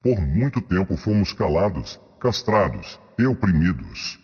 Por 0.00 0.20
muito 0.20 0.60
tempo 0.60 0.96
fomos 0.96 1.32
calados, 1.32 1.98
castrados 2.20 3.00
e 3.18 3.26
oprimidos. 3.26 4.16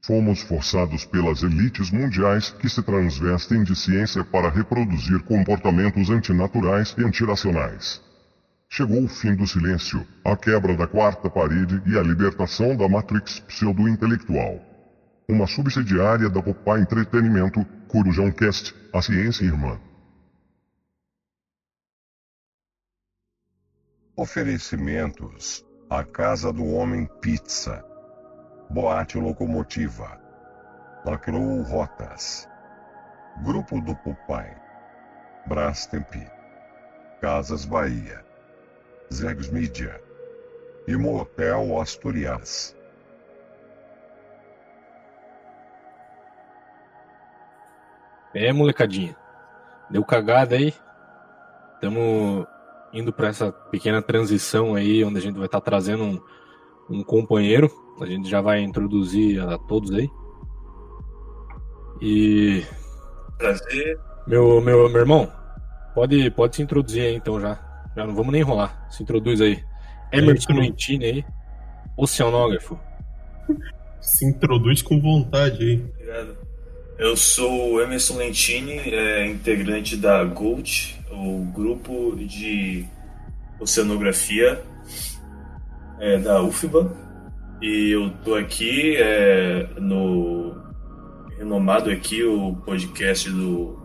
Fomos 0.00 0.40
forçados 0.40 1.04
pelas 1.04 1.42
elites 1.42 1.90
mundiais 1.90 2.50
que 2.50 2.66
se 2.66 2.82
transvestem 2.82 3.62
de 3.62 3.76
ciência 3.76 4.24
para 4.24 4.48
reproduzir 4.48 5.22
comportamentos 5.24 6.08
antinaturais 6.08 6.94
e 6.96 7.04
antiracionais. 7.04 8.00
Chegou 8.70 9.04
o 9.04 9.08
fim 9.08 9.34
do 9.34 9.46
silêncio, 9.46 10.02
a 10.24 10.34
quebra 10.34 10.74
da 10.74 10.86
quarta 10.86 11.28
parede 11.28 11.82
e 11.84 11.98
a 11.98 12.02
libertação 12.02 12.74
da 12.74 12.88
Matrix 12.88 13.38
pseudo-intelectual. 13.40 14.62
Uma 15.28 15.46
subsidiária 15.46 16.30
da 16.30 16.42
Popá 16.42 16.80
Entretenimento, 16.80 17.62
Corujão 17.86 18.32
Cast, 18.32 18.74
a 18.94 19.02
ciência 19.02 19.44
irmã. 19.44 19.78
Oferecimentos: 24.22 25.66
A 25.90 26.04
Casa 26.04 26.52
do 26.52 26.64
Homem 26.64 27.06
Pizza, 27.20 27.84
Boate 28.70 29.18
Locomotiva, 29.18 30.16
Lacrou 31.04 31.60
Rotas, 31.62 32.48
Grupo 33.42 33.80
do 33.80 33.96
Pupai, 33.96 34.56
Brastemp, 35.44 36.14
Casas 37.20 37.64
Bahia, 37.64 38.24
Zegs 39.12 39.50
Mídia 39.50 40.00
e 40.86 40.96
Motel 40.96 41.80
Asturias. 41.80 42.76
É, 48.32 48.52
molecadinha. 48.52 49.16
Deu 49.90 50.04
cagada 50.04 50.54
aí. 50.54 50.72
Estamos 51.74 52.46
indo 52.92 53.12
para 53.12 53.28
essa 53.28 53.50
pequena 53.50 54.02
transição 54.02 54.74
aí, 54.74 55.04
onde 55.04 55.18
a 55.18 55.20
gente 55.20 55.36
vai 55.36 55.46
estar 55.46 55.60
tá 55.60 55.64
trazendo 55.64 56.04
um, 56.04 56.20
um 56.90 57.02
companheiro. 57.02 57.70
A 58.00 58.06
gente 58.06 58.28
já 58.28 58.40
vai 58.40 58.60
introduzir 58.60 59.40
a 59.40 59.58
todos 59.58 59.92
aí. 59.92 60.10
E. 62.00 62.64
Prazer. 63.38 63.98
Meu, 64.26 64.60
meu, 64.60 64.88
meu 64.88 65.00
irmão, 65.00 65.32
pode, 65.94 66.30
pode 66.30 66.56
se 66.56 66.62
introduzir 66.62 67.02
aí 67.02 67.14
então 67.14 67.40
já. 67.40 67.58
Já 67.96 68.06
não 68.06 68.14
vamos 68.14 68.32
nem 68.32 68.40
enrolar. 68.40 68.86
Se 68.90 69.02
introduz 69.02 69.40
aí. 69.40 69.62
Emerson 70.12 70.52
Lentini 70.52 71.04
aí, 71.04 71.24
oceanógrafo. 71.96 72.78
Se 74.00 74.26
introduz 74.26 74.82
com 74.82 75.00
vontade 75.00 75.64
aí. 75.64 75.84
Obrigado. 75.94 76.51
Eu 77.02 77.16
sou 77.16 77.82
Emerson 77.82 78.16
Lentini, 78.16 78.78
é, 78.78 79.26
integrante 79.26 79.96
da 79.96 80.22
Gold, 80.22 81.04
o 81.10 81.44
grupo 81.46 82.14
de 82.14 82.86
oceanografia 83.58 84.62
é, 85.98 86.16
da 86.18 86.40
UFBA. 86.40 86.96
E 87.60 87.90
eu 87.90 88.08
tô 88.24 88.36
aqui 88.36 88.94
é, 88.98 89.66
no 89.80 90.54
renomado 91.36 91.90
aqui 91.90 92.22
o 92.22 92.54
podcast 92.64 93.28
do, 93.28 93.76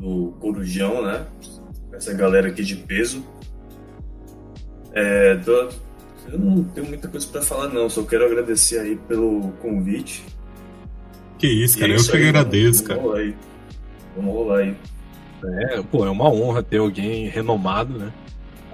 do 0.00 0.32
Corujão, 0.38 1.02
né? 1.02 1.26
Essa 1.92 2.14
galera 2.14 2.46
aqui 2.46 2.62
de 2.62 2.76
peso. 2.76 3.26
É, 4.92 5.34
tô, 5.34 5.68
eu 6.30 6.38
não 6.38 6.62
tenho 6.62 6.86
muita 6.86 7.08
coisa 7.08 7.26
para 7.26 7.42
falar 7.42 7.66
não, 7.70 7.90
só 7.90 8.04
quero 8.04 8.24
agradecer 8.24 8.78
aí 8.78 8.94
pelo 8.94 9.50
convite. 9.60 10.24
Que 11.40 11.46
isso, 11.46 11.78
cara, 11.78 11.92
é 11.92 11.96
isso 11.96 12.14
eu 12.14 12.20
que 12.20 12.28
agradeço, 12.28 12.84
vamos, 12.84 12.88
cara. 12.88 13.00
Vamos 13.00 13.10
rolar 13.10 13.20
aí. 13.22 13.34
Vamos 14.14 14.34
rolar 14.34 14.58
aí. 14.58 14.76
É, 15.42 15.82
pô, 15.82 16.04
é 16.04 16.10
uma 16.10 16.28
honra 16.28 16.62
ter 16.62 16.76
alguém 16.76 17.28
renomado, 17.28 17.98
né? 17.98 18.12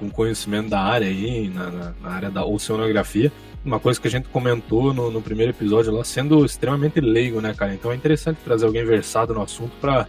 Com 0.01 0.11
conhecimento 0.11 0.69
da 0.69 0.81
área 0.81 1.07
aí, 1.07 1.49
na, 1.49 1.71
na, 1.71 1.95
na 2.03 2.11
área 2.11 2.29
da 2.29 2.45
oceanografia. 2.45 3.31
Uma 3.65 3.79
coisa 3.79 4.01
que 4.01 4.09
a 4.09 4.11
gente 4.11 4.29
comentou 4.29 4.93
no, 4.93 5.13
no, 5.13 5.23
primeiro 5.23 5.53
episódio 5.53 5.93
lá, 5.93 6.03
sendo 6.03 6.45
extremamente 6.45 7.01
leigo, 7.01 7.41
né, 7.41 7.55
cara? 7.55 7.73
Então 7.73 7.93
é 7.93 7.95
interessante 7.95 8.39
trazer 8.45 8.67
alguém 8.67 8.85
versado 8.85 9.33
no 9.33 9.43
assunto 9.43 9.73
para 9.81 10.09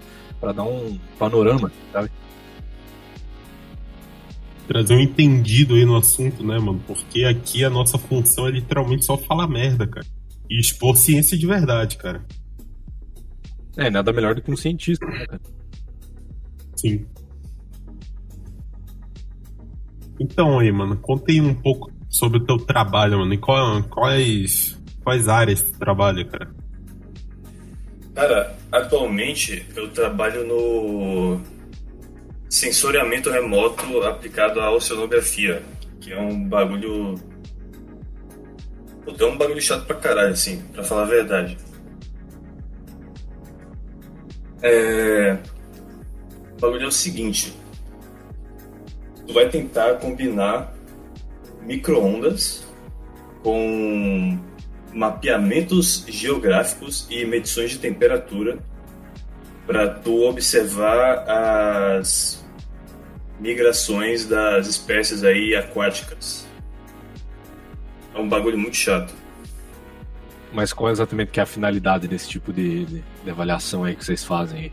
dar 0.51 0.63
um 0.63 0.97
panorama, 1.19 1.71
sabe? 1.93 2.09
Trazer 4.67 4.95
um 4.95 4.99
entendido 4.99 5.75
aí 5.75 5.85
no 5.85 5.95
assunto, 5.95 6.43
né, 6.43 6.57
mano? 6.57 6.81
Porque 6.87 7.23
aqui 7.23 7.63
a 7.63 7.69
nossa 7.69 7.99
função 7.99 8.47
é 8.47 8.51
literalmente 8.51 9.05
só 9.05 9.15
falar 9.15 9.47
merda, 9.47 9.85
cara. 9.85 10.07
E 10.49 10.59
expor 10.59 10.97
ciência 10.97 11.37
de 11.37 11.45
verdade, 11.45 11.97
cara. 11.97 12.25
É, 13.77 13.89
nada 13.91 14.11
melhor 14.11 14.33
do 14.33 14.41
que 14.41 14.51
um 14.51 14.57
cientista, 14.57 15.05
né, 15.05 15.25
cara? 15.25 15.41
Sim. 16.75 17.05
Então 20.19 20.57
aí, 20.59 20.71
mano, 20.71 20.97
conta 20.97 21.31
aí 21.31 21.39
um 21.39 21.53
pouco 21.53 21.91
sobre 22.09 22.39
o 22.39 22.45
teu 22.45 22.57
trabalho, 22.57 23.19
mano. 23.19 23.33
E 23.33 23.38
qual, 23.38 23.83
quais, 23.83 24.77
quais 25.03 25.27
áreas 25.27 25.61
tu 25.61 25.77
trabalha, 25.77 26.25
cara? 26.25 26.49
Cara, 28.15 28.57
atualmente 28.71 29.63
eu 29.75 29.89
trabalho 29.89 30.47
no 30.47 31.39
sensoriamento 32.49 33.29
remoto 33.29 34.01
aplicado 34.01 34.59
à 34.59 34.71
oceanografia, 34.71 35.61
que 36.01 36.11
é 36.11 36.19
um 36.19 36.47
bagulho. 36.47 37.13
É 39.07 39.25
um 39.25 39.38
bagulho 39.38 39.61
chato 39.61 39.85
pra 39.85 39.95
caralho, 39.95 40.33
assim, 40.33 40.61
pra 40.73 40.83
falar 40.83 41.03
a 41.03 41.05
verdade. 41.05 41.57
É... 44.62 45.38
O 46.57 46.59
bagulho 46.59 46.85
é 46.85 46.88
o 46.88 46.91
seguinte: 46.91 47.53
tu 49.25 49.34
vai 49.34 49.50
tentar 49.50 49.95
combinar 49.95 50.73
microondas 51.62 52.66
com 53.44 54.40
mapeamentos 54.94 56.06
geográficos 56.07 57.06
e 57.09 57.25
medições 57.25 57.72
de 57.72 57.79
temperatura 57.79 58.57
para 59.68 59.88
tu 59.88 60.23
observar 60.23 61.29
as 61.29 62.44
migrações 63.39 64.25
das 64.25 64.68
espécies 64.68 65.24
aí 65.24 65.56
aquáticas. 65.56 66.47
É 68.16 68.19
um 68.19 68.28
bagulho 68.28 68.57
muito 68.57 68.75
chato. 68.75 69.13
Mas 70.51 70.73
qual 70.73 70.89
é 70.89 70.91
exatamente 70.91 71.31
que 71.31 71.39
é 71.39 71.43
a 71.43 71.45
finalidade 71.45 72.07
desse 72.07 72.29
tipo 72.29 72.53
de, 72.53 72.85
de, 72.85 73.03
de 73.23 73.29
avaliação 73.29 73.83
aí 73.83 73.95
que 73.95 74.03
vocês 74.03 74.23
fazem 74.23 74.59
aí? 74.59 74.71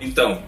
Então. 0.00 0.42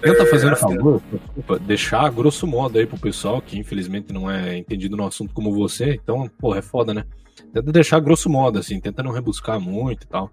Tenta 0.00 0.22
é, 0.22 0.26
fazer 0.26 0.52
um 0.52 0.56
favor, 0.56 1.02
desculpa, 1.10 1.58
deixar 1.58 2.10
grosso 2.10 2.46
modo 2.46 2.78
aí 2.78 2.86
pro 2.86 2.98
pessoal 2.98 3.40
que 3.40 3.58
infelizmente 3.58 4.12
não 4.12 4.30
é 4.30 4.58
entendido 4.58 4.96
no 4.96 5.06
assunto 5.06 5.32
como 5.32 5.52
você, 5.52 5.94
então, 5.94 6.28
porra, 6.38 6.58
é 6.58 6.62
foda, 6.62 6.92
né? 6.92 7.04
Tenta 7.52 7.72
deixar 7.72 7.98
grosso 8.00 8.28
modo, 8.28 8.58
assim, 8.58 8.78
tenta 8.78 9.02
não 9.02 9.10
rebuscar 9.10 9.58
muito 9.58 10.04
e 10.04 10.06
tal. 10.06 10.30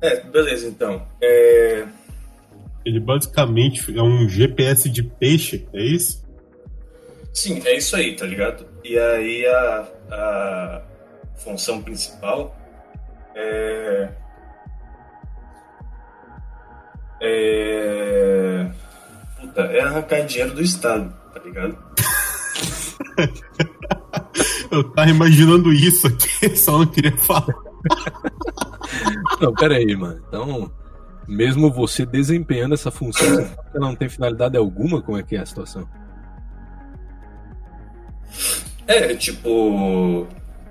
É, 0.00 0.20
beleza, 0.20 0.66
então. 0.66 1.06
É... 1.22 1.86
Ele 2.84 3.00
basicamente 3.00 3.96
é 3.96 4.02
um 4.02 4.28
GPS 4.28 4.90
de 4.90 5.02
peixe, 5.02 5.66
é 5.72 5.82
isso? 5.82 6.23
Sim, 7.34 7.60
é 7.64 7.76
isso 7.76 7.96
aí, 7.96 8.14
tá 8.14 8.24
ligado? 8.24 8.64
E 8.84 8.96
aí 8.96 9.44
a, 9.44 9.88
a 10.12 10.82
função 11.34 11.82
principal 11.82 12.56
é. 13.34 14.08
É. 17.20 18.70
Puta, 19.40 19.62
é 19.62 19.80
arrancar 19.80 20.24
dinheiro 20.24 20.54
do 20.54 20.62
Estado, 20.62 21.12
tá 21.34 21.40
ligado? 21.40 21.76
Eu 24.70 24.84
tava 24.92 25.10
imaginando 25.10 25.72
isso 25.72 26.06
aqui, 26.06 26.54
só 26.56 26.78
não 26.78 26.86
queria 26.86 27.16
falar. 27.16 27.54
Não, 29.40 29.52
pera 29.54 29.74
aí, 29.76 29.96
mano. 29.96 30.22
Então, 30.28 30.72
mesmo 31.26 31.70
você 31.70 32.06
desempenhando 32.06 32.74
essa 32.74 32.90
função, 32.92 33.28
você 33.28 33.78
não 33.78 33.94
tem 33.94 34.08
finalidade 34.08 34.56
alguma? 34.56 35.02
Como 35.02 35.18
é 35.18 35.22
que 35.22 35.36
é 35.36 35.40
a 35.40 35.46
situação? 35.46 35.88
É, 38.86 39.14
tipo, 39.14 40.26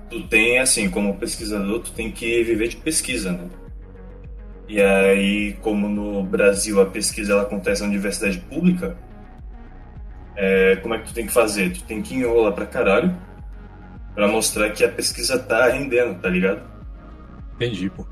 tu 0.08 0.22
tem, 0.28 0.58
assim, 0.58 0.88
como 0.88 1.16
pesquisador, 1.16 1.80
tu 1.80 1.92
tem 1.92 2.10
que 2.10 2.42
viver 2.42 2.68
de 2.68 2.76
pesquisa, 2.76 3.32
né? 3.32 3.48
E 4.68 4.80
aí, 4.80 5.54
como 5.60 5.88
no 5.88 6.22
Brasil 6.22 6.80
a 6.80 6.86
pesquisa 6.86 7.32
ela 7.32 7.42
acontece 7.42 7.82
na 7.82 7.88
universidade 7.88 8.38
pública, 8.38 8.96
é, 10.36 10.76
como 10.76 10.94
é 10.94 10.98
que 10.98 11.08
tu 11.08 11.14
tem 11.14 11.26
que 11.26 11.32
fazer? 11.32 11.72
Tu 11.72 11.82
tem 11.84 12.02
que 12.02 12.14
enrolar 12.14 12.52
pra 12.52 12.66
caralho 12.66 13.14
pra 14.14 14.28
mostrar 14.28 14.70
que 14.70 14.84
a 14.84 14.88
pesquisa 14.88 15.38
tá 15.38 15.68
rendendo, 15.68 16.20
tá 16.20 16.28
ligado? 16.28 16.62
Entendi, 17.56 17.90
pô. 17.90 18.06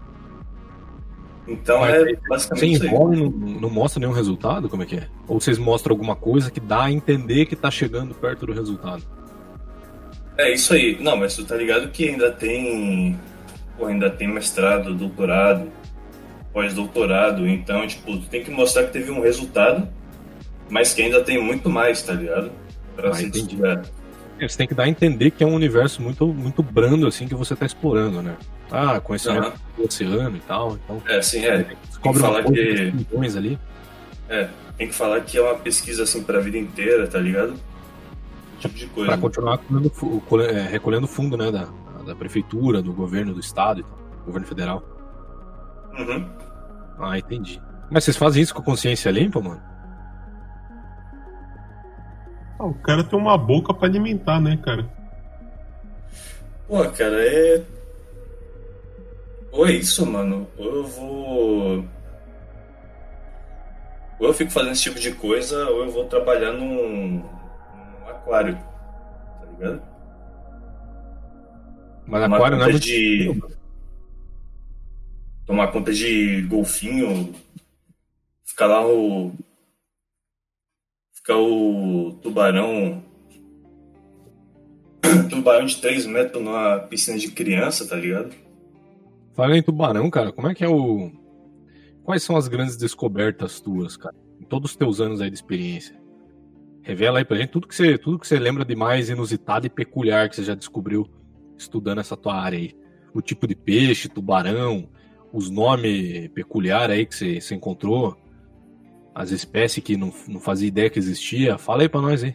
Então 1.46 1.80
Mas 1.80 1.94
é 1.94 2.16
basicamente. 2.28 2.78
Você 2.78 2.86
envolve 2.86 3.16
não, 3.16 3.30
não 3.30 3.70
mostra 3.70 4.00
nenhum 4.00 4.12
resultado? 4.12 4.68
Como 4.68 4.82
é 4.82 4.86
que 4.86 4.96
é? 4.96 5.08
Ou 5.26 5.40
vocês 5.40 5.58
mostram 5.58 5.94
alguma 5.94 6.14
coisa 6.14 6.50
que 6.50 6.60
dá 6.60 6.84
a 6.84 6.92
entender 6.92 7.46
que 7.46 7.56
tá 7.56 7.70
chegando 7.70 8.14
perto 8.14 8.46
do 8.46 8.52
resultado? 8.52 9.02
É 10.38 10.52
isso 10.52 10.72
aí. 10.74 10.96
Não, 11.00 11.16
mas 11.16 11.34
tu 11.36 11.44
tá 11.44 11.56
ligado 11.56 11.88
que 11.88 12.08
ainda 12.08 12.30
tem. 12.30 13.18
Pô, 13.78 13.86
ainda 13.86 14.10
tem 14.10 14.28
mestrado, 14.28 14.94
doutorado, 14.94 15.70
pós-doutorado. 16.52 17.46
Então, 17.48 17.86
tipo, 17.86 18.16
tu 18.18 18.26
tem 18.28 18.42
que 18.42 18.50
mostrar 18.50 18.84
que 18.84 18.92
teve 18.92 19.10
um 19.10 19.20
resultado 19.20 19.88
mas 20.70 20.94
que 20.94 21.02
ainda 21.02 21.20
tem 21.22 21.38
muito 21.42 21.68
mais, 21.68 22.00
tá 22.02 22.14
ligado? 22.14 22.50
Pra 22.96 23.10
Ah, 23.10 23.14
se 23.14 23.28
descobrir. 23.28 23.82
É, 24.40 24.48
Você 24.48 24.56
tem 24.56 24.66
que 24.66 24.72
dar 24.72 24.84
a 24.84 24.88
entender 24.88 25.30
que 25.30 25.44
é 25.44 25.46
um 25.46 25.52
universo 25.54 26.00
muito, 26.00 26.26
muito 26.26 26.62
brando, 26.62 27.06
assim, 27.06 27.28
que 27.28 27.34
você 27.34 27.54
tá 27.54 27.66
explorando, 27.66 28.22
né? 28.22 28.36
Ah, 28.70 28.98
conhecimento 28.98 29.48
Aham. 29.48 29.52
do 29.76 29.84
oceano 29.84 30.34
e 30.34 30.40
tal. 30.40 30.78
Então, 30.82 31.02
É, 31.06 31.18
assim, 31.18 31.44
é. 31.44 31.66
descobre 31.88 32.20
falar 32.20 32.38
uma 32.40 32.44
coisa 32.44 32.62
que- 32.62 32.90
milhões 32.92 33.36
ali. 33.36 33.58
É, 34.30 34.48
tem 34.78 34.88
que 34.88 34.94
falar 34.94 35.20
que 35.20 35.36
é 35.36 35.42
uma 35.42 35.56
pesquisa 35.56 36.04
assim 36.04 36.22
pra 36.22 36.40
vida 36.40 36.56
inteira, 36.56 37.06
tá 37.06 37.18
ligado? 37.18 37.54
Tipo 38.62 38.74
de 38.74 38.86
coisa. 38.86 39.10
Pra 39.12 39.20
continuar 39.20 39.58
colhendo 39.58 39.90
fu- 39.90 40.20
cole- 40.28 40.46
é, 40.46 40.62
recolhendo 40.62 41.06
fundo, 41.06 41.36
né? 41.36 41.50
Da, 41.50 41.68
da 42.06 42.14
prefeitura, 42.14 42.80
do 42.82 42.92
governo, 42.92 43.34
do 43.34 43.40
estado 43.40 43.80
e 43.80 43.82
tal. 43.82 43.98
Governo 44.26 44.46
federal. 44.46 44.82
Uhum. 45.98 46.28
Ah, 46.98 47.18
entendi. 47.18 47.60
Mas 47.90 48.04
vocês 48.04 48.16
fazem 48.16 48.42
isso 48.42 48.54
com 48.54 48.62
consciência 48.62 49.10
limpa, 49.10 49.40
mano? 49.40 49.60
Ah, 52.58 52.64
o 52.66 52.74
cara 52.74 53.02
tem 53.04 53.18
uma 53.18 53.36
boca 53.36 53.74
pra 53.74 53.88
alimentar, 53.88 54.40
né, 54.40 54.56
cara? 54.64 54.88
Pô, 56.68 56.78
cara, 56.90 57.16
é. 57.26 57.62
Ou 59.50 59.66
é 59.66 59.72
isso, 59.72 60.06
mano, 60.06 60.46
ou 60.56 60.76
eu 60.76 60.84
vou. 60.86 61.84
Ou 64.18 64.28
eu 64.28 64.32
fico 64.32 64.50
fazendo 64.50 64.72
esse 64.72 64.82
tipo 64.82 64.98
de 65.00 65.12
coisa, 65.12 65.68
ou 65.68 65.84
eu 65.84 65.90
vou 65.90 66.04
trabalhar 66.06 66.52
num 66.52 67.22
aquário. 68.22 68.56
Tá 68.56 69.46
ligado? 69.52 69.82
Mas 72.06 72.22
Tomar 72.22 72.36
aquário 72.36 72.58
não 72.58 72.64
é 72.64 72.70
muito 72.70 72.84
de. 72.84 73.42
Tomar 75.46 75.68
conta 75.68 75.92
de 75.92 76.42
golfinho. 76.42 77.34
Ficar 78.44 78.66
lá 78.66 78.86
o. 78.86 79.32
Ficar 81.14 81.36
o 81.36 82.18
tubarão. 82.22 83.02
Tubarão 85.30 85.66
de 85.66 85.80
3 85.80 86.06
metros 86.06 86.42
numa 86.42 86.78
piscina 86.78 87.18
de 87.18 87.30
criança, 87.30 87.88
tá 87.88 87.96
ligado? 87.96 88.34
Fala 89.34 89.56
em 89.56 89.62
tubarão, 89.62 90.08
cara, 90.10 90.32
como 90.32 90.48
é 90.48 90.54
que 90.54 90.64
é 90.64 90.68
o. 90.68 91.10
Quais 92.04 92.22
são 92.22 92.36
as 92.36 92.48
grandes 92.48 92.76
descobertas 92.76 93.60
tuas, 93.60 93.96
cara? 93.96 94.14
Em 94.40 94.44
todos 94.44 94.72
os 94.72 94.76
teus 94.76 95.00
anos 95.00 95.20
aí 95.20 95.30
de 95.30 95.36
experiência. 95.36 96.01
Revela 96.82 97.18
aí 97.18 97.24
pra 97.24 97.36
gente 97.36 97.50
tudo 97.50 97.68
que 97.68 97.74
você, 97.74 97.96
tudo 97.96 98.18
que 98.18 98.26
você 98.26 98.38
lembra 98.38 98.64
de 98.64 98.74
mais 98.74 99.08
inusitado 99.08 99.66
e 99.66 99.70
peculiar 99.70 100.28
que 100.28 100.36
você 100.36 100.42
já 100.44 100.54
descobriu 100.54 101.08
estudando 101.56 102.00
essa 102.00 102.16
tua 102.16 102.34
área 102.34 102.58
aí. 102.58 102.74
O 103.14 103.22
tipo 103.22 103.46
de 103.46 103.54
peixe, 103.54 104.08
tubarão, 104.08 104.88
os 105.32 105.48
nomes 105.48 106.28
peculiares 106.28 106.96
aí 106.96 107.06
que 107.06 107.14
você, 107.14 107.40
você 107.40 107.54
encontrou, 107.54 108.16
as 109.14 109.30
espécies 109.30 109.82
que 109.84 109.96
não, 109.96 110.12
não 110.26 110.40
fazia 110.40 110.66
ideia 110.68 110.90
que 110.90 110.98
existia. 110.98 111.56
Fala 111.56 111.82
aí 111.82 111.88
pra 111.88 112.00
nós 112.00 112.24
aí. 112.24 112.34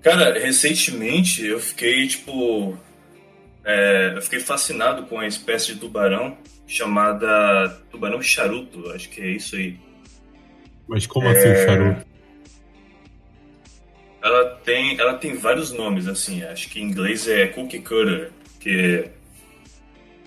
Cara, 0.00 0.36
recentemente 0.38 1.46
eu 1.46 1.60
fiquei, 1.60 2.08
tipo. 2.08 2.76
é, 3.64 4.14
eu 4.16 4.22
fiquei 4.22 4.40
fascinado 4.40 5.04
com 5.04 5.18
a 5.18 5.26
espécie 5.26 5.74
de 5.74 5.80
tubarão 5.80 6.36
chamada 6.66 7.68
tubarão 7.90 8.20
charuto, 8.20 8.90
acho 8.90 9.08
que 9.10 9.20
é 9.20 9.30
isso 9.32 9.54
aí. 9.54 9.78
Mas 10.88 11.06
como 11.06 11.28
assim, 11.28 11.48
É. 11.48 11.66
charuto? 11.66 12.11
Ela 14.22 14.44
tem, 14.64 14.98
ela 15.00 15.14
tem 15.14 15.34
vários 15.34 15.72
nomes, 15.72 16.06
assim, 16.06 16.42
acho 16.44 16.68
que 16.68 16.80
em 16.80 16.84
inglês 16.84 17.26
é 17.26 17.48
cookie 17.48 17.80
cutter, 17.80 18.30
que 18.60 19.06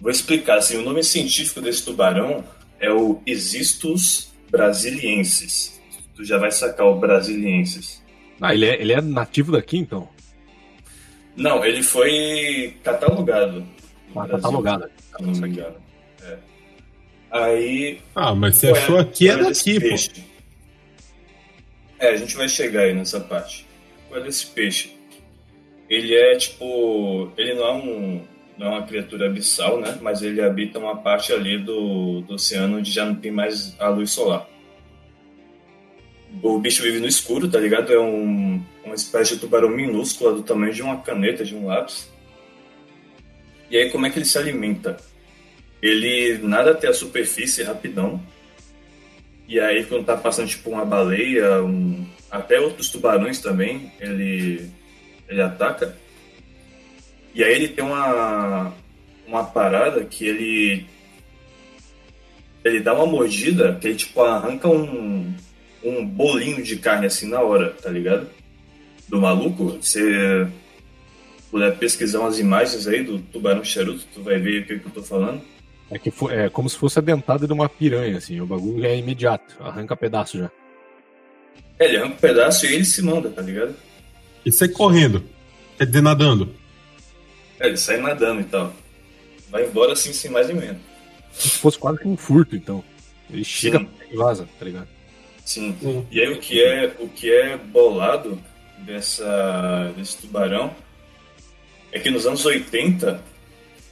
vou 0.02 0.12
explicar, 0.12 0.58
assim, 0.58 0.78
o 0.78 0.82
nome 0.82 1.04
científico 1.04 1.62
desse 1.62 1.86
tubarão 1.86 2.44
é 2.80 2.92
o 2.92 3.22
Existus 3.26 4.34
brasiliensis. 4.52 5.82
Tu 6.14 6.26
já 6.26 6.38
vai 6.38 6.52
sacar 6.52 6.88
o 6.88 7.00
brasiliensis. 7.00 8.04
Ah, 8.42 8.54
ele 8.54 8.66
é, 8.66 8.82
ele 8.82 8.92
é 8.94 9.02
nativo 9.02 9.52
daqui 9.52 9.78
então? 9.78 10.10
Não, 11.36 11.66
ele 11.66 11.84
foi 11.84 12.78
catalogado. 12.84 13.66
Ah, 14.16 14.28
catalogado. 14.28 14.90
Engano. 15.20 15.76
É. 16.24 16.38
Aí. 17.32 18.02
Ah, 18.14 18.34
mas 18.34 18.58
você 18.58 18.70
qual 18.70 18.82
achou 18.82 18.98
aqui 18.98 19.30
é 19.30 19.38
daqui, 19.38 19.80
pô. 19.80 20.24
É, 22.00 22.10
a 22.10 22.18
gente 22.18 22.36
vai 22.36 22.48
chegar 22.48 22.82
aí 22.82 22.94
nessa 22.94 23.20
parte. 23.20 23.66
Qual 24.08 24.20
é 24.20 24.24
desse 24.24 24.48
peixe? 24.48 24.96
Ele 25.90 26.16
é 26.16 26.36
tipo. 26.36 27.32
Ele 27.38 27.54
não 27.54 27.66
é 27.66 27.74
um. 27.74 28.22
Não 28.58 28.68
é 28.68 28.70
uma 28.70 28.88
criatura 28.88 29.26
abissal, 29.28 29.80
né? 29.80 29.98
Mas 30.02 30.22
ele 30.22 30.42
habita 30.42 30.80
uma 30.80 30.96
parte 30.96 31.34
ali 31.34 31.58
do, 31.58 32.22
do 32.22 32.36
oceano 32.36 32.78
onde 32.78 32.90
já 32.90 33.06
não 33.06 33.16
tem 33.16 33.30
mais 33.30 33.76
a 33.80 33.90
luz 33.90 34.12
solar. 34.12 34.48
O 36.42 36.58
bicho 36.60 36.82
vive 36.82 37.00
no 37.00 37.08
escuro, 37.08 37.50
tá 37.50 37.60
ligado? 37.60 37.92
É 37.92 38.00
um, 38.00 38.64
uma 38.84 38.96
espécie 38.96 39.36
de 39.36 39.42
tubarão 39.42 39.70
minúscula 39.70 40.34
do 40.34 40.42
tamanho 40.42 40.74
de 40.74 40.82
uma 40.82 41.02
caneta, 41.02 41.44
de 41.44 41.56
um 41.56 41.66
lápis. 41.66 42.10
E 43.70 43.78
aí, 43.78 43.90
como 43.90 44.06
é 44.06 44.10
que 44.10 44.20
ele 44.20 44.26
se 44.26 44.38
alimenta? 44.38 44.98
Ele 45.82 46.38
nada 46.40 46.72
até 46.72 46.88
a 46.88 46.94
superfície 46.94 47.64
rapidão. 47.64 48.22
E 49.48 49.60
aí, 49.60 49.86
quando 49.86 50.06
tá 50.06 50.16
passando 50.16 50.48
tipo 50.48 50.70
uma 50.70 50.86
baleia, 50.86 51.62
um, 51.62 52.06
até 52.30 52.60
outros 52.60 52.90
tubarões 52.90 53.40
também, 53.40 53.92
ele, 54.00 54.70
ele 55.28 55.42
ataca. 55.42 55.96
E 57.34 57.44
aí 57.44 57.54
ele 57.54 57.68
tem 57.68 57.84
uma, 57.84 58.74
uma 59.28 59.44
parada 59.44 60.04
que 60.06 60.26
ele 60.26 60.86
ele 62.64 62.80
dá 62.80 62.94
uma 62.94 63.06
mordida 63.06 63.78
que 63.80 63.88
ele 63.88 63.96
tipo 63.96 64.22
arranca 64.22 64.68
um, 64.68 65.32
um 65.84 66.06
bolinho 66.06 66.64
de 66.64 66.78
carne 66.78 67.06
assim 67.06 67.30
na 67.30 67.40
hora, 67.42 67.72
tá 67.72 67.90
ligado? 67.90 68.28
Do 69.08 69.22
maluco. 69.22 69.78
Se 69.82 70.48
puder 71.52 71.78
pesquisar 71.78 72.22
umas 72.22 72.40
imagens 72.40 72.88
aí 72.88 73.04
do 73.04 73.20
tubarão 73.20 73.64
charuto, 73.64 74.04
tu 74.14 74.24
vai 74.24 74.40
ver 74.40 74.64
o 74.64 74.66
que, 74.66 74.80
que 74.80 74.88
eu 74.88 74.92
tô 74.92 75.04
falando. 75.04 75.42
É, 75.92 76.00
que 76.00 76.12
é 76.32 76.50
como 76.50 76.68
se 76.68 76.78
fosse 76.78 76.98
a 76.98 77.02
dentada 77.02 77.46
de 77.46 77.54
uma 77.54 77.70
piranha, 77.70 78.18
assim. 78.18 78.42
O 78.42 78.48
bagulho 78.48 78.84
é 78.84 78.98
imediato, 78.98 79.56
arranca 79.64 79.96
pedaço 79.96 80.40
já. 80.40 80.50
É, 81.80 81.86
ele 81.86 81.98
arranca 81.98 82.16
um 82.16 82.18
pedaço 82.18 82.66
e 82.66 82.74
ele 82.74 82.86
se 82.86 83.02
manda, 83.02 83.30
tá 83.30 83.42
ligado? 83.42 83.76
E 84.46 84.52
sai 84.52 84.70
correndo. 84.70 85.24
Quer 85.78 85.86
dizer, 85.86 86.02
nadando. 86.02 86.56
É, 87.60 87.68
ele 87.68 87.78
sai 87.78 87.98
nadando 87.98 88.42
e 88.42 88.46
tal. 88.46 88.74
Vai 89.50 89.66
embora 89.66 89.94
assim, 89.94 90.14
sem 90.14 90.32
mais 90.32 90.48
nem 90.48 90.58
menos. 90.58 90.82
Se 91.34 91.50
fosse 91.50 91.78
quase 91.78 92.00
que 92.00 92.08
um 92.08 92.16
furto, 92.16 92.56
então. 92.56 92.84
Ele 93.30 93.44
chega 93.44 93.80
Sim. 93.80 93.90
e 94.12 94.16
vaza, 94.16 94.48
tá 94.58 94.66
ligado? 94.66 94.88
Sim. 95.44 95.76
E 96.12 96.20
aí 96.20 96.32
o 96.32 96.40
que 96.40 96.64
é, 96.64 96.96
o 97.00 97.08
que 97.08 97.32
é 97.32 97.58
bolado 97.58 98.42
dessa, 98.80 99.94
desse 99.96 100.18
tubarão 100.18 100.76
é 101.92 102.00
que 102.00 102.10
nos 102.10 102.26
anos 102.26 102.46
80 102.46 103.22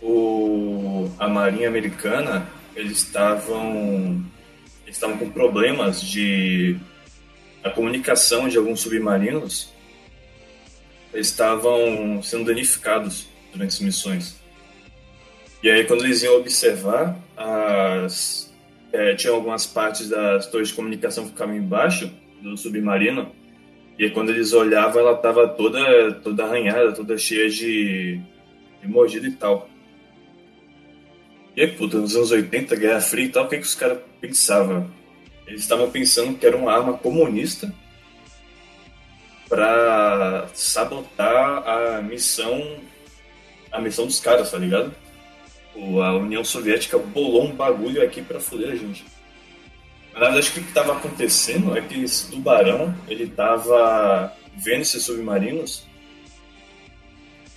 o, 0.02 1.10
a 1.18 1.28
Marinha 1.28 1.68
Americana 1.68 2.50
eles 2.76 2.98
estavam 2.98 4.24
eles 4.84 4.96
estavam 4.96 5.18
com 5.18 5.30
problemas 5.30 6.02
de 6.02 6.78
a 7.64 7.70
comunicação 7.70 8.48
de 8.48 8.58
alguns 8.58 8.82
submarinos 8.82 9.72
estavam 11.14 12.22
sendo 12.22 12.46
danificados 12.46 13.28
durante 13.52 13.72
as 13.72 13.80
missões. 13.80 14.36
E 15.62 15.70
aí 15.70 15.86
quando 15.86 16.04
eles 16.04 16.24
iam 16.24 16.36
observar 16.36 17.18
as 17.38 18.54
é, 18.94 19.16
tinha 19.16 19.34
algumas 19.34 19.66
partes 19.66 20.08
das 20.08 20.46
torres 20.46 20.68
de 20.68 20.76
comunicação 20.76 21.24
que 21.24 21.32
ficavam 21.32 21.56
embaixo 21.56 22.12
do 22.40 22.56
submarino. 22.56 23.32
E 23.98 24.06
aí, 24.06 24.12
quando 24.12 24.30
eles 24.30 24.54
olhavam, 24.54 25.02
ela 25.02 25.18
tava 25.18 25.48
toda, 25.48 26.14
toda 26.24 26.46
arranhada, 26.46 26.94
toda 26.94 27.18
cheia 27.18 27.50
de, 27.50 28.22
de 28.82 28.88
mordida 28.88 29.28
e 29.28 29.32
tal. 29.32 29.68
E 31.56 31.62
aí, 31.62 31.68
puta, 31.68 31.98
nos 31.98 32.16
anos 32.16 32.32
80, 32.32 32.76
Guerra 32.76 33.02
Fria 33.02 33.26
e 33.26 33.30
tal, 33.30 33.46
o 33.46 33.50
que, 33.50 33.58
que 33.58 33.64
os 33.64 33.76
caras 33.76 34.00
pensavam? 34.22 34.90
Eles 35.46 35.62
estavam 35.62 35.90
pensando 35.92 36.38
que 36.38 36.46
era 36.46 36.56
uma 36.56 36.72
arma 36.72 36.94
comunista 36.98 37.74
para 39.48 40.48
sabotar 40.54 41.68
a 41.68 42.02
missão 42.02 42.82
a 43.74 43.82
missão 43.82 44.06
dos 44.06 44.20
caras, 44.20 44.52
tá 44.52 44.58
ligado? 44.58 44.94
A 45.76 46.14
União 46.14 46.44
Soviética 46.44 46.98
bolou 46.98 47.46
um 47.46 47.56
bagulho 47.56 48.04
aqui 48.04 48.22
pra 48.22 48.40
foder 48.40 48.72
a 48.72 48.76
gente. 48.76 49.04
Na 50.14 50.20
verdade, 50.20 50.48
o 50.48 50.54
que 50.54 50.60
estava 50.60 50.94
acontecendo 50.94 51.76
é 51.76 51.82
que 51.82 52.04
esse 52.04 52.30
tubarão, 52.30 52.96
ele 53.08 53.26
tava 53.26 54.32
vendo 54.56 54.82
esses 54.82 55.04
submarinos, 55.04 55.88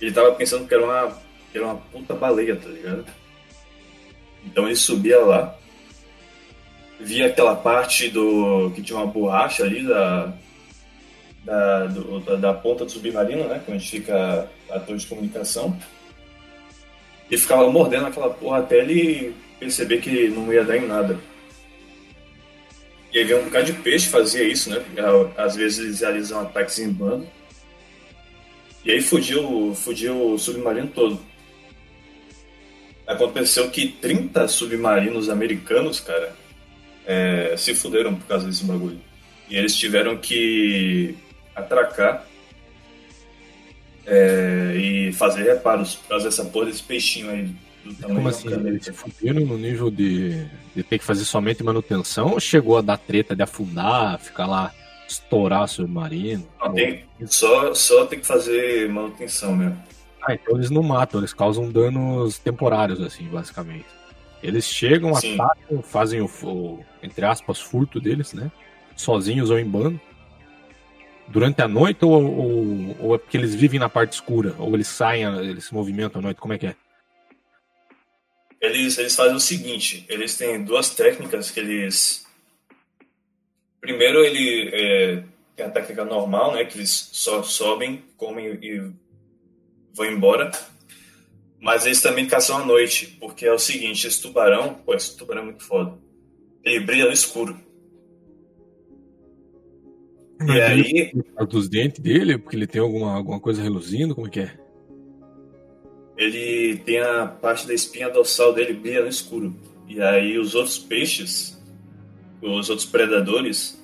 ele 0.01 0.11
tava 0.11 0.31
pensando 0.33 0.67
que 0.67 0.73
era 0.73 0.83
uma, 0.83 1.21
que 1.51 1.57
era 1.57 1.67
uma 1.67 1.75
puta 1.75 2.15
baleia, 2.15 2.55
tá 2.55 2.67
ligado? 2.67 3.05
Então 4.43 4.65
ele 4.65 4.75
subia 4.75 5.19
lá, 5.19 5.55
via 6.99 7.27
aquela 7.27 7.55
parte 7.55 8.09
do 8.09 8.71
que 8.75 8.81
tinha 8.81 8.97
uma 8.97 9.07
borracha 9.07 9.63
ali 9.63 9.85
da, 9.85 10.33
da, 11.43 11.85
do- 11.87 12.19
da, 12.21 12.35
da 12.35 12.53
ponta 12.53 12.85
do 12.85 12.91
submarino, 12.91 13.47
né? 13.47 13.61
Onde 13.67 13.87
fica 13.87 14.49
a 14.69 14.79
torre 14.79 14.97
de 14.97 15.07
comunicação. 15.07 15.77
E 17.29 17.37
ficava 17.37 17.69
mordendo 17.69 18.07
aquela 18.07 18.29
porra 18.29 18.59
até 18.59 18.79
ele 18.79 19.35
perceber 19.59 19.99
que 19.99 20.29
não 20.29 20.51
ia 20.51 20.63
dar 20.63 20.77
em 20.77 20.87
nada. 20.87 21.19
E 23.13 23.19
aí 23.19 23.23
veio 23.25 23.41
um 23.41 23.45
bocado 23.45 23.65
de 23.65 23.73
peixe 23.73 24.07
fazia 24.09 24.43
isso, 24.43 24.69
né? 24.69 24.83
Às 25.37 25.55
vezes 25.55 25.79
eles 25.79 25.99
realizam 26.01 26.41
ataques 26.41 26.79
em 26.79 26.89
bando. 26.91 27.27
E 28.85 28.91
aí 28.91 29.01
fugiu, 29.01 29.73
fugiu 29.75 30.33
o 30.33 30.37
submarino 30.39 30.87
todo. 30.87 31.19
Aconteceu 33.05 33.69
que 33.69 33.87
30 33.87 34.47
submarinos 34.47 35.29
americanos, 35.29 35.99
cara, 35.99 36.33
é, 37.07 37.55
se 37.57 37.73
fuderam 37.73 38.13
por 38.15 38.27
causa 38.27 38.45
desse 38.45 38.65
bagulho. 38.65 38.99
E 39.49 39.55
eles 39.55 39.73
tiveram 39.75 40.17
que 40.17 41.15
atracar 41.55 42.27
é, 44.05 44.73
e 44.75 45.13
fazer 45.13 45.43
reparos 45.43 45.95
por 45.95 46.09
causa 46.09 46.25
dessa 46.25 46.43
porra 46.45 46.65
desse 46.65 46.83
peixinho 46.83 47.31
aí. 47.31 47.49
Do 47.85 47.95
tamanho 47.95 48.17
Como 48.17 48.27
assim? 48.27 48.49
Eles 48.49 48.83
se 48.83 48.91
fuderam 48.91 49.45
no 49.45 49.57
nível 49.57 49.89
de, 49.89 50.45
de 50.75 50.83
ter 50.83 50.99
que 50.99 51.05
fazer 51.05 51.23
somente 51.23 51.63
manutenção 51.63 52.33
ou 52.33 52.39
chegou 52.39 52.77
a 52.77 52.81
dar 52.81 52.97
treta 52.97 53.33
de 53.33 53.41
afundar, 53.41 54.19
ficar 54.19 54.45
lá, 54.45 54.73
estourar 55.07 55.65
submarino? 55.69 56.45
Não, 56.59 56.73
tem, 56.73 57.05
só, 57.25 57.73
só 57.73 58.05
tem 58.05 58.19
que 58.19 58.27
fazer 58.27 58.89
manutenção 58.89 59.55
mesmo. 59.55 59.81
Ah, 60.21 60.33
então 60.33 60.57
eles 60.57 60.69
não 60.69 60.83
matam, 60.83 61.21
eles 61.21 61.33
causam 61.33 61.71
danos 61.71 62.37
temporários, 62.37 62.99
assim, 62.99 63.23
basicamente. 63.29 63.85
Eles 64.41 64.65
chegam, 64.65 65.13
Sim. 65.15 65.35
atacam, 65.35 65.81
fazem 65.81 66.21
o, 66.21 66.29
o, 66.43 66.85
entre 67.01 67.25
aspas, 67.25 67.59
furto 67.59 67.99
deles, 67.99 68.33
né? 68.33 68.51
Sozinhos 68.95 69.49
ou 69.49 69.57
em 69.57 69.65
bando. 69.65 69.99
Durante 71.27 71.61
a 71.61 71.67
noite 71.67 72.05
ou, 72.05 72.11
ou, 72.11 72.95
ou, 72.99 73.15
é 73.15 73.17
porque 73.17 73.35
eles 73.35 73.53
vivem 73.53 73.79
na 73.79 73.89
parte 73.89 74.13
escura? 74.13 74.55
Ou 74.59 74.73
eles 74.73 74.87
saem, 74.87 75.23
eles 75.39 75.65
se 75.65 75.73
movimentam 75.73 76.19
à 76.19 76.23
noite? 76.23 76.39
Como 76.39 76.53
é 76.53 76.57
que 76.57 76.67
é? 76.67 76.75
Eles, 78.61 78.97
eles 78.97 79.15
fazem 79.15 79.35
o 79.35 79.39
seguinte, 79.39 80.05
eles 80.09 80.35
têm 80.35 80.63
duas 80.63 80.89
técnicas 80.89 81.51
que 81.51 81.59
eles... 81.59 82.25
Primeiro, 83.79 84.23
ele 84.23 84.69
é, 84.73 85.23
tem 85.55 85.65
a 85.65 85.69
técnica 85.69 86.05
normal, 86.05 86.53
né? 86.53 86.65
Que 86.65 86.77
eles 86.77 87.09
só 87.11 87.43
sobem, 87.43 88.03
comem 88.15 88.57
e 88.61 88.91
vão 89.93 90.05
embora. 90.05 90.51
Mas 91.59 91.85
eles 91.85 92.01
também 92.01 92.27
caçam 92.27 92.57
à 92.57 92.65
noite, 92.65 93.17
porque 93.19 93.45
é 93.45 93.53
o 93.53 93.59
seguinte, 93.59 94.07
esse 94.07 94.21
tubarão, 94.21 94.75
pô, 94.75 94.93
esse 94.93 95.17
tubarão 95.17 95.41
é 95.41 95.45
muito 95.45 95.63
foda. 95.63 95.97
Ele 96.63 96.79
brilha 96.81 97.05
no 97.05 97.11
escuro. 97.11 97.57
Mas 100.39 100.55
e 100.55 100.61
aí. 100.61 101.11
Dos 101.49 101.67
dentes 101.67 101.99
dele, 101.99 102.37
porque 102.37 102.55
ele 102.55 102.67
tem 102.67 102.81
alguma, 102.81 103.15
alguma 103.15 103.39
coisa 103.39 103.61
reluzindo, 103.61 104.13
como 104.13 104.27
é 104.27 104.29
que 104.29 104.39
é? 104.41 104.57
Ele 106.15 106.77
tem 106.79 106.99
a 106.99 107.27
parte 107.27 107.67
da 107.67 107.73
espinha 107.73 108.09
dorsal 108.09 108.53
dele 108.53 108.73
brilha 108.73 109.01
no 109.01 109.07
escuro. 109.07 109.55
E 109.87 110.01
aí 110.01 110.37
os 110.37 110.53
outros 110.55 110.77
peixes, 110.77 111.61
os 112.41 112.69
outros 112.69 112.87
predadores, 112.87 113.81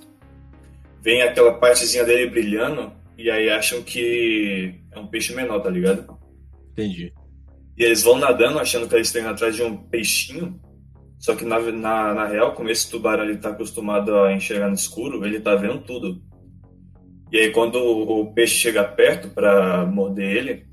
veem 1.01 1.21
aquela 1.21 1.53
partezinha 1.53 2.03
dele 2.03 2.29
brilhando 2.29 2.91
e 3.17 3.29
aí 3.29 3.49
acham 3.49 3.81
que 3.81 4.75
é 4.91 4.99
um 4.99 5.07
peixe 5.07 5.33
menor, 5.33 5.59
tá 5.61 5.69
ligado? 5.69 6.17
Entendi. 6.71 7.13
E 7.77 7.83
eles 7.83 8.03
vão 8.03 8.17
nadando 8.17 8.59
achando 8.59 8.87
que 8.87 8.95
eles 8.95 9.07
estão 9.07 9.29
atrás 9.29 9.55
de 9.55 9.63
um 9.63 9.75
peixinho. 9.75 10.59
Só 11.19 11.35
que 11.35 11.45
na, 11.45 11.59
na, 11.59 12.13
na 12.13 12.25
real, 12.25 12.53
como 12.53 12.69
esse 12.69 12.89
tubarão 12.89 13.23
ele 13.23 13.37
tá 13.37 13.49
acostumado 13.49 14.15
a 14.15 14.33
enxergar 14.33 14.67
no 14.67 14.75
escuro, 14.75 15.25
ele 15.25 15.39
tá 15.39 15.55
vendo 15.55 15.79
tudo. 15.79 16.21
E 17.31 17.37
aí 17.37 17.51
quando 17.51 17.75
o, 17.75 18.21
o 18.21 18.33
peixe 18.33 18.55
chega 18.55 18.83
perto 18.83 19.29
para 19.29 19.85
morder 19.85 20.35
ele, 20.35 20.67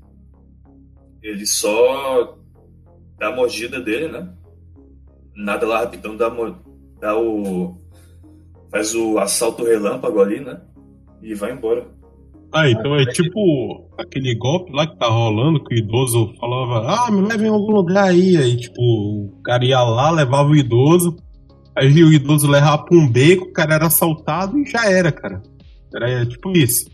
ele 1.23 1.45
só 1.45 2.37
dá 3.17 3.27
a 3.27 3.35
mordida 3.35 3.79
dele, 3.79 4.07
né? 4.07 4.33
Nada 5.35 5.65
lá 5.65 5.79
rapidão, 5.79 6.17
dá, 6.17 6.29
dá 6.99 7.17
o. 7.17 7.77
faz 8.69 8.93
o 8.93 9.17
assalto 9.19 9.63
relâmpago 9.63 10.21
ali, 10.21 10.39
né? 10.39 10.61
E 11.21 11.33
vai 11.33 11.51
embora. 11.51 11.87
Ah, 12.51 12.69
então 12.69 12.95
é 12.95 13.05
tipo 13.05 13.89
aquele 14.01 14.35
golpe 14.35 14.71
lá 14.71 14.87
que 14.87 14.97
tá 14.97 15.07
rolando 15.07 15.63
que 15.63 15.75
o 15.75 15.77
idoso 15.77 16.33
falava, 16.39 16.85
ah, 16.87 17.11
me 17.11 17.21
leva 17.27 17.43
em 17.43 17.49
algum 17.49 17.71
lugar 17.71 18.05
aí. 18.05 18.37
Aí, 18.37 18.57
tipo, 18.57 18.79
o 18.79 19.41
cara 19.43 19.63
ia 19.65 19.81
lá, 19.81 20.11
levava 20.11 20.49
o 20.49 20.55
idoso, 20.55 21.15
aí 21.75 22.03
o 22.03 22.11
idoso 22.11 22.49
levava 22.49 22.83
pra 22.83 22.97
um 22.97 23.09
beco, 23.09 23.45
o 23.45 23.53
cara 23.53 23.75
era 23.75 23.87
assaltado 23.87 24.57
e 24.57 24.69
já 24.69 24.89
era, 24.89 25.11
cara. 25.11 25.41
Era 25.93 26.25
tipo 26.25 26.51
isso. 26.51 26.89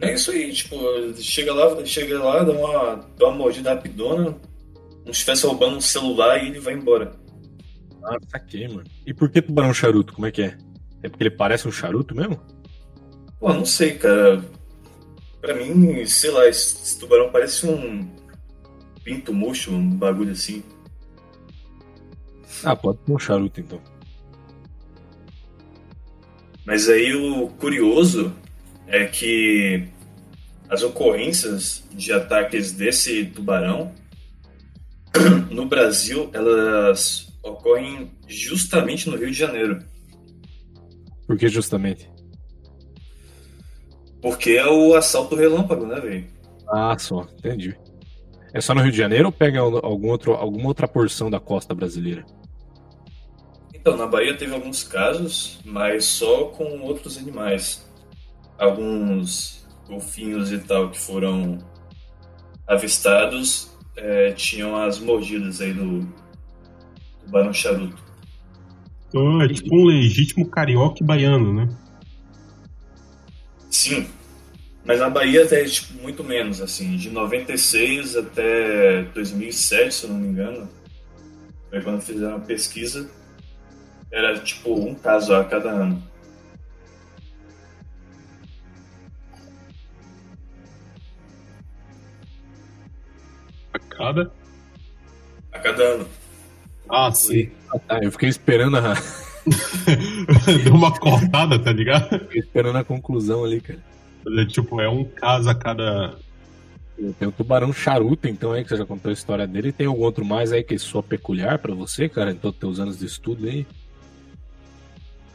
É 0.00 0.14
isso 0.14 0.30
aí, 0.30 0.52
tipo, 0.52 0.76
chega 1.16 1.52
lá, 1.52 1.84
chega 1.84 2.22
lá, 2.22 2.42
dá 2.42 2.52
uma, 2.52 2.96
dá 3.18 3.28
uma 3.28 3.36
mordida 3.36 3.74
rapidona, 3.74 4.32
como 4.32 5.06
se 5.06 5.10
estivesse 5.12 5.46
roubando 5.46 5.76
um 5.76 5.80
celular 5.80 6.42
e 6.42 6.48
ele 6.48 6.60
vai 6.60 6.74
embora. 6.74 7.12
Ah, 8.02 8.16
saquei, 8.28 8.66
mano. 8.66 8.84
E 9.06 9.12
por 9.12 9.28
que 9.28 9.42
tubarão 9.42 9.74
charuto? 9.74 10.14
Como 10.14 10.26
é 10.26 10.30
que 10.30 10.42
é? 10.42 10.56
É 11.02 11.08
porque 11.08 11.24
ele 11.24 11.30
parece 11.30 11.68
um 11.68 11.72
charuto 11.72 12.14
mesmo? 12.14 12.40
Pô, 13.38 13.52
não 13.52 13.64
sei, 13.64 13.92
cara. 13.92 14.42
Pra 15.40 15.54
mim, 15.54 16.04
sei 16.06 16.30
lá, 16.30 16.46
esse, 16.46 16.98
tubarão 16.98 17.30
parece 17.30 17.66
um 17.66 18.08
pinto 19.02 19.32
murcho, 19.32 19.72
um 19.72 19.90
bagulho 19.90 20.32
assim. 20.32 20.62
Ah, 22.62 22.76
pode 22.76 22.98
ser 23.04 23.12
um 23.12 23.18
charuto 23.18 23.60
então. 23.60 23.80
Mas 26.64 26.88
aí 26.88 27.14
o 27.14 27.48
curioso 27.48 28.34
é 28.86 29.06
que 29.06 29.88
as 30.68 30.82
ocorrências 30.82 31.84
de 31.92 32.12
ataques 32.12 32.72
desse 32.72 33.24
tubarão 33.26 33.92
no 35.50 35.66
Brasil, 35.66 36.30
elas 36.32 37.32
ocorrem 37.42 38.10
justamente 38.28 39.08
no 39.08 39.16
Rio 39.16 39.30
de 39.30 39.36
Janeiro. 39.36 39.82
Por 41.26 41.36
que 41.38 41.48
justamente? 41.48 42.08
Porque 44.20 44.50
é 44.52 44.66
o 44.66 44.94
assalto 44.94 45.34
relâmpago, 45.34 45.86
né, 45.86 46.00
velho? 46.00 46.26
Ah, 46.68 46.96
só, 46.98 47.26
entendi. 47.38 47.76
É 48.52 48.60
só 48.60 48.74
no 48.74 48.82
Rio 48.82 48.92
de 48.92 48.98
Janeiro 48.98 49.26
ou 49.26 49.32
pega 49.32 49.60
algum 49.60 50.08
outro, 50.08 50.34
alguma 50.34 50.68
outra 50.68 50.86
porção 50.88 51.30
da 51.30 51.38
costa 51.40 51.74
brasileira? 51.74 52.24
Então, 53.72 53.96
na 53.96 54.06
Bahia 54.06 54.36
teve 54.36 54.54
alguns 54.54 54.82
casos, 54.82 55.58
mas 55.64 56.04
só 56.04 56.46
com 56.46 56.80
outros 56.80 57.16
animais. 57.16 57.86
Alguns 58.58 59.66
golfinhos 59.88 60.52
e 60.52 60.58
tal 60.58 60.90
que 60.90 61.00
foram 61.00 61.58
avistados 62.66 63.70
é, 63.96 64.32
tinham 64.32 64.76
as 64.76 64.98
mordidas 64.98 65.60
aí 65.60 65.72
do, 65.72 66.00
do 66.00 67.30
barão 67.30 67.52
charuto. 67.52 68.02
Então 69.08 69.42
é 69.42 69.48
tipo 69.48 69.74
um 69.74 69.84
legítimo 69.84 70.46
carioca 70.46 71.04
baiano, 71.04 71.52
né? 71.52 71.68
Sim. 73.70 74.08
Mas 74.84 74.98
na 74.98 75.08
Bahia 75.08 75.44
até 75.44 75.64
tipo, 75.64 76.02
muito 76.02 76.24
menos, 76.24 76.60
assim, 76.60 76.96
de 76.96 77.10
96 77.10 78.16
até 78.16 79.02
2007, 79.14 79.94
se 79.94 80.04
eu 80.04 80.10
não 80.10 80.18
me 80.18 80.28
engano, 80.28 80.68
foi 81.68 81.80
quando 81.82 82.00
fizeram 82.00 82.36
a 82.36 82.40
pesquisa, 82.40 83.08
era 84.10 84.38
tipo 84.40 84.74
um 84.74 84.94
caso 84.94 85.34
a 85.34 85.44
cada 85.44 85.70
ano. 85.70 86.02
A 93.72 93.78
cada? 93.78 94.32
A 95.52 95.58
cada 95.58 95.82
ano. 95.84 96.08
Ah, 96.88 97.12
sim. 97.12 97.52
Ah, 97.72 97.78
tá, 97.78 98.00
eu 98.02 98.10
fiquei 98.10 98.28
esperando 98.28 98.78
a. 98.78 98.94
Deu 100.64 100.74
uma 100.74 100.96
cortada, 100.98 101.58
tá 101.58 101.72
ligado? 101.72 102.18
Fiquei 102.20 102.40
esperando 102.40 102.76
a 102.76 102.84
conclusão 102.84 103.44
ali, 103.44 103.60
cara. 103.60 103.80
É, 104.26 104.44
tipo, 104.44 104.80
é 104.80 104.88
um 104.88 105.04
caso 105.04 105.48
a 105.48 105.54
cada. 105.54 106.14
Tem 107.18 107.26
o 107.26 107.32
tubarão 107.32 107.72
charuto, 107.72 108.28
então, 108.28 108.52
aí, 108.52 108.62
que 108.62 108.68
você 108.68 108.76
já 108.76 108.84
contou 108.84 109.08
a 109.10 109.12
história 109.12 109.46
dele. 109.46 109.72
Tem 109.72 109.86
algum 109.86 110.02
outro 110.02 110.24
mais 110.24 110.52
aí 110.52 110.62
que 110.62 110.78
soa 110.78 111.02
peculiar 111.02 111.58
para 111.58 111.74
você, 111.74 112.08
cara, 112.08 112.30
em 112.30 112.34
todos 112.34 112.56
os 112.56 112.60
teus 112.60 112.80
anos 112.80 112.98
de 112.98 113.06
estudo 113.06 113.46
aí? 113.46 113.66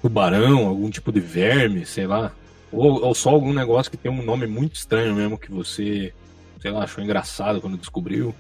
Tubarão, 0.02 0.68
algum 0.68 0.90
tipo 0.90 1.12
de 1.12 1.20
verme, 1.20 1.86
sei 1.86 2.06
lá. 2.06 2.32
Ou, 2.72 3.04
ou 3.04 3.16
só 3.16 3.32
algum 3.32 3.54
negócio 3.54 3.90
que 3.90 3.98
tem 3.98 4.12
um 4.12 4.24
nome 4.24 4.46
muito 4.46 4.76
estranho 4.76 5.16
mesmo 5.16 5.38
que 5.38 5.52
você, 5.52 6.14
sei 6.62 6.70
lá, 6.70 6.84
achou 6.84 7.04
engraçado 7.04 7.60
quando 7.60 7.78
descobriu? 7.78 8.36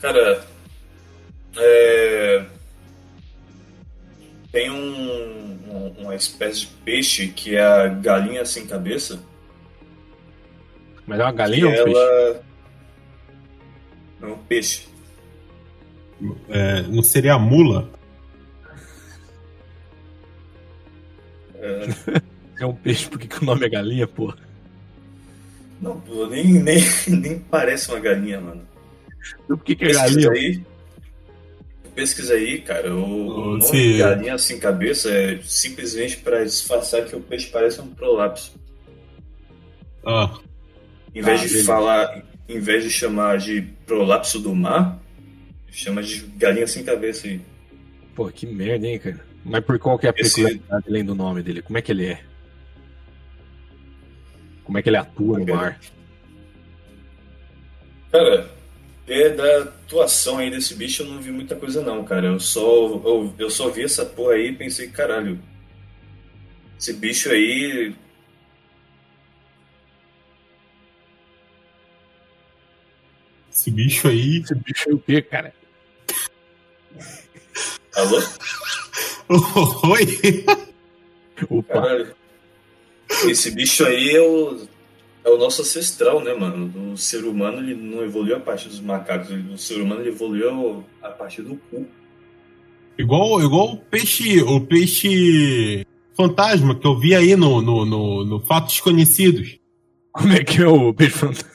Cara, 0.00 0.46
é... 1.56 2.44
Tem 4.52 4.70
um, 4.70 5.58
um, 5.68 5.94
uma 5.98 6.14
espécie 6.14 6.60
de 6.60 6.66
peixe 6.84 7.28
que 7.28 7.56
é 7.56 7.62
a 7.62 7.88
galinha 7.88 8.44
sem 8.44 8.66
cabeça. 8.66 9.20
Mas 11.06 11.20
é 11.20 11.22
uma 11.22 11.32
galinha 11.32 11.66
ou 11.66 11.72
um 11.72 11.76
ela... 11.76 11.84
peixe? 11.84 12.46
É 14.22 14.26
um 14.26 14.38
peixe. 14.38 14.88
É, 16.48 16.82
não 16.82 17.02
seria 17.02 17.34
a 17.34 17.38
mula? 17.38 17.90
É, 21.56 21.86
é 22.62 22.66
um 22.66 22.74
peixe, 22.74 23.08
porque 23.08 23.28
que 23.28 23.42
o 23.42 23.44
nome 23.44 23.66
é 23.66 23.68
galinha, 23.68 24.06
pô? 24.06 24.34
Não, 25.80 26.00
pô, 26.00 26.26
nem, 26.26 26.44
nem, 26.44 26.82
nem 27.08 27.38
parece 27.38 27.90
uma 27.90 28.00
galinha, 28.00 28.40
mano. 28.40 28.66
Por 29.46 29.62
que, 29.62 29.76
que 29.76 29.84
é 29.86 29.92
galinha? 29.92 30.30
Aí, 30.30 30.64
pesquisa 31.96 32.34
aí, 32.34 32.60
cara. 32.60 32.94
O, 32.94 33.26
o 33.28 33.44
nome 33.56 33.62
Sim. 33.62 33.92
de 33.92 33.98
galinha 33.98 34.38
sem 34.38 34.58
cabeça 34.60 35.10
é 35.10 35.40
simplesmente 35.42 36.18
para 36.18 36.44
disfarçar 36.44 37.04
que 37.06 37.16
o 37.16 37.20
peixe 37.20 37.48
parece 37.50 37.80
um 37.80 37.88
prolapso. 37.88 38.54
Ah, 40.04 40.38
Em 41.14 41.22
vez 41.22 41.40
Ah, 41.40 41.42
de 41.44 41.48
beleza. 41.48 41.66
falar, 41.66 42.22
em 42.48 42.60
vez 42.60 42.84
de 42.84 42.90
chamar 42.90 43.38
de 43.38 43.62
prolapso 43.86 44.38
do 44.38 44.54
mar, 44.54 45.00
chama 45.72 46.02
de 46.02 46.20
galinha 46.36 46.66
sem 46.66 46.84
cabeça 46.84 47.26
aí. 47.26 47.40
Pô, 48.14 48.28
que 48.28 48.46
merda, 48.46 48.86
hein, 48.86 48.98
cara. 48.98 49.20
Mas 49.44 49.64
por 49.64 49.78
qual 49.78 49.98
que 49.98 50.06
é 50.06 50.10
a 50.10 50.14
Esse- 50.16 50.36
peculiaridade 50.42 50.84
além 50.88 51.04
do 51.04 51.14
nome 51.14 51.42
dele? 51.42 51.62
Como 51.62 51.76
é 51.78 51.82
que 51.82 51.90
ele 51.92 52.06
é? 52.06 52.20
Como 54.64 54.76
é 54.78 54.82
que 54.82 54.88
ele 54.88 54.96
atua 54.96 55.38
no 55.38 55.46
mar? 55.46 55.78
Cara, 58.10 58.48
é 59.06 59.28
da 59.30 59.62
atuação 59.62 60.38
aí 60.38 60.50
desse 60.50 60.74
bicho 60.74 61.02
eu 61.02 61.06
não 61.06 61.20
vi 61.20 61.30
muita 61.30 61.54
coisa 61.56 61.82
não, 61.82 62.04
cara. 62.04 62.26
Eu 62.26 62.40
só, 62.40 62.60
eu, 62.60 63.34
eu 63.38 63.50
só 63.50 63.68
vi 63.70 63.84
essa 63.84 64.04
porra 64.04 64.34
aí 64.34 64.48
e 64.48 64.56
pensei, 64.56 64.88
caralho, 64.88 65.38
esse 66.78 66.92
bicho 66.92 67.30
aí. 67.30 67.94
esse 73.66 73.70
bicho 73.70 74.08
aí. 74.08 74.38
Esse 74.38 74.54
bicho 74.54 74.90
é 74.90 74.94
o 74.94 74.98
quê, 74.98 75.22
cara? 75.22 75.52
Alô? 77.94 78.22
Oi! 79.90 80.44
Opa, 81.50 81.74
Caralho. 81.74 82.14
Esse 83.28 83.50
bicho 83.50 83.84
aí 83.84 84.10
é 84.10 84.20
o, 84.20 84.68
é 85.26 85.30
o 85.30 85.36
nosso 85.36 85.62
ancestral, 85.62 86.22
né, 86.22 86.32
mano? 86.32 86.92
O 86.92 86.96
ser 86.96 87.24
humano 87.24 87.58
ele 87.58 87.74
não 87.74 88.02
evoluiu 88.04 88.36
a 88.36 88.40
partir 88.40 88.68
dos 88.68 88.80
macacos, 88.80 89.28
o 89.52 89.58
ser 89.58 89.80
humano 89.80 90.00
ele 90.00 90.10
evoluiu 90.10 90.84
a 91.02 91.08
partir 91.08 91.42
do 91.42 91.56
cu. 91.68 91.84
Igual, 92.96 93.42
igual 93.42 93.72
o 93.72 93.76
peixe. 93.76 94.40
O 94.42 94.60
peixe 94.60 95.84
fantasma 96.16 96.76
que 96.76 96.86
eu 96.86 96.96
vi 96.96 97.14
aí 97.14 97.34
no, 97.34 97.60
no, 97.60 97.84
no, 97.84 98.24
no 98.24 98.40
Fatos 98.40 98.74
Desconhecidos. 98.74 99.58
como 100.12 100.32
é 100.32 100.44
que 100.44 100.62
é 100.62 100.66
o 100.68 100.94
peixe 100.94 101.18
fantasma? 101.18 101.50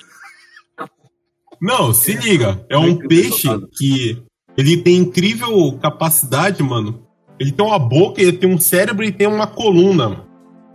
Não, 1.61 1.93
se 1.93 2.13
liga. 2.13 2.65
É 2.69 2.77
um 2.77 2.97
peixe 2.97 3.47
que 3.77 4.21
ele 4.57 4.77
tem 4.77 4.97
incrível 4.97 5.79
capacidade, 5.81 6.61
mano. 6.61 7.07
Ele 7.39 7.51
tem 7.51 7.65
uma 7.65 7.79
boca, 7.79 8.21
ele 8.21 8.33
tem 8.33 8.53
um 8.53 8.59
cérebro 8.59 9.05
e 9.05 9.11
tem 9.11 9.27
uma 9.27 9.47
coluna. 9.47 10.09
mano. 10.09 10.27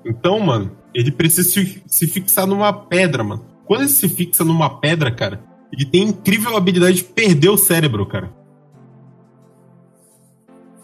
Então, 0.04 0.40
mano, 0.40 0.76
ele 0.96 1.10
precisa 1.12 1.48
se, 1.48 1.82
se 1.86 2.06
fixar 2.06 2.46
numa 2.46 2.72
pedra, 2.72 3.22
mano. 3.22 3.44
Quando 3.64 3.82
ele 3.82 3.88
se 3.90 4.08
fixa 4.08 4.44
numa 4.44 4.78
pedra, 4.80 5.10
cara, 5.10 5.42
ele 5.72 5.84
tem 5.84 6.02
incrível 6.04 6.56
habilidade 6.56 6.98
de 6.98 7.04
perder 7.04 7.48
o 7.50 7.56
cérebro, 7.58 8.06
cara. 8.06 8.32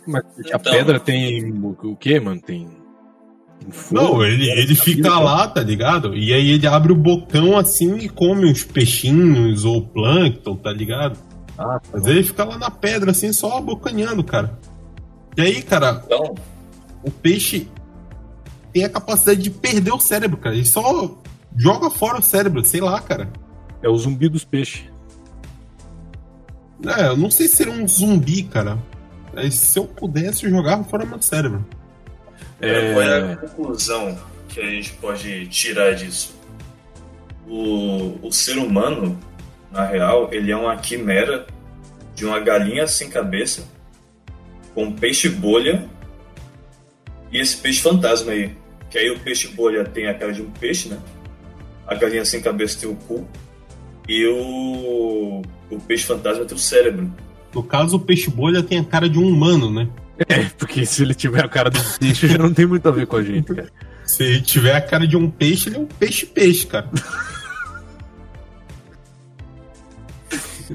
Mas 0.06 0.24
a 0.24 0.56
Então. 0.56 0.72
pedra 0.72 0.98
tem 0.98 1.52
o 1.52 1.96
quê, 1.96 2.18
mano? 2.18 2.40
Tem. 2.40 2.68
tem 3.60 3.70
fogo? 3.70 4.00
Não, 4.02 4.24
ele, 4.24 4.50
ele 4.50 4.74
fica 4.74 5.18
lá, 5.18 5.46
tá 5.46 5.62
ligado? 5.62 6.16
E 6.16 6.32
aí 6.32 6.50
ele 6.50 6.66
abre 6.66 6.92
o 6.92 6.96
bocão 6.96 7.56
assim 7.56 7.96
e 7.98 8.08
come 8.08 8.50
uns 8.50 8.64
peixinhos 8.64 9.64
ou 9.64 9.80
plâncton, 9.86 10.56
tá 10.56 10.72
ligado? 10.72 11.18
Ah, 11.56 11.80
Mas 11.92 12.06
ele 12.06 12.24
fica 12.24 12.44
lá 12.44 12.58
na 12.58 12.70
pedra, 12.70 13.12
assim, 13.12 13.32
só 13.32 13.58
abocanhando, 13.58 14.24
cara. 14.24 14.58
E 15.36 15.40
aí, 15.40 15.62
cara, 15.62 16.02
Então, 16.04 16.34
o 17.04 17.10
peixe 17.10 17.68
tem 18.72 18.84
a 18.84 18.88
capacidade 18.88 19.42
de 19.42 19.50
perder 19.50 19.92
o 19.92 20.00
cérebro, 20.00 20.36
cara. 20.36 20.54
Ele 20.56 20.64
só 20.64 21.16
joga 21.56 21.90
fora 21.90 22.18
o 22.18 22.22
cérebro, 22.22 22.64
sei 22.64 22.80
lá, 22.80 23.00
cara. 23.00 23.30
é 23.82 23.88
o 23.88 23.96
zumbi 23.96 24.28
dos 24.28 24.44
peixes. 24.44 24.84
É, 26.84 27.08
eu 27.08 27.16
não 27.16 27.30
sei 27.30 27.46
se 27.46 27.56
seria 27.56 27.72
um 27.72 27.86
zumbi, 27.86 28.42
cara. 28.44 28.78
Mas 29.34 29.54
se 29.54 29.78
eu 29.78 29.84
pudesse, 29.84 30.44
eu 30.44 30.50
jogava 30.50 30.84
fora 30.84 31.06
meu 31.06 31.20
cérebro. 31.20 31.64
É, 32.60 32.92
qual 32.92 33.02
é 33.02 33.32
a 33.32 33.36
conclusão 33.36 34.18
que 34.48 34.60
a 34.60 34.66
gente 34.66 34.92
pode 34.94 35.46
tirar 35.48 35.94
disso? 35.94 36.34
O, 37.46 38.26
o 38.26 38.32
ser 38.32 38.58
humano, 38.58 39.18
na 39.70 39.84
real, 39.84 40.28
ele 40.32 40.50
é 40.50 40.56
uma 40.56 40.76
quimera 40.76 41.46
de 42.14 42.24
uma 42.24 42.38
galinha 42.40 42.86
sem 42.86 43.08
cabeça, 43.08 43.64
com 44.74 44.84
um 44.84 44.92
peixe 44.92 45.28
bolha 45.28 45.88
e 47.32 47.38
esse 47.38 47.56
peixe 47.56 47.80
fantasma 47.80 48.32
aí. 48.32 48.54
Que 48.92 48.98
aí 48.98 49.10
o 49.10 49.18
peixe 49.18 49.48
bolha 49.48 49.84
tem 49.84 50.06
a 50.06 50.12
cara 50.12 50.34
de 50.34 50.42
um 50.42 50.50
peixe, 50.50 50.90
né? 50.90 50.98
A 51.86 51.94
galinha 51.94 52.26
sem 52.26 52.42
cabeça 52.42 52.78
tem 52.78 52.90
o 52.90 52.94
cu 52.94 53.26
e 54.06 54.26
o, 54.26 55.40
o 55.70 55.80
peixe 55.80 56.04
fantasma 56.04 56.44
tem 56.44 56.54
o 56.54 56.60
cérebro. 56.60 57.10
No 57.54 57.62
caso, 57.62 57.96
o 57.96 58.00
peixe 58.00 58.28
bolha 58.30 58.62
tem 58.62 58.78
a 58.78 58.84
cara 58.84 59.08
de 59.08 59.18
um 59.18 59.26
humano, 59.26 59.72
né? 59.72 59.88
É, 60.28 60.44
porque 60.58 60.84
se 60.84 61.02
ele 61.02 61.14
tiver 61.14 61.42
a 61.42 61.48
cara 61.48 61.70
do 61.70 61.80
peixe, 61.98 62.28
já 62.28 62.36
não 62.36 62.52
tem 62.52 62.66
muito 62.66 62.86
a 62.86 62.92
ver 62.92 63.06
com 63.06 63.16
a 63.16 63.22
gente, 63.22 63.54
cara. 63.54 63.72
Se 64.04 64.24
ele 64.24 64.42
tiver 64.42 64.76
a 64.76 64.80
cara 64.80 65.06
de 65.06 65.16
um 65.16 65.30
peixe, 65.30 65.70
ele 65.70 65.76
é 65.76 65.80
um 65.80 65.86
peixe-peixe, 65.86 66.66
cara. 66.66 66.90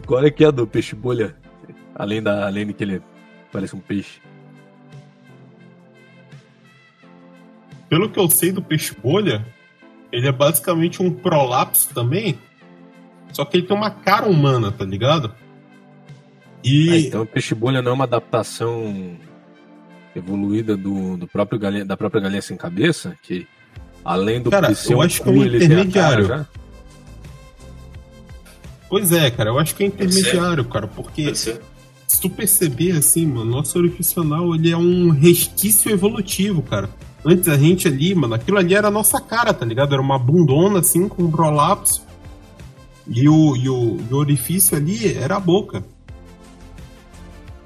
Qual 0.07 0.25
é 0.25 0.31
que 0.31 0.43
é 0.43 0.47
a 0.47 0.51
do 0.51 0.65
peixe 0.65 0.95
bolha? 0.95 1.35
Além, 1.93 2.21
da, 2.21 2.47
além 2.47 2.65
de 2.65 2.73
que 2.73 2.83
ele 2.83 2.99
parece 3.51 3.75
um 3.75 3.79
peixe. 3.79 4.19
Pelo 7.89 8.09
que 8.09 8.19
eu 8.19 8.29
sei 8.29 8.51
do 8.51 8.61
peixe 8.61 8.95
bolha, 9.01 9.45
ele 10.11 10.27
é 10.27 10.31
basicamente 10.31 11.01
um 11.01 11.11
prolapso 11.11 11.93
também. 11.93 12.37
Só 13.31 13.45
que 13.45 13.57
ele 13.57 13.67
tem 13.67 13.75
uma 13.75 13.91
cara 13.91 14.27
humana, 14.27 14.71
tá 14.71 14.85
ligado? 14.85 15.33
E. 16.63 16.89
Ah, 16.89 16.99
então 16.99 17.21
o 17.21 17.25
peixe 17.25 17.53
bolha 17.53 17.81
não 17.81 17.91
é 17.91 17.93
uma 17.93 18.03
adaptação 18.05 19.17
evoluída 20.15 20.75
do, 20.75 21.17
do 21.17 21.27
próprio 21.27 21.59
galinha, 21.59 21.85
da 21.85 21.95
própria 21.95 22.21
galinha 22.21 22.41
sem 22.41 22.57
cabeça? 22.57 23.17
Que 23.21 23.47
além 24.03 24.41
do 24.41 24.49
Cara, 24.49 24.71
eu 24.89 25.01
acho 25.01 25.21
que 25.21 25.29
é 25.29 25.31
um 25.31 25.45
intermediário. 25.45 26.47
Pois 28.89 29.11
é, 29.11 29.29
cara, 29.29 29.49
eu 29.49 29.59
acho 29.59 29.75
que 29.75 29.83
é 29.83 29.87
intermediário, 29.87 30.63
cara, 30.63 30.87
porque 30.87 31.35
se 31.35 32.21
tu 32.21 32.29
perceber 32.29 32.93
assim, 32.93 33.27
mano, 33.27 33.51
nosso 33.51 33.77
orifício 33.77 34.21
anal, 34.21 34.55
ele 34.55 34.71
é 34.71 34.77
um 34.77 35.09
resquício 35.09 35.91
evolutivo, 35.91 36.61
cara. 36.61 36.89
Antes 37.29 37.49
a 37.49 37.57
gente 37.57 37.89
ali, 37.89 38.15
mano, 38.15 38.35
aquilo 38.35 38.57
ali 38.57 38.73
era 38.73 38.87
a 38.87 38.91
nossa 38.91 39.19
cara, 39.19 39.53
tá 39.53 39.65
ligado? 39.65 39.91
Era 39.91 40.01
uma 40.01 40.17
bundona 40.17 40.79
assim 40.79 41.09
com 41.09 41.23
um 41.23 41.29
prolapso. 41.29 42.07
E 43.05 43.27
o, 43.27 43.53
e 43.57 43.67
o, 43.67 43.97
e 44.09 44.13
o 44.13 44.15
orifício 44.15 44.77
ali 44.77 45.13
era 45.13 45.35
a 45.35 45.39
boca. 45.39 45.83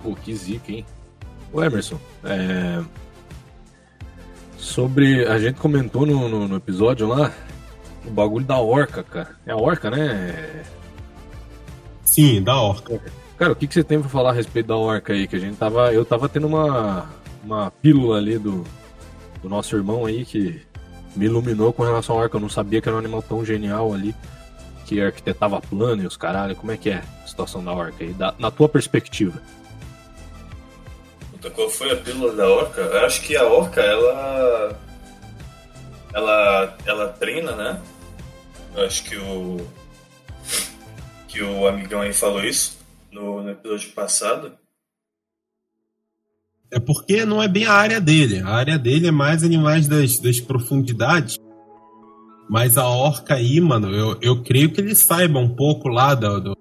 Pô, 0.02 0.16
que 0.16 0.34
zica, 0.34 0.72
hein? 0.72 0.84
Ô 1.54 1.62
Emerson, 1.62 2.00
é... 2.24 2.82
sobre. 4.58 5.28
A 5.28 5.38
gente 5.38 5.60
comentou 5.60 6.08
no, 6.08 6.28
no, 6.28 6.48
no 6.48 6.56
episódio 6.56 7.08
lá 7.08 7.32
o 8.04 8.10
bagulho 8.10 8.46
da 8.46 8.60
orca, 8.60 9.04
cara. 9.04 9.36
É 9.46 9.52
a 9.52 9.58
orca, 9.58 9.92
né? 9.92 10.64
Sim, 12.04 12.42
da 12.42 12.60
orca. 12.60 13.00
Cara, 13.38 13.52
o 13.52 13.56
que, 13.56 13.68
que 13.68 13.76
você 13.76 13.84
tem 13.84 14.00
pra 14.00 14.10
falar 14.10 14.32
a 14.32 14.34
respeito 14.34 14.68
da 14.68 14.76
orca 14.76 15.14
aí? 15.14 15.28
Que 15.28 15.36
a 15.36 15.40
gente 15.40 15.56
tava. 15.58 15.94
Eu 15.94 16.04
tava 16.04 16.28
tendo 16.28 16.48
uma, 16.48 17.08
uma 17.44 17.70
pílula 17.70 18.18
ali 18.18 18.40
do, 18.40 18.66
do 19.42 19.50
nosso 19.50 19.76
irmão 19.76 20.06
aí 20.06 20.26
que 20.26 20.62
me 21.16 21.26
iluminou 21.26 21.74
com 21.74 21.84
relação 21.84 22.16
à 22.18 22.20
orca. 22.24 22.38
Eu 22.38 22.42
não 22.42 22.50
sabia 22.50 22.82
que 22.82 22.88
era 22.88 22.96
um 22.96 23.00
animal 23.00 23.22
tão 23.22 23.44
genial 23.46 23.94
ali. 23.94 24.16
Que 24.86 25.02
arquitetava 25.02 25.62
plano 25.62 26.04
e 26.04 26.08
os 26.08 26.18
caralho. 26.18 26.56
Como 26.56 26.72
é 26.72 26.78
que 26.78 26.90
é 26.90 27.02
a 27.24 27.28
situação 27.28 27.64
da 27.64 27.72
orca 27.72 28.04
aí? 28.04 28.14
Da- 28.14 28.34
na 28.38 28.52
tua 28.52 28.68
perspectiva. 28.68 29.42
Puta, 31.32 31.50
qual 31.50 31.70
foi 31.70 31.92
a 31.92 31.96
pílula 31.96 32.34
da 32.36 32.48
orca? 32.50 32.82
Eu 32.82 33.06
acho 33.06 33.22
que 33.22 33.36
a 33.38 33.46
orca, 33.46 33.82
ela. 33.82 34.78
Ela. 36.14 36.78
Ela 36.86 37.08
treina, 37.10 37.56
né? 37.56 37.82
Eu 38.76 38.86
acho 38.86 39.04
que 39.04 39.16
o. 39.18 39.66
Que 41.28 41.42
o 41.42 41.66
amigão 41.68 42.02
aí 42.02 42.12
falou 42.14 42.44
isso 42.44 42.78
no, 43.12 43.42
no 43.42 43.50
episódio 43.52 43.92
passado. 43.92 44.52
É 46.74 46.80
porque 46.80 47.26
não 47.26 47.42
é 47.44 47.48
bem 47.48 47.66
a 47.66 47.74
área 47.74 48.00
dele. 48.00 48.40
A 48.40 48.50
área 48.50 48.80
dele 48.80 49.08
é 49.08 49.12
mais 49.12 49.44
animais 49.44 49.88
das, 49.88 50.18
das 50.20 50.40
profundidades. 50.40 51.38
Mas 52.50 52.78
a 52.78 52.88
orca 52.88 53.36
aí, 53.36 53.60
mano, 53.62 53.90
eu, 53.90 54.18
eu 54.22 54.42
creio 54.44 54.72
que 54.72 54.80
ele 54.82 54.96
saiba 54.96 55.40
um 55.40 55.50
pouco 55.50 55.88
lá 55.90 56.14
do, 56.16 56.40
do, 56.42 56.58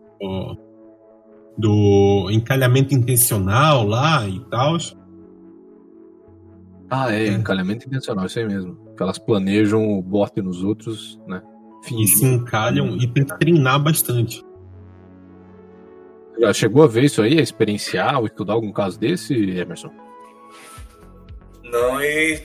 do 1.58 2.28
encalhamento 2.30 2.94
intencional 2.94 3.86
lá 3.86 4.26
e 4.28 4.40
tal. 4.50 4.76
Ah, 6.90 7.12
é, 7.12 7.28
É. 7.28 7.32
encalhamento 7.32 7.86
intencional, 7.86 8.26
isso 8.26 8.38
aí 8.38 8.46
mesmo. 8.46 8.76
Que 8.96 9.02
elas 9.02 9.18
planejam 9.18 9.80
o 9.96 10.02
bote 10.02 10.42
nos 10.42 10.62
outros, 10.62 11.20
né? 11.26 11.40
E 11.84 11.88
Fingir. 11.88 12.16
se 12.18 12.26
encalham 12.26 12.96
e 12.96 13.06
tem 13.06 13.24
que 13.24 13.38
treinar 13.38 13.80
bastante. 13.82 14.44
Já 16.38 16.52
chegou 16.52 16.82
a 16.82 16.86
ver 16.86 17.04
isso 17.04 17.22
aí, 17.22 17.38
a 17.38 17.42
experienciar 17.42 18.18
ou 18.18 18.26
estudar 18.26 18.54
algum 18.54 18.72
caso 18.72 18.98
desse, 18.98 19.34
Emerson? 19.34 19.90
Não, 21.64 22.02
e. 22.02 22.42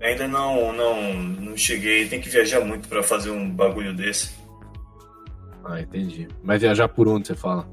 Ainda 0.00 0.26
não, 0.26 0.72
não, 0.72 1.14
não 1.14 1.56
cheguei. 1.56 2.08
Tem 2.08 2.20
que 2.20 2.28
viajar 2.28 2.60
muito 2.60 2.88
pra 2.88 3.02
fazer 3.02 3.30
um 3.30 3.48
bagulho 3.48 3.94
desse. 3.94 4.32
Ah, 5.64 5.80
entendi. 5.80 6.28
Mas 6.42 6.60
viajar 6.60 6.88
por 6.88 7.06
onde 7.06 7.28
você 7.28 7.34
fala? 7.34 7.68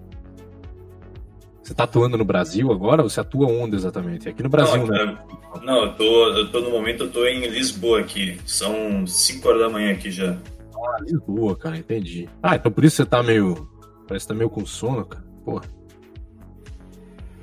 Você 1.69 1.73
tá 1.73 1.83
atuando 1.83 2.17
no 2.17 2.25
Brasil 2.25 2.71
agora? 2.71 3.03
Você 3.03 3.19
atua 3.19 3.47
onde 3.47 3.75
exatamente? 3.75 4.27
Aqui 4.27 4.41
no 4.41 4.49
Brasil, 4.49 4.87
não, 4.87 4.87
né? 4.87 5.17
Não, 5.63 5.83
eu 5.85 5.93
tô, 5.93 6.27
eu 6.29 6.51
tô 6.51 6.61
no 6.61 6.71
momento, 6.71 7.03
eu 7.03 7.11
tô 7.11 7.25
em 7.25 7.47
Lisboa 7.47 7.99
aqui. 7.99 8.39
São 8.45 9.05
5 9.05 9.47
horas 9.47 9.61
da 9.61 9.69
manhã 9.69 9.91
aqui 9.91 10.09
já. 10.09 10.35
Ah, 10.75 10.97
Lisboa, 11.01 11.55
cara, 11.55 11.77
entendi. 11.77 12.27
Ah, 12.41 12.55
então 12.55 12.71
por 12.71 12.83
isso 12.83 12.95
você 12.95 13.05
tá 13.05 13.21
meio. 13.21 13.69
Parece 14.09 14.25
que 14.25 14.33
tá 14.33 14.33
meio 14.33 14.49
com 14.49 14.65
sono, 14.65 15.05
cara. 15.05 15.23
Porra. 15.45 15.61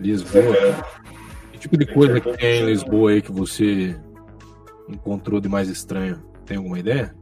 Lisboa. 0.00 0.42
É, 0.56 0.82
Que 1.52 1.58
tipo 1.60 1.78
de 1.78 1.86
coisa 1.86 2.20
que 2.20 2.36
tem 2.36 2.60
em 2.60 2.66
Lisboa 2.66 3.12
aí 3.12 3.22
que 3.22 3.30
você 3.30 3.96
encontrou 4.88 5.40
de 5.40 5.48
mais 5.48 5.68
estranho? 5.68 6.22
Tem 6.44 6.56
alguma 6.56 6.78
ideia? 6.78 7.14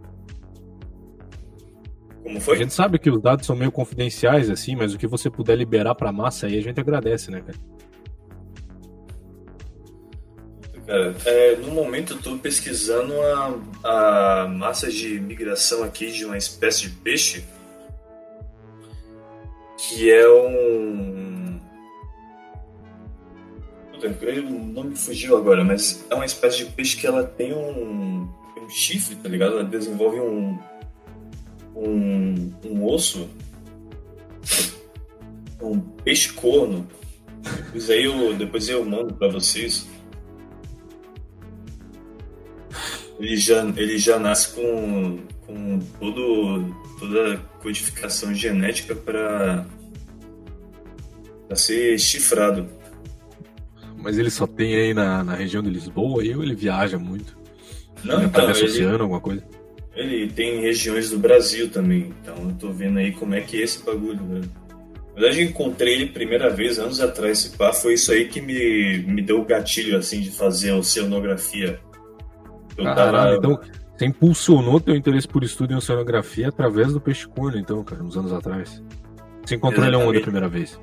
como 2.22 2.38
A 2.38 2.40
foi? 2.40 2.56
gente 2.56 2.72
sabe 2.72 2.98
que 2.98 3.10
os 3.10 3.20
dados 3.20 3.44
são 3.44 3.54
meio 3.54 3.70
confidenciais, 3.70 4.48
assim, 4.48 4.74
mas 4.74 4.94
o 4.94 4.98
que 4.98 5.06
você 5.06 5.28
puder 5.28 5.56
liberar 5.56 5.94
pra 5.94 6.10
massa 6.10 6.46
aí, 6.46 6.56
a 6.56 6.62
gente 6.62 6.80
agradece, 6.80 7.30
né, 7.30 7.42
cara? 7.42 7.58
Cara, 10.86 11.14
é, 11.26 11.56
no 11.56 11.70
momento 11.70 12.14
eu 12.14 12.18
tô 12.18 12.38
pesquisando 12.38 13.12
a, 13.20 14.42
a 14.42 14.48
massa 14.48 14.90
de 14.90 15.20
migração 15.20 15.82
aqui 15.82 16.10
de 16.10 16.24
uma 16.24 16.38
espécie 16.38 16.88
de 16.88 16.90
peixe 16.90 17.44
que 19.88 20.10
é 20.10 20.28
um. 20.28 21.60
O 24.04 24.64
nome 24.66 24.96
fugiu 24.96 25.36
agora, 25.36 25.64
mas 25.64 26.04
é 26.10 26.14
uma 26.14 26.26
espécie 26.26 26.58
de 26.58 26.66
peixe 26.66 26.96
que 26.96 27.06
ela 27.06 27.24
tem 27.24 27.54
um, 27.54 28.28
um 28.60 28.68
chifre, 28.68 29.16
tá 29.16 29.28
ligado? 29.28 29.52
Ela 29.52 29.64
desenvolve 29.64 30.20
um, 30.20 30.58
um, 31.74 32.52
um 32.66 32.84
osso, 32.84 33.30
um 35.62 35.80
peixe 35.80 36.32
corno. 36.34 36.86
Depois 37.42 37.88
aí 37.88 38.04
eu, 38.04 38.34
depois 38.34 38.68
eu 38.68 38.84
mando 38.84 39.14
pra 39.14 39.28
vocês. 39.28 39.86
Ele 43.18 43.36
já, 43.36 43.64
ele 43.76 43.96
já 43.96 44.18
nasce 44.18 44.54
com, 44.54 45.18
com 45.46 45.78
todo, 45.98 46.74
toda 46.98 47.34
a 47.34 47.38
codificação 47.62 48.34
genética 48.34 48.94
para 48.94 49.66
ser 51.52 51.98
chifrado. 51.98 52.68
Mas 53.96 54.18
ele 54.18 54.30
só 54.30 54.46
tem 54.46 54.74
aí 54.74 54.94
na, 54.94 55.24
na 55.24 55.34
região 55.34 55.62
de 55.62 55.70
Lisboa 55.70 56.22
aí 56.22 56.34
ou 56.34 56.42
ele 56.42 56.54
viaja 56.54 56.98
muito? 56.98 57.36
Não, 58.02 58.16
ele 58.16 58.26
então, 58.26 58.42
atravessa 58.42 58.64
o 58.64 58.82
ele, 58.82 59.02
alguma 59.02 59.20
coisa? 59.20 59.42
ele 59.94 60.28
tem 60.28 60.60
regiões 60.60 61.10
do 61.10 61.18
Brasil 61.18 61.70
também. 61.70 62.12
Então 62.20 62.34
eu 62.48 62.54
tô 62.54 62.70
vendo 62.70 62.98
aí 62.98 63.12
como 63.12 63.34
é 63.34 63.40
que 63.40 63.60
é 63.60 63.64
esse 63.64 63.84
bagulho, 63.84 64.20
velho. 64.26 64.50
Na 65.14 65.20
verdade, 65.20 65.42
eu 65.42 65.48
encontrei 65.48 65.94
ele 65.94 66.06
primeira 66.06 66.50
vez 66.50 66.78
anos 66.78 67.00
atrás. 67.00 67.38
Esse 67.38 67.56
pá 67.56 67.72
foi 67.72 67.94
isso 67.94 68.10
aí 68.10 68.26
que 68.26 68.40
me, 68.40 68.98
me 69.06 69.22
deu 69.22 69.40
o 69.40 69.44
gatilho, 69.44 69.96
assim, 69.96 70.20
de 70.20 70.30
fazer 70.30 70.72
oceanografia. 70.72 71.78
Eu 72.76 72.84
Caralho, 72.84 73.36
então 73.36 73.60
você 73.96 74.06
impulsionou 74.06 74.80
teu 74.80 74.96
interesse 74.96 75.28
por 75.28 75.44
estudo 75.44 75.72
em 75.72 75.76
oceanografia 75.76 76.48
através 76.48 76.92
do 76.92 77.00
peixe 77.00 77.28
corno, 77.28 77.56
então, 77.56 77.84
cara, 77.84 78.02
uns 78.02 78.16
anos 78.16 78.32
atrás. 78.32 78.82
Você 79.44 79.54
encontrou 79.54 79.86
ele 79.86 79.94
onde 79.94 80.18
a 80.18 80.20
Exatamente. 80.20 80.22
primeira 80.22 80.48
vez? 80.48 80.80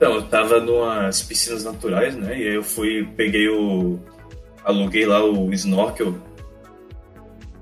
Então, 0.00 0.14
eu 0.14 0.22
tava 0.22 0.58
numas 0.58 1.20
piscinas 1.20 1.62
naturais, 1.62 2.16
né? 2.16 2.30
E 2.30 2.48
aí 2.48 2.54
eu 2.54 2.62
fui, 2.62 3.06
peguei 3.18 3.50
o. 3.50 4.00
aluguei 4.64 5.04
lá 5.04 5.22
o 5.22 5.52
snorkel, 5.52 6.14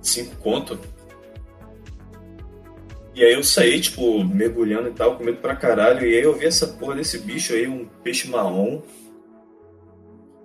cinco 0.01 0.37
conto. 0.37 0.79
E 3.13 3.25
aí 3.25 3.33
eu 3.33 3.43
saí, 3.43 3.81
tipo, 3.81 4.23
mergulhando 4.23 4.89
e 4.89 4.93
tal, 4.93 5.17
com 5.17 5.25
medo 5.25 5.39
pra 5.39 5.57
caralho. 5.57 6.07
E 6.07 6.15
aí 6.15 6.23
eu 6.23 6.33
vi 6.33 6.47
essa 6.47 6.69
porra 6.69 6.95
desse 6.95 7.19
bicho 7.19 7.55
aí, 7.55 7.67
um 7.67 7.89
peixe 8.05 8.29
marrom. 8.29 8.83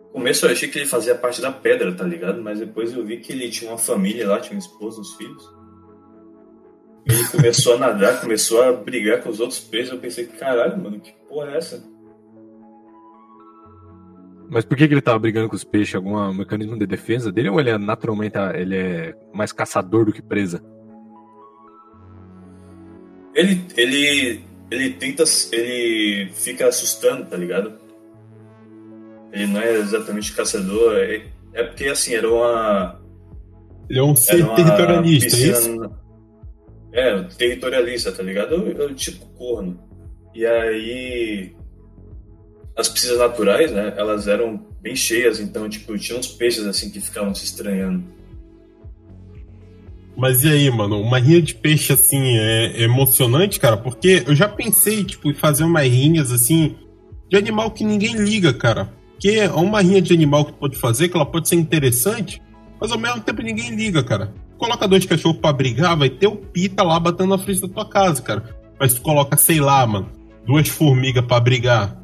No 0.06 0.14
começo 0.14 0.48
eu 0.48 0.52
achei 0.52 0.68
que 0.70 0.80
ele 0.80 0.88
fazia 0.88 1.14
parte 1.14 1.42
da 1.42 1.52
pedra, 1.52 1.94
tá 1.94 2.06
ligado? 2.06 2.42
Mas 2.42 2.58
depois 2.58 2.92
eu 2.92 3.06
vi 3.06 3.18
que 3.18 3.32
ele 3.32 3.52
tinha 3.52 3.70
uma 3.70 3.78
família 3.78 4.28
lá, 4.28 4.40
tinha 4.40 4.56
uma 4.56 4.66
esposa, 4.66 5.00
uns 5.00 5.14
filhos. 5.14 5.48
Ele 7.06 7.28
começou 7.28 7.76
a 7.76 7.78
nadar, 7.78 8.22
começou 8.22 8.62
a 8.64 8.72
brigar 8.72 9.22
com 9.22 9.30
os 9.30 9.40
outros 9.40 9.60
peixes. 9.60 9.92
Eu 9.92 10.00
pensei, 10.00 10.26
caralho, 10.26 10.82
mano, 10.82 11.00
que 11.00 11.12
porra 11.28 11.52
é 11.52 11.58
essa? 11.58 11.84
Mas 14.50 14.64
por 14.64 14.78
que, 14.78 14.88
que 14.88 14.94
ele 14.94 15.02
tava 15.02 15.20
brigando 15.20 15.50
com 15.50 15.56
os 15.56 15.64
peixes? 15.64 15.96
Algum 15.96 16.34
mecanismo 16.34 16.78
de 16.78 16.86
defesa 16.86 17.32
dele 17.32 17.50
ou 17.50 17.60
ele 17.60 17.72
é 17.72 17.78
naturalmente 17.78 18.38
ele 18.56 18.76
é 18.76 19.16
mais 19.34 19.52
caçador 19.52 20.06
do 20.06 20.14
que 20.14 20.22
presa? 20.22 20.64
Ele, 23.34 23.66
ele, 23.76 24.44
ele 24.70 24.92
tenta, 24.92 25.24
ele 25.52 26.30
fica 26.34 26.68
assustando, 26.68 27.26
tá 27.26 27.36
ligado? 27.36 27.74
Ele 29.32 29.48
não 29.48 29.60
é 29.60 29.74
exatamente 29.74 30.32
caçador, 30.34 30.98
é, 30.98 31.26
é 31.54 31.64
porque 31.64 31.86
assim, 31.86 32.14
era 32.14 32.32
uma. 32.32 33.00
Ele 33.90 34.00
é 34.00 34.04
um 34.04 34.16
ser 34.16 34.48
territorialista, 34.56 35.36
é 35.36 35.40
isso? 35.40 36.03
É, 36.94 37.24
territorialista, 37.24 38.12
tá 38.12 38.22
ligado? 38.22 38.54
É 38.80 38.86
o 38.86 38.94
tipo 38.94 39.26
corno. 39.34 39.80
E 40.34 40.46
aí. 40.46 41.56
As 42.78 42.88
piscinas 42.88 43.18
naturais, 43.18 43.72
né? 43.72 43.94
Elas 43.98 44.28
eram 44.28 44.66
bem 44.82 44.96
cheias, 44.96 45.40
então, 45.40 45.68
tipo, 45.68 45.98
tinha 45.98 46.18
uns 46.18 46.28
peixes 46.28 46.66
assim 46.66 46.90
que 46.90 47.00
ficavam 47.00 47.34
se 47.34 47.46
estranhando. 47.46 48.04
Mas 50.16 50.44
e 50.44 50.50
aí, 50.50 50.70
mano? 50.70 51.02
Uma 51.02 51.20
rinha 51.20 51.42
de 51.42 51.56
peixe, 51.56 51.94
assim, 51.94 52.38
é, 52.38 52.82
é 52.82 52.84
emocionante, 52.84 53.60
cara? 53.60 53.78
Porque 53.78 54.24
eu 54.28 54.36
já 54.36 54.48
pensei, 54.48 55.04
tipo, 55.04 55.30
em 55.30 55.34
fazer 55.34 55.64
umas 55.64 55.88
rinhas, 55.88 56.32
assim, 56.32 56.76
de 57.30 57.38
animal 57.38 57.72
que 57.72 57.84
ninguém 57.84 58.16
liga, 58.16 58.54
cara. 58.54 58.94
Porque 59.12 59.40
é 59.40 59.50
uma 59.50 59.82
rinha 59.82 60.02
de 60.02 60.14
animal 60.14 60.46
que 60.46 60.54
pode 60.54 60.78
fazer, 60.78 61.10
que 61.10 61.16
ela 61.16 61.26
pode 61.26 61.50
ser 61.50 61.56
interessante, 61.56 62.42
mas 62.80 62.92
ao 62.92 63.00
mesmo 63.00 63.22
tempo 63.22 63.42
ninguém 63.42 63.76
liga, 63.76 64.04
cara. 64.04 64.34
Coloca 64.64 64.88
dois 64.88 65.06
cachorros 65.06 65.40
pra 65.40 65.52
brigar, 65.52 65.98
vai 65.98 66.10
ter 66.10 66.28
o 66.28 66.38
pita 66.38 66.84
lá 66.84 66.98
batendo 66.98 67.30
na 67.32 67.38
frente 67.38 67.60
da 67.62 67.68
tua 67.68 67.86
casa, 67.86 68.22
cara. 68.22 68.56
Mas 68.80 68.94
tu 68.94 69.02
coloca, 69.02 69.36
sei 69.36 69.60
lá, 69.60 69.86
mano, 69.86 70.08
duas 70.46 70.70
formigas 70.70 71.26
pra 71.26 71.38
brigar. 71.40 71.98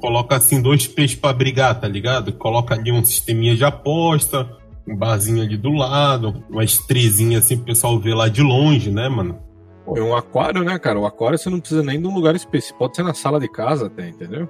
Coloca, 0.00 0.36
assim, 0.36 0.62
dois 0.62 0.86
peixes 0.86 1.18
pra 1.18 1.32
brigar, 1.32 1.80
tá 1.80 1.88
ligado? 1.88 2.32
Coloca 2.32 2.74
ali 2.74 2.92
um 2.92 3.04
sisteminha 3.04 3.56
de 3.56 3.64
aposta, 3.64 4.48
um 4.86 4.94
barzinho 4.94 5.42
ali 5.42 5.56
do 5.56 5.72
lado, 5.72 6.44
uma 6.48 6.62
estrezinha 6.62 7.38
assim 7.40 7.56
pro 7.56 7.66
pessoal 7.66 7.98
ver 7.98 8.14
lá 8.14 8.28
de 8.28 8.40
longe, 8.40 8.90
né, 8.92 9.08
mano? 9.08 9.40
Pô, 9.84 9.96
é 9.96 10.02
um 10.02 10.14
aquário, 10.14 10.62
né, 10.62 10.78
cara? 10.78 11.00
O 11.00 11.06
aquário 11.06 11.36
você 11.36 11.50
não 11.50 11.58
precisa 11.58 11.82
nem 11.82 12.00
de 12.00 12.06
um 12.06 12.14
lugar 12.14 12.36
específico. 12.36 12.78
Pode 12.78 12.94
ser 12.94 13.02
na 13.02 13.14
sala 13.14 13.40
de 13.40 13.48
casa 13.48 13.86
até, 13.86 14.08
entendeu? 14.08 14.48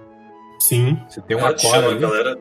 Sim. 0.58 0.98
Você 1.08 1.22
tem 1.22 1.36
um 1.36 1.40
Ah, 1.40 1.48
aquário 1.50 1.60
chama 1.70 1.88
a 1.88 1.90
ali. 1.92 2.00
galera. 2.00 2.38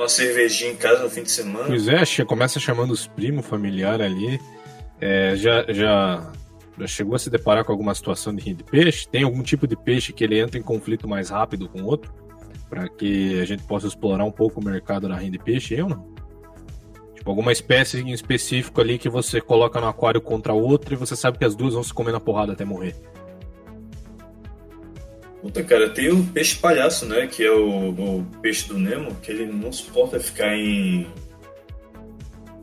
Uma 0.00 0.08
cervejinha 0.08 0.70
em 0.70 0.76
casa 0.76 1.02
no 1.02 1.10
fim 1.10 1.22
de 1.22 1.30
semana. 1.30 1.66
Pois 1.66 1.86
é, 1.86 2.24
começa 2.24 2.58
chamando 2.58 2.90
os 2.90 3.06
primos, 3.06 3.44
familiar 3.44 4.00
ali. 4.00 4.40
É, 4.98 5.36
já, 5.36 5.62
já, 5.68 6.32
já 6.78 6.86
chegou 6.86 7.14
a 7.14 7.18
se 7.18 7.28
deparar 7.28 7.66
com 7.66 7.72
alguma 7.72 7.94
situação 7.94 8.34
de 8.34 8.42
rinha 8.42 8.56
de 8.56 8.64
peixe? 8.64 9.06
Tem 9.06 9.24
algum 9.24 9.42
tipo 9.42 9.66
de 9.66 9.76
peixe 9.76 10.10
que 10.10 10.24
ele 10.24 10.40
entra 10.40 10.58
em 10.58 10.62
conflito 10.62 11.06
mais 11.06 11.28
rápido 11.28 11.68
com 11.68 11.82
o 11.82 11.84
outro? 11.84 12.10
Para 12.70 12.88
que 12.88 13.38
a 13.42 13.44
gente 13.44 13.62
possa 13.64 13.88
explorar 13.88 14.24
um 14.24 14.32
pouco 14.32 14.58
o 14.58 14.64
mercado 14.64 15.06
da 15.06 15.16
rinha 15.16 15.32
de 15.32 15.38
peixe, 15.38 15.74
eu 15.74 15.86
não? 15.86 16.14
Tipo, 17.14 17.28
alguma 17.28 17.52
espécie 17.52 18.00
em 18.00 18.10
específico 18.10 18.80
ali 18.80 18.96
que 18.96 19.10
você 19.10 19.38
coloca 19.38 19.78
no 19.82 19.86
aquário 19.86 20.22
contra 20.22 20.54
outra 20.54 20.94
e 20.94 20.96
você 20.96 21.14
sabe 21.14 21.36
que 21.36 21.44
as 21.44 21.54
duas 21.54 21.74
vão 21.74 21.82
se 21.82 21.92
comer 21.92 22.12
na 22.12 22.20
porrada 22.20 22.54
até 22.54 22.64
morrer. 22.64 22.96
Puta, 25.40 25.62
cara, 25.64 25.88
tem 25.88 26.10
o 26.10 26.22
peixe 26.24 26.56
palhaço, 26.56 27.06
né? 27.06 27.26
Que 27.26 27.44
é 27.44 27.50
o, 27.50 27.90
o 27.90 28.26
peixe 28.42 28.68
do 28.68 28.78
Nemo, 28.78 29.14
que 29.16 29.30
ele 29.30 29.46
não 29.46 29.72
suporta 29.72 30.20
ficar 30.20 30.54
em. 30.54 31.06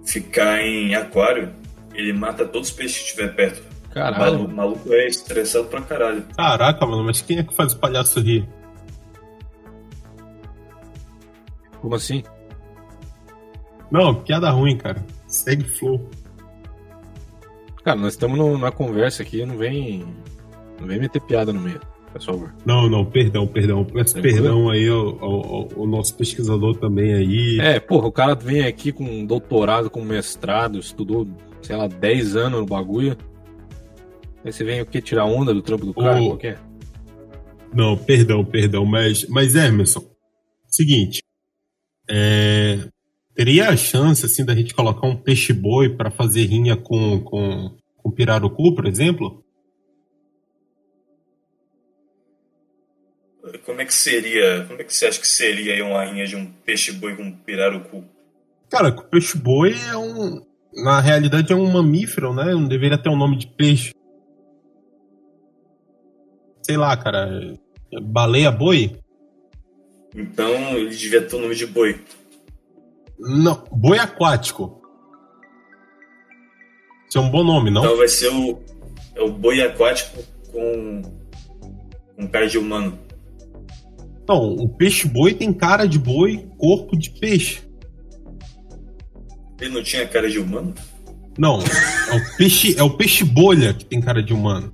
ficar 0.06 0.62
em 0.62 0.94
aquário. 0.94 1.54
Ele 1.94 2.14
mata 2.14 2.46
todos 2.46 2.70
os 2.70 2.76
peixes 2.76 2.98
que 3.00 3.04
estiver 3.06 3.36
perto. 3.36 3.64
O 3.90 3.94
Caralho. 3.94 4.34
maluco, 4.34 4.54
maluco 4.54 4.94
é 4.94 5.08
estressado 5.08 5.66
pra 5.66 5.82
caralho. 5.82 6.24
Caraca, 6.36 6.86
mano, 6.86 7.04
mas 7.04 7.22
quem 7.22 7.40
é 7.40 7.44
que 7.44 7.56
faz 7.56 7.74
o 7.74 7.80
palhaço 7.80 8.20
rir? 8.20 8.48
Como 11.82 11.96
assim? 11.96 12.24
Não, 13.90 14.14
piada 14.14 14.52
ruim, 14.52 14.78
cara. 14.78 15.04
Segue 15.28 15.64
flow. 15.64 16.08
Cara, 17.84 17.98
nós 17.98 18.14
estamos 18.14 18.60
na 18.60 18.72
conversa 18.72 19.24
aqui, 19.24 19.44
não 19.46 19.58
vem. 19.58 20.06
Não 20.80 20.88
vem 20.88 21.00
meter 21.00 21.22
piada 21.22 21.52
no 21.52 21.60
meio, 21.60 21.80
Não, 22.66 22.90
não, 22.90 23.06
perdão, 23.06 23.48
perdão. 23.48 23.84
Peço 23.86 24.20
perdão 24.22 24.70
aí 24.70 24.88
ao, 24.88 25.24
ao- 25.24 25.70
ao- 25.78 25.88
nosso 25.88 26.16
pesquisador 26.16 26.76
também 26.78 27.14
aí. 27.14 27.60
É, 27.60 27.80
porra, 27.80 28.08
o 28.08 28.12
cara 28.12 28.36
vem 28.36 28.66
aqui 28.66 28.92
com 28.92 29.04
um 29.04 29.26
doutorado, 29.26 29.90
com 29.90 30.02
mestrado, 30.02 30.80
estudou, 30.80 31.28
sei 31.62 31.76
lá, 31.76 31.88
10 31.88 32.36
anos 32.36 32.60
no 32.60 32.66
bagulho. 32.66 33.18
Aí 34.46 34.52
você 34.52 34.64
vem 34.64 34.82
o 34.82 34.86
quê? 34.86 35.02
Tirar 35.02 35.26
onda 35.26 35.54
do 35.54 35.62
trampo 35.62 35.86
do 35.86 35.94
cara? 35.94 36.22
Ô. 36.22 36.28
Qual 36.28 36.38
que 36.38 36.48
é? 36.48 36.58
Não, 37.74 37.98
perdão, 37.98 38.46
perdão, 38.46 38.86
mas, 38.86 39.26
mas 39.28 39.56
Emerson, 39.56 40.02
seguinte, 40.68 41.22
é, 42.10 42.80
teria 43.36 43.70
a 43.70 43.76
chance, 43.78 44.26
assim, 44.26 44.46
da 44.46 44.56
gente 44.56 44.74
colocar 44.74 45.06
um 45.08 45.16
peixe-boi 45.16 45.90
pra 45.90 46.10
fazer 46.10 46.46
rinha 46.46 46.76
com, 46.78 47.20
com, 47.20 47.72
com 47.98 48.12
pirarucu, 48.12 48.74
por 48.74 48.86
exemplo? 48.88 49.44
Como 53.66 53.82
é 53.82 53.86
que 53.86 53.94
seria. 53.94 54.66
Como 54.68 54.82
é 54.82 54.84
que 54.84 54.94
você 54.94 55.08
acha 55.08 55.20
que 55.20 55.28
seria 55.28 55.74
aí 55.74 55.82
uma 55.82 56.04
rinha 56.04 56.26
de 56.26 56.36
um 56.36 56.46
peixe-boi 56.66 57.16
com 57.16 57.24
um 57.24 57.32
pirarucu? 57.32 58.04
Cara, 58.70 58.90
o 58.90 59.04
peixe-boi 59.04 59.76
é 59.90 59.98
um. 59.98 60.46
Na 60.74 61.00
realidade 61.00 61.52
é 61.52 61.56
um 61.56 61.72
mamífero, 61.72 62.34
né? 62.34 62.46
Não 62.46 62.68
deveria 62.68 62.98
ter 62.98 63.10
o 63.10 63.14
um 63.14 63.18
nome 63.18 63.38
de 63.38 63.48
peixe. 63.48 63.94
Sei 66.64 66.78
lá, 66.78 66.96
cara. 66.98 67.54
Baleia-boi? 68.02 69.00
Então 70.16 70.52
ele 70.78 70.90
devia 70.90 71.22
ter 71.22 71.36
o 71.36 71.40
nome 71.40 71.56
de 71.56 71.66
boi. 71.66 72.02
Não, 73.20 73.64
boi 73.72 73.98
aquático. 73.98 74.82
Isso 77.08 77.18
é 77.18 77.22
um 77.22 77.30
bom 77.30 77.44
nome, 77.44 77.72
não? 77.72 77.84
Então 77.84 77.98
vai 77.98 78.08
ser 78.08 78.28
o, 78.28 78.62
é 79.16 79.22
o 79.22 79.32
boi 79.32 79.62
aquático 79.62 80.22
com, 80.52 81.02
com 82.16 82.28
cara 82.28 82.48
de 82.48 82.58
humano. 82.58 83.00
Não, 84.28 84.56
o 84.56 84.68
peixe-boi 84.68 85.34
tem 85.34 85.54
cara 85.54 85.86
de 85.86 85.98
boi, 85.98 86.50
corpo 86.58 86.98
de 86.98 87.10
peixe. 87.12 87.62
Ele 89.60 89.74
não 89.74 89.82
tinha 89.82 90.06
cara 90.06 90.30
de 90.30 90.38
humano? 90.38 90.74
Não, 91.38 91.60
é 91.60 92.16
o 92.16 92.38
peixe, 92.38 92.78
é 92.78 92.84
o 92.84 92.90
peixe 92.90 93.24
bolha 93.24 93.74
que 93.74 93.86
tem 93.86 94.02
cara 94.02 94.22
de 94.22 94.34
humano. 94.34 94.74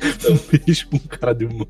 É 0.00 0.30
um 0.30 0.38
peixe 0.38 0.86
com 0.86 0.98
cara 0.98 1.34
de 1.34 1.44
humano. 1.44 1.66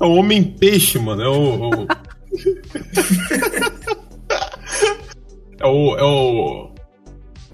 É 0.00 0.04
o 0.04 0.14
homem-peixe, 0.14 0.98
mano. 0.98 1.22
É 1.22 1.28
o. 1.28 1.68
o... 1.68 1.86
é 5.58 5.66
o. 5.66 5.96
É 5.98 6.02
o. 6.02 6.70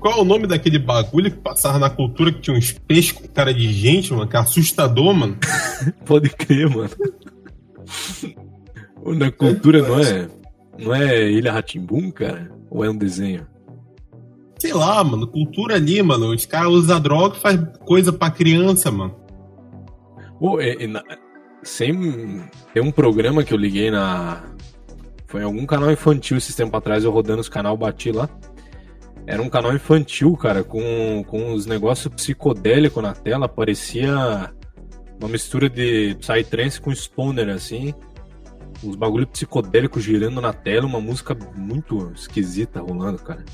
Qual 0.06 0.18
é 0.18 0.22
o 0.22 0.24
nome 0.24 0.46
daquele 0.46 0.78
bagulho 0.78 1.32
que 1.32 1.38
passava 1.38 1.80
na 1.80 1.90
cultura 1.90 2.30
que 2.30 2.40
tinha 2.40 2.56
uns 2.56 2.70
peixes 2.70 3.10
com 3.10 3.26
cara 3.26 3.52
de 3.52 3.72
gente, 3.72 4.12
mano? 4.12 4.28
Que 4.28 4.36
é 4.36 4.38
assustador, 4.38 5.12
mano. 5.12 5.36
Pode 6.06 6.30
crer, 6.30 6.70
mano. 6.70 6.90
Na 9.04 9.32
cultura 9.32 9.82
não 9.82 9.98
é. 9.98 10.28
Não 10.78 10.94
é 10.94 11.28
Ilha 11.28 11.50
Ratimbum, 11.50 12.12
cara? 12.12 12.52
Ou 12.70 12.84
é 12.84 12.88
um 12.88 12.96
desenho? 12.96 13.48
Sei 14.60 14.72
lá, 14.72 15.02
mano. 15.02 15.26
Cultura 15.26 15.74
ali, 15.74 16.00
mano. 16.04 16.32
Os 16.32 16.46
caras 16.46 16.70
usam 16.70 17.00
droga 17.00 17.36
e 17.36 17.40
faz 17.40 17.60
coisa 17.84 18.12
pra 18.12 18.30
criança, 18.30 18.92
mano. 18.92 19.16
Pô, 20.38 20.60
é, 20.60 20.84
é, 20.84 20.86
na, 20.86 21.02
sem, 21.64 22.44
tem 22.72 22.80
um 22.80 22.92
programa 22.92 23.42
que 23.42 23.52
eu 23.52 23.58
liguei 23.58 23.90
na. 23.90 24.44
Foi 25.26 25.40
em 25.40 25.44
algum 25.44 25.66
canal 25.66 25.90
infantil 25.90 26.36
esse 26.36 26.54
tempo 26.54 26.76
atrás, 26.76 27.02
eu 27.02 27.10
rodando 27.10 27.40
os 27.40 27.48
canal, 27.48 27.76
bati 27.76 28.12
lá. 28.12 28.30
Era 29.26 29.42
um 29.42 29.48
canal 29.48 29.74
infantil, 29.74 30.36
cara, 30.36 30.62
com, 30.62 31.24
com 31.26 31.52
os 31.52 31.66
negócios 31.66 32.14
psicodélicos 32.14 33.02
na 33.02 33.12
tela, 33.12 33.48
parecia 33.48 34.52
uma 35.20 35.28
mistura 35.28 35.68
de 35.68 36.16
Psytrance 36.20 36.80
com 36.80 36.94
Stoner, 36.94 37.48
assim. 37.48 37.92
Uns 38.84 38.94
bagulho 38.94 39.26
psicodélicos 39.26 40.04
girando 40.04 40.40
na 40.40 40.52
tela, 40.52 40.86
uma 40.86 41.00
música 41.00 41.36
muito 41.56 42.12
esquisita 42.14 42.80
rolando, 42.80 43.18
cara. 43.18 43.44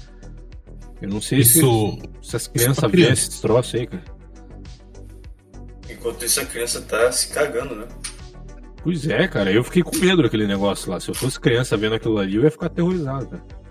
Eu 1.00 1.08
não 1.08 1.20
sei 1.20 1.40
Isso, 1.40 1.98
se, 2.20 2.28
se 2.30 2.36
as 2.36 2.46
crianças 2.46 2.90
veem 2.90 3.10
esses 3.10 3.40
troços 3.40 3.74
aí, 3.74 3.86
cara. 3.86 4.04
Enquanto 5.88 6.24
isso, 6.24 6.40
a 6.40 6.44
criança 6.44 6.82
tá 6.82 7.10
se 7.10 7.32
cagando, 7.32 7.74
né? 7.74 7.88
Pois 8.82 9.08
é, 9.08 9.26
cara. 9.26 9.50
Eu 9.50 9.64
fiquei 9.64 9.82
com 9.82 9.96
medo 9.96 10.22
daquele 10.22 10.46
negócio 10.46 10.90
lá. 10.90 11.00
Se 11.00 11.08
eu 11.08 11.14
fosse 11.14 11.40
criança 11.40 11.76
vendo 11.76 11.94
aquilo 11.94 12.18
ali, 12.18 12.36
eu 12.36 12.42
ia 12.42 12.50
ficar 12.50 12.66
aterrorizado, 12.66 13.26
cara. 13.26 13.61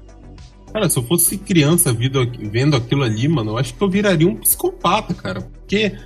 Cara, 0.73 0.89
se 0.89 0.97
eu 0.97 1.03
fosse 1.03 1.37
criança 1.37 1.93
vendo 1.93 2.75
aquilo 2.75 3.03
ali, 3.03 3.27
mano, 3.27 3.51
eu 3.51 3.57
acho 3.57 3.73
que 3.73 3.81
eu 3.81 3.89
viraria 3.89 4.27
um 4.27 4.35
psicopata, 4.35 5.13
cara. 5.13 5.41
Porque 5.41 5.97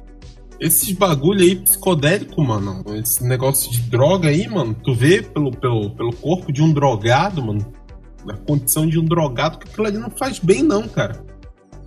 esses 0.60 0.91
bagulho 0.93 1.41
aí 1.41 1.56
psicodélico, 1.56 2.41
mano, 2.41 2.84
esse 2.95 3.23
negócio 3.23 3.71
de 3.71 3.82
droga 3.82 4.30
aí, 4.30 4.47
mano, 4.47 4.73
tu 4.73 4.93
vê 4.93 5.21
pelo, 5.21 5.51
pelo, 5.51 5.91
pelo 5.91 6.15
corpo 6.15 6.51
de 6.51 6.62
um 6.62 6.73
drogado, 6.73 7.43
mano, 7.43 7.65
na 8.25 8.36
condição 8.36 8.88
de 8.88 8.97
um 8.99 9.04
drogado, 9.04 9.60
que 9.60 9.67
aquilo 9.67 9.86
ali 9.86 9.97
não 9.97 10.10
faz 10.10 10.39
bem, 10.39 10.63
não, 10.63 10.88
cara. 10.88 11.23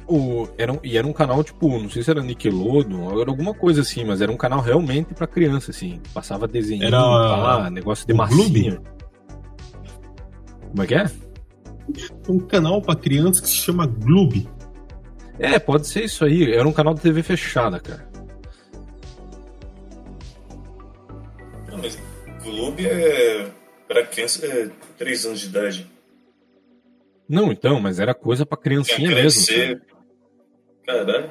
O, 0.06 0.48
era 0.56 0.72
um, 0.72 0.78
e 0.82 0.96
era 0.96 1.06
um 1.06 1.12
canal, 1.12 1.44
tipo, 1.44 1.68
não 1.78 1.90
sei 1.90 2.02
se 2.02 2.10
era 2.10 2.22
Nickelodeon, 2.22 3.20
era 3.20 3.28
alguma 3.28 3.52
coisa 3.52 3.82
assim, 3.82 4.04
mas 4.04 4.22
era 4.22 4.32
um 4.32 4.36
canal 4.36 4.60
realmente 4.60 5.12
pra 5.12 5.26
criança, 5.26 5.70
assim. 5.70 6.00
Passava 6.14 6.46
desenho, 6.46 6.84
era, 6.84 6.98
lá, 6.98 7.70
negócio 7.70 8.06
de 8.06 8.14
massinha. 8.14 8.80
Como 10.70 10.82
é 10.82 10.86
que 10.86 10.94
é? 10.94 11.10
Um 12.28 12.38
canal 12.38 12.82
pra 12.82 12.94
criança 12.94 13.40
que 13.40 13.48
se 13.48 13.56
chama 13.56 13.86
Gloob. 13.86 14.48
É, 15.38 15.58
pode 15.58 15.86
ser 15.86 16.04
isso 16.04 16.24
aí. 16.24 16.52
Era 16.52 16.66
um 16.66 16.72
canal 16.72 16.94
de 16.94 17.00
TV 17.00 17.22
fechada, 17.22 17.78
cara. 17.80 18.08
Não, 21.68 21.78
mas 21.78 21.98
Gloob 22.42 22.86
é. 22.86 23.50
Pra 23.86 24.04
criança 24.06 24.46
é 24.46 24.70
3 24.98 25.26
anos 25.26 25.40
de 25.40 25.46
idade. 25.46 25.90
Não, 27.28 27.52
então, 27.52 27.80
mas 27.80 27.98
era 28.00 28.14
coisa 28.14 28.44
pra 28.44 28.58
criancinha 28.58 29.10
mesmo. 29.10 29.42
Ser... 29.42 29.82
Caralho. 30.84 31.30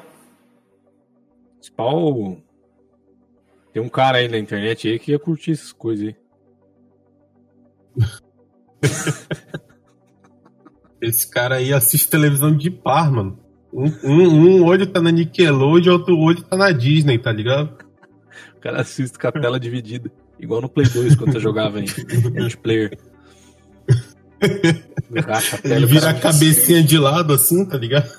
Spawn. 1.60 2.40
Tem 3.72 3.82
um 3.82 3.88
cara 3.88 4.18
aí 4.18 4.28
na 4.28 4.38
internet 4.38 4.88
aí 4.88 4.98
que 4.98 5.12
ia 5.12 5.18
curtir 5.18 5.52
essas 5.52 5.72
coisas 5.72 6.08
aí. 6.08 6.16
Esse 11.00 11.30
cara 11.30 11.56
aí 11.56 11.72
assiste 11.72 12.08
televisão 12.08 12.56
de 12.56 12.70
par, 12.70 13.10
mano. 13.10 13.38
Um, 13.72 13.92
um, 14.02 14.28
um 14.28 14.64
olho 14.64 14.86
tá 14.86 15.00
na 15.00 15.10
Nickelodeon, 15.10 15.92
outro 15.92 16.18
olho 16.18 16.42
tá 16.42 16.56
na 16.56 16.72
Disney, 16.72 17.18
tá 17.18 17.30
ligado? 17.30 17.78
O 18.56 18.60
cara 18.60 18.80
assiste 18.80 19.18
com 19.18 19.28
a 19.28 19.32
tela 19.32 19.60
dividida. 19.60 20.10
Igual 20.40 20.62
no 20.62 20.68
Play 20.68 20.88
2 20.88 21.16
quando 21.16 21.32
você 21.32 21.40
jogava 21.40 21.80
em 21.80 21.86
multiplayer. 22.34 22.98
Ele 25.64 25.86
vira 25.86 26.10
a 26.10 26.14
cabecinha 26.14 26.82
de 26.82 26.98
lado 26.98 27.32
assim, 27.32 27.64
tá 27.64 27.76
ligado? 27.76 28.08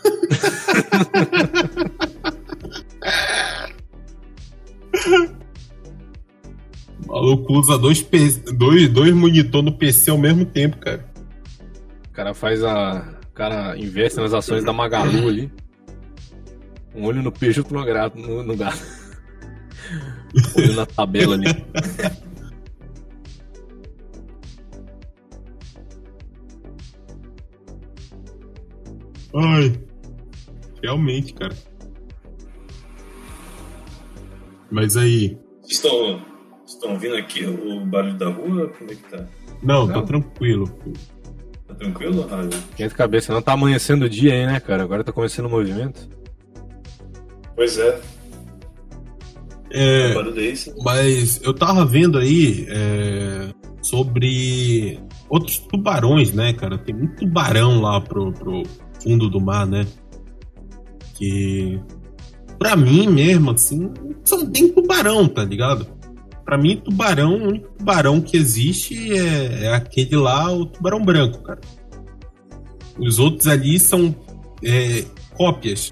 o 7.06 7.08
maluco 7.08 7.54
usa 7.60 7.78
dois, 7.78 8.06
dois, 8.54 8.90
dois 8.90 9.14
monitor 9.14 9.64
no 9.64 9.72
PC 9.72 10.12
ao 10.12 10.18
mesmo 10.18 10.46
tempo, 10.46 10.78
cara. 10.78 11.09
O 12.20 12.22
cara 12.22 12.34
faz 12.34 12.62
a. 12.66 13.18
O 13.30 13.34
cara 13.34 13.78
investe 13.78 14.20
nas 14.20 14.34
ações 14.34 14.66
da 14.66 14.74
Magalu 14.74 15.30
ali. 15.30 15.50
Um 16.94 17.06
olho 17.06 17.24
no 17.24 17.32
peixe, 17.32 17.62
outro 17.62 17.80
no, 17.80 17.86
gato, 17.86 18.20
no, 18.20 18.44
no 18.44 18.58
gato. 18.58 18.78
olho 20.58 20.74
na 20.74 20.86
tabela 20.86 21.36
ali. 21.36 21.46
Ai. 29.34 29.82
Realmente, 30.84 31.34
cara. 31.34 31.56
Mas 34.70 34.98
aí. 34.98 35.38
Estão, 35.66 36.22
estão 36.68 36.92
ouvindo 36.92 37.16
aqui 37.16 37.46
o 37.46 37.86
barulho 37.86 38.18
da 38.18 38.28
rua? 38.28 38.68
Como 38.78 38.92
é 38.92 38.96
que 38.96 39.10
tá? 39.10 39.26
Não, 39.64 39.88
tá 39.88 40.02
tranquilo. 40.02 40.68
Tá 40.68 41.19
tranquilo, 41.80 42.28
Rádio? 42.28 42.60
Quente 42.76 42.94
cabeça, 42.94 43.34
não 43.34 43.42
tá 43.42 43.54
amanhecendo 43.54 44.06
o 44.06 44.10
dia 44.10 44.34
aí, 44.34 44.46
né, 44.46 44.60
cara? 44.60 44.84
Agora 44.84 45.04
tá 45.04 45.12
começando 45.12 45.46
o 45.46 45.50
movimento. 45.50 46.10
Pois 47.56 47.78
é. 47.78 48.00
É, 49.72 50.16
mas 50.84 51.40
eu 51.44 51.54
tava 51.54 51.86
vendo 51.86 52.18
aí 52.18 52.66
é, 52.70 53.54
sobre 53.84 55.00
outros 55.30 55.60
tubarões, 55.60 56.34
né, 56.34 56.54
cara? 56.54 56.78
Tem 56.78 56.96
muito 56.96 57.18
tubarão 57.18 57.82
lá 57.82 58.02
pro, 58.02 58.34
pro 58.34 58.64
fundo 59.02 59.30
do 59.30 59.40
mar, 59.40 59.68
né? 59.68 59.86
Que 61.16 61.80
pra 62.58 62.76
mim 62.76 63.08
mesmo, 63.08 63.52
assim, 63.52 63.92
são 64.24 64.46
bem 64.46 64.70
tubarão, 64.70 65.28
tá 65.28 65.44
ligado? 65.44 65.88
Pra 66.50 66.58
mim, 66.58 66.78
tubarão, 66.78 67.34
o 67.36 67.48
único 67.50 67.70
tubarão 67.78 68.20
que 68.20 68.36
existe 68.36 69.14
é, 69.16 69.66
é 69.66 69.76
aquele 69.76 70.16
lá, 70.16 70.52
o 70.52 70.66
tubarão 70.66 71.06
branco, 71.06 71.44
cara. 71.44 71.62
Os 72.98 73.20
outros 73.20 73.46
ali 73.46 73.80
são 73.80 74.16
é, 74.64 75.06
cópias. 75.36 75.92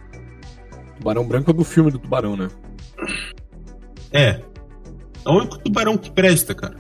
Tubarão 0.98 1.28
branco 1.28 1.52
é 1.52 1.54
do 1.54 1.64
filme 1.64 1.92
do 1.92 2.00
tubarão, 2.00 2.36
né? 2.36 2.50
É. 4.12 4.42
É 5.24 5.30
o 5.30 5.34
único 5.34 5.60
tubarão 5.60 5.96
que 5.96 6.10
presta, 6.10 6.56
cara. 6.56 6.78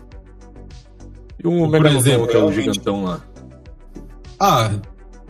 E 1.37 1.47
o 1.47 1.67
Megalodon, 1.67 2.25
que 2.25 2.35
é 2.35 2.39
o 2.39 2.51
gigantão 2.51 3.03
lá? 3.03 3.23
Ah, 4.39 4.71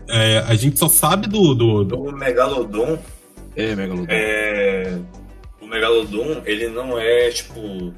é, 0.08 0.38
a 0.48 0.56
gente 0.56 0.80
só 0.80 0.88
sabe 0.88 1.28
do. 1.28 1.54
do, 1.54 1.84
do... 1.84 2.02
O 2.02 2.14
Megalodon. 2.14 2.98
É, 3.58 3.76
Megalodon. 3.76 4.06
É... 4.08 4.98
O 5.62 5.68
Megalodon, 5.68 6.44
ele 6.46 6.70
não 6.70 6.98
é 6.98 7.30
tipo. 7.30 7.94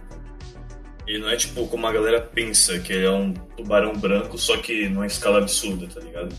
Ele 1.09 1.17
não 1.17 1.29
é 1.31 1.35
tipo 1.35 1.67
como 1.67 1.87
a 1.87 1.91
galera 1.91 2.21
pensa, 2.21 2.77
que 2.77 2.93
ele 2.93 3.07
é 3.07 3.09
um 3.09 3.33
tubarão 3.33 3.93
branco, 3.93 4.37
só 4.37 4.57
que 4.57 4.87
numa 4.87 5.07
escala 5.07 5.39
absurda, 5.39 5.87
tá 5.87 5.99
ligado? 5.99 6.35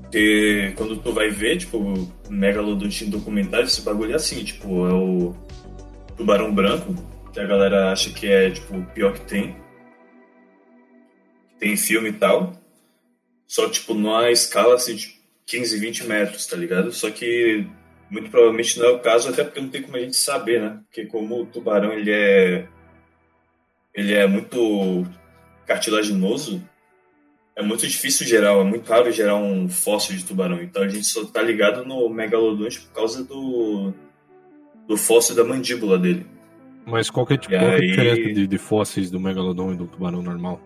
Porque 0.00 0.72
quando 0.76 0.96
tu 0.96 1.12
vai 1.12 1.30
ver, 1.30 1.58
tipo, 1.58 1.78
o 1.78 2.12
Megalodon 2.28 2.88
em 2.88 3.08
documentário, 3.08 3.66
esse 3.66 3.82
bagulho 3.82 4.10
é 4.10 4.16
assim, 4.16 4.42
tipo, 4.42 4.84
é 4.88 4.92
o 4.92 5.32
tubarão 6.16 6.52
branco, 6.52 6.92
que 7.32 7.38
a 7.38 7.46
galera 7.46 7.92
acha 7.92 8.10
que 8.10 8.26
é, 8.26 8.50
tipo, 8.50 8.78
o 8.78 8.84
pior 8.86 9.12
que 9.12 9.20
tem. 9.20 9.56
Tem 11.60 11.76
filme 11.76 12.08
e 12.08 12.14
tal. 12.14 12.60
Só, 13.46 13.70
tipo, 13.70 13.94
numa 13.94 14.28
escala, 14.28 14.74
assim, 14.74 14.96
de 14.96 15.20
15, 15.46 15.78
20 15.78 16.04
metros, 16.08 16.46
tá 16.46 16.56
ligado? 16.56 16.90
Só 16.90 17.12
que 17.12 17.64
muito 18.12 18.30
provavelmente 18.30 18.78
não 18.78 18.86
é 18.86 18.90
o 18.90 18.98
caso, 18.98 19.30
até 19.30 19.42
porque 19.42 19.58
não 19.58 19.70
tem 19.70 19.80
como 19.80 19.96
a 19.96 20.00
gente 20.00 20.16
saber, 20.16 20.60
né? 20.60 20.80
Porque 20.84 21.06
como 21.06 21.40
o 21.40 21.46
tubarão, 21.46 21.94
ele 21.94 22.10
é... 22.10 22.68
Ele 23.94 24.12
é 24.12 24.26
muito 24.26 25.06
cartilaginoso, 25.66 26.62
é 27.56 27.62
muito 27.62 27.86
difícil 27.86 28.26
gerar, 28.26 28.52
é 28.52 28.64
muito 28.64 28.88
raro 28.88 29.10
gerar 29.10 29.36
um 29.36 29.68
fóssil 29.68 30.16
de 30.16 30.24
tubarão. 30.24 30.62
Então 30.62 30.82
a 30.82 30.88
gente 30.88 31.06
só 31.06 31.24
tá 31.24 31.42
ligado 31.42 31.86
no 31.86 32.08
megalodonte 32.08 32.80
por 32.80 32.92
causa 32.92 33.24
do, 33.24 33.92
do 34.86 34.96
fóssil 34.96 35.34
da 35.34 35.44
mandíbula 35.44 35.98
dele. 35.98 36.26
Mas 36.86 37.10
qual 37.10 37.26
que 37.26 37.34
é, 37.34 37.36
tipo, 37.38 37.54
qual 37.54 37.70
aí... 37.70 37.72
é 37.72 37.76
a 37.76 37.80
diferença 37.80 38.34
de, 38.34 38.46
de, 38.46 38.58
fósseis 38.58 39.10
do 39.10 39.20
megalodon 39.20 39.72
e 39.72 39.76
do 39.76 39.86
tubarão 39.86 40.22
normal? 40.22 40.60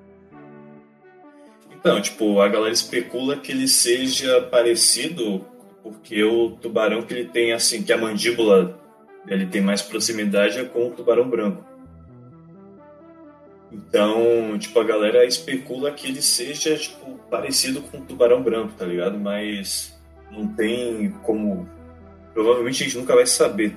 Então, 1.72 2.00
tipo, 2.00 2.40
a 2.40 2.48
galera 2.48 2.72
especula 2.72 3.37
que 3.37 3.52
ele 3.52 3.68
seja 3.68 4.40
parecido 4.42 5.44
porque 5.87 6.25
o 6.25 6.51
tubarão 6.51 7.03
que 7.03 7.14
ele 7.14 7.29
tem, 7.29 7.53
assim, 7.53 7.83
que 7.83 7.92
a 7.92 7.96
mandíbula 7.96 8.77
ele 9.29 9.46
tem 9.46 9.61
mais 9.61 9.83
proximidade 9.83 10.59
é 10.59 10.64
com 10.64 10.88
o 10.88 10.90
tubarão 10.90 11.29
branco. 11.29 11.64
Então, 13.70 14.59
tipo, 14.59 14.81
a 14.81 14.85
galera 14.85 15.25
especula 15.25 15.92
que 15.92 16.09
ele 16.09 16.20
seja, 16.22 16.77
tipo, 16.77 17.18
parecido 17.31 17.81
com 17.83 17.99
o 17.99 18.01
tubarão 18.01 18.42
branco, 18.42 18.72
tá 18.77 18.85
ligado? 18.85 19.16
Mas 19.16 19.96
não 20.31 20.49
tem 20.49 21.11
como. 21.22 21.68
Provavelmente 22.35 22.83
a 22.83 22.87
gente 22.87 22.99
nunca 22.99 23.14
vai 23.14 23.27
saber. 23.27 23.77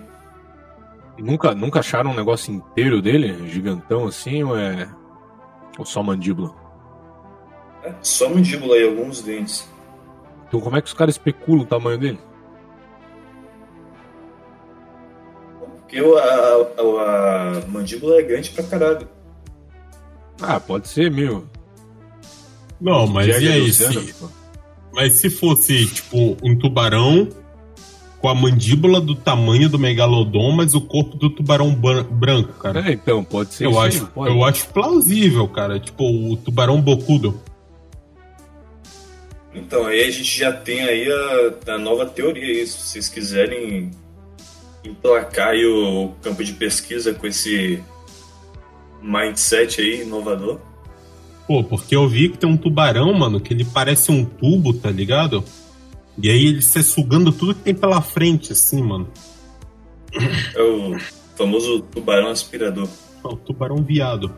Nunca, 1.17 1.54
nunca 1.54 1.80
acharam 1.80 2.12
um 2.12 2.15
negócio 2.15 2.52
inteiro 2.52 3.02
dele? 3.02 3.48
Gigantão 3.48 4.08
assim, 4.08 4.43
ou 4.43 4.58
é. 4.58 4.89
Ou 5.78 5.86
só 5.86 6.02
mandíbula? 6.02 6.56
É, 7.84 7.93
só 8.02 8.30
mandíbula 8.30 8.78
e 8.78 8.84
alguns 8.84 9.22
dentes. 9.22 9.69
Então 10.50 10.60
como 10.60 10.76
é 10.76 10.82
que 10.82 10.88
os 10.88 10.94
caras 10.94 11.14
especulam 11.14 11.62
o 11.62 11.66
tamanho 11.66 11.98
dele? 11.98 12.20
Porque 15.78 16.00
a, 16.00 16.82
a, 16.82 17.62
a 17.62 17.68
mandíbula 17.68 18.20
é 18.20 18.24
grande 18.24 18.50
pra 18.50 18.64
caralho. 18.64 19.08
Ah, 20.42 20.60
pode 20.60 20.88
ser 20.88 21.10
meu. 21.12 21.46
Não, 22.82 23.08
mas 23.08 23.28
e 23.28 23.48
aí? 23.48 23.72
Se, 23.72 24.16
mas 24.92 25.14
se 25.14 25.30
fosse, 25.30 25.86
tipo, 25.88 26.38
um 26.44 26.58
tubarão 26.58 27.28
com 28.20 28.28
a 28.28 28.36
mandíbula 28.36 29.00
do 29.00 29.16
tamanho 29.16 29.70
do 29.70 29.80
megalodon, 29.80 30.52
mas 30.52 30.76
o 30.76 30.82
corpo 30.82 31.16
do 31.16 31.30
tubarão 31.30 31.74
branco, 31.74 32.54
cara. 32.54 32.90
É, 32.90 32.94
então, 32.94 33.24
pode 33.24 33.54
ser 33.54 33.66
eu 33.66 33.72
isso 33.72 33.80
acho, 33.80 34.04
aí, 34.04 34.10
pode. 34.14 34.36
Eu 34.36 34.44
acho 34.44 34.68
plausível, 34.70 35.48
cara. 35.48 35.80
Tipo, 35.80 36.04
o 36.04 36.36
tubarão 36.38 36.82
bocudo. 36.82 37.40
Então, 39.54 39.86
aí 39.86 40.04
a 40.04 40.12
gente 40.12 40.38
já 40.38 40.52
tem 40.52 40.82
aí 40.82 41.08
a, 41.12 41.74
a 41.74 41.78
nova 41.78 42.06
teoria 42.06 42.44
aí, 42.44 42.68
se 42.68 42.78
vocês 42.78 43.10
quiserem 43.10 43.92
emplacar 44.84 45.50
aí 45.50 45.66
o 45.66 46.14
campo 46.22 46.44
de 46.44 46.54
pesquisa 46.54 47.14
com 47.14 47.28
esse 47.28 47.84
mindset 49.02 49.82
aí 49.82 50.02
inovador. 50.02 50.60
Pô, 51.48 51.64
porque 51.64 51.96
eu 51.96 52.08
vi 52.08 52.30
que 52.30 52.38
tem 52.38 52.50
um 52.50 52.58
tubarão, 52.58 53.12
mano, 53.14 53.42
que 53.42 53.54
ele 53.54 53.66
parece 53.66 54.12
um 54.12 54.24
tubo, 54.24 54.74
tá 54.74 54.92
ligado? 54.92 55.44
E 56.22 56.30
aí 56.30 56.46
ele 56.46 56.62
se 56.62 56.84
sugando 56.84 57.32
tudo 57.32 57.56
que 57.56 57.62
tem 57.62 57.74
pela 57.74 58.02
frente, 58.02 58.52
assim, 58.52 58.84
mano. 58.84 59.10
É 60.56 60.62
o 60.62 60.98
famoso 61.36 61.82
tubarão 61.82 62.30
aspirador. 62.30 62.88
É 63.24 63.28
o 63.28 63.36
tubarão 63.36 63.78
viado. 63.78 64.32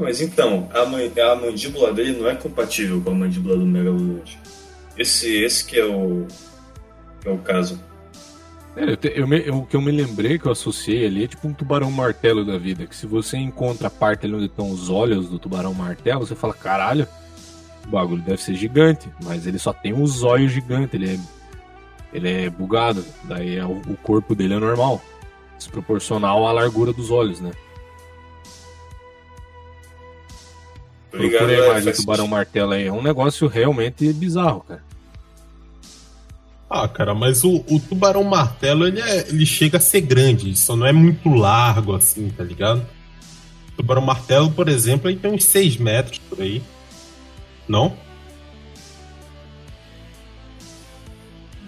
Mas 0.00 0.20
então, 0.20 0.68
a, 0.72 0.80
a 0.82 1.36
mandíbula 1.36 1.92
dele 1.92 2.18
não 2.18 2.28
é 2.28 2.34
compatível 2.34 3.00
com 3.00 3.10
a 3.10 3.14
mandíbula 3.14 3.56
do 3.56 3.64
megalodonte. 3.66 4.38
Esse, 4.96 5.42
esse 5.42 5.64
que 5.64 5.78
é 5.78 5.84
o, 5.84 6.26
que 7.20 7.28
é 7.28 7.32
o 7.32 7.38
caso. 7.38 7.80
É, 8.76 8.90
eu, 8.90 8.96
te, 8.96 9.12
eu, 9.14 9.26
me, 9.26 9.46
eu, 9.46 9.58
o 9.58 9.66
que 9.66 9.74
eu 9.74 9.80
me 9.80 9.90
lembrei, 9.90 10.38
que 10.38 10.46
eu 10.46 10.52
associei 10.52 11.06
ali, 11.06 11.24
é 11.24 11.26
tipo 11.26 11.48
um 11.48 11.52
tubarão 11.52 11.90
martelo 11.90 12.44
da 12.44 12.58
vida. 12.58 12.86
Que 12.86 12.94
se 12.94 13.06
você 13.06 13.38
encontra 13.38 13.88
a 13.88 13.90
parte 13.90 14.26
ali 14.26 14.34
onde 14.34 14.46
estão 14.46 14.70
os 14.70 14.90
olhos 14.90 15.28
do 15.28 15.38
tubarão 15.38 15.72
martelo, 15.72 16.26
você 16.26 16.34
fala, 16.34 16.52
caralho, 16.52 17.08
o 17.86 17.90
bagulho 17.90 18.22
deve 18.22 18.42
ser 18.42 18.54
gigante. 18.54 19.08
Mas 19.24 19.46
ele 19.46 19.58
só 19.58 19.72
tem 19.72 19.94
os 19.94 20.22
olhos 20.22 20.52
gigantes, 20.52 20.94
ele 20.94 21.14
é, 21.14 21.18
ele 22.12 22.30
é 22.30 22.50
bugado. 22.50 23.02
Daí 23.24 23.56
é, 23.56 23.64
o, 23.64 23.80
o 23.88 23.96
corpo 23.96 24.34
dele 24.34 24.54
é 24.54 24.58
normal. 24.58 25.02
Desproporcional 25.56 26.46
à 26.46 26.52
largura 26.52 26.92
dos 26.92 27.10
olhos, 27.10 27.40
né? 27.40 27.52
Procurei 31.16 31.60
é, 31.60 31.68
mais 31.68 31.86
o 31.86 31.92
tubarão 31.92 32.26
martelo 32.26 32.72
aí. 32.72 32.86
É 32.86 32.92
um 32.92 33.02
negócio 33.02 33.48
realmente 33.48 34.12
bizarro, 34.12 34.60
cara. 34.60 34.84
Ah, 36.68 36.88
cara, 36.88 37.14
mas 37.14 37.44
o, 37.44 37.64
o 37.68 37.78
tubarão 37.78 38.24
martelo 38.24 38.86
ele, 38.86 39.00
é, 39.00 39.28
ele 39.28 39.46
chega 39.46 39.78
a 39.78 39.80
ser 39.80 40.00
grande, 40.00 40.56
só 40.56 40.74
não 40.74 40.84
é 40.84 40.92
muito 40.92 41.28
largo 41.28 41.94
assim, 41.94 42.28
tá 42.28 42.42
ligado? 42.42 42.84
O 43.72 43.76
tubarão 43.76 44.02
martelo, 44.02 44.50
por 44.50 44.68
exemplo, 44.68 45.08
ele 45.08 45.18
tem 45.18 45.30
uns 45.30 45.44
6 45.44 45.76
metros 45.76 46.18
por 46.18 46.40
aí. 46.40 46.60
Não? 47.68 47.96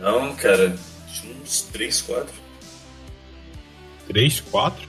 Não, 0.00 0.34
cara, 0.34 0.76
uns 1.42 1.62
3, 1.62 2.02
4. 2.02 2.34
3, 4.08 4.40
4? 4.40 4.88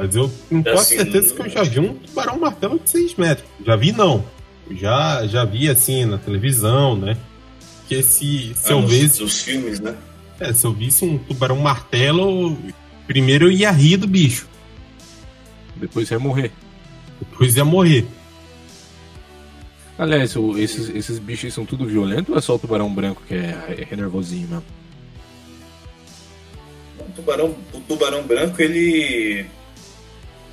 Mas 0.00 0.16
eu 0.16 0.32
tenho 0.48 0.62
é 0.62 0.72
quase 0.72 0.94
assim, 0.94 0.96
certeza 0.96 1.34
que 1.34 1.42
eu 1.42 1.48
já 1.50 1.62
vi 1.62 1.78
um 1.78 1.92
tubarão 1.92 2.38
martelo 2.38 2.78
de 2.78 2.88
6 2.88 3.16
metros. 3.16 3.46
Já 3.66 3.76
vi, 3.76 3.92
não. 3.92 4.24
já, 4.70 5.26
já 5.26 5.44
vi 5.44 5.68
assim 5.68 6.06
na 6.06 6.16
televisão, 6.16 6.96
né? 6.96 7.18
Porque 7.80 8.02
se, 8.02 8.54
se 8.54 8.72
ah, 8.72 8.76
eu 8.76 8.86
visse. 8.86 9.22
Os 9.22 9.42
filmes, 9.42 9.78
né? 9.78 9.94
É, 10.38 10.54
se 10.54 10.66
eu 10.66 10.72
visse 10.72 11.04
um 11.04 11.18
tubarão 11.18 11.56
martelo, 11.56 12.56
primeiro 13.06 13.48
eu 13.48 13.52
ia 13.52 13.70
rir 13.70 13.98
do 13.98 14.06
bicho. 14.06 14.48
Depois 15.76 16.10
ia 16.10 16.18
morrer. 16.18 16.50
Depois 17.18 17.54
ia 17.54 17.64
morrer. 17.66 18.06
Aliás, 19.98 20.34
esses, 20.56 20.88
esses 20.88 21.18
bichos 21.18 21.52
são 21.52 21.66
tudo 21.66 21.84
violentos 21.84 22.30
ou 22.30 22.38
é 22.38 22.40
só 22.40 22.54
o 22.54 22.58
tubarão 22.58 22.90
branco 22.90 23.22
que 23.28 23.34
é, 23.34 23.86
é 23.90 23.96
nervosinho 23.96 24.48
mesmo? 24.48 24.64
O 27.00 27.12
tubarão, 27.12 27.54
o 27.74 27.80
tubarão 27.80 28.22
branco, 28.22 28.62
ele. 28.62 29.59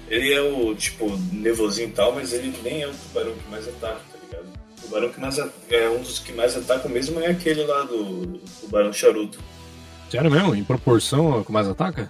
Ele 0.09 0.33
é 0.33 0.41
o 0.41 0.73
tipo 0.73 1.09
nervosinho 1.33 1.89
e 1.89 1.91
tal, 1.91 2.13
mas 2.13 2.31
ele 2.33 2.53
nem 2.63 2.83
é 2.83 2.87
o 2.87 2.93
tubarão 2.93 3.33
que 3.33 3.49
mais 3.49 3.67
ataca, 3.67 3.99
tá 4.11 4.17
ligado? 4.23 4.47
O 4.77 4.81
tubarão 4.81 5.09
que 5.09 5.19
mais 5.19 5.37
é 5.37 5.89
um 5.89 6.01
dos 6.01 6.19
que 6.19 6.31
mais 6.31 6.55
ataca 6.55 6.87
mesmo 6.87 7.19
é 7.19 7.27
aquele 7.27 7.63
lá 7.63 7.83
do, 7.83 8.25
do 8.25 8.39
tubarão 8.61 8.93
charuto. 8.93 9.39
Sério 10.09 10.31
mesmo? 10.31 10.55
Em 10.55 10.63
proporção 10.63 11.33
ao 11.33 11.43
que 11.43 11.51
mais 11.51 11.67
ataca? 11.67 12.09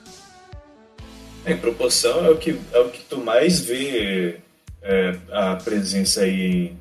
É, 1.43 1.53
em 1.53 1.57
proporção 1.57 2.23
é 2.25 2.29
o 2.29 2.37
que, 2.37 2.59
é 2.71 2.79
o 2.79 2.89
que 2.89 3.01
tu 3.03 3.17
mais 3.17 3.59
vê 3.59 4.37
é, 4.81 5.17
a 5.31 5.55
presença 5.55 6.21
aí 6.21 6.77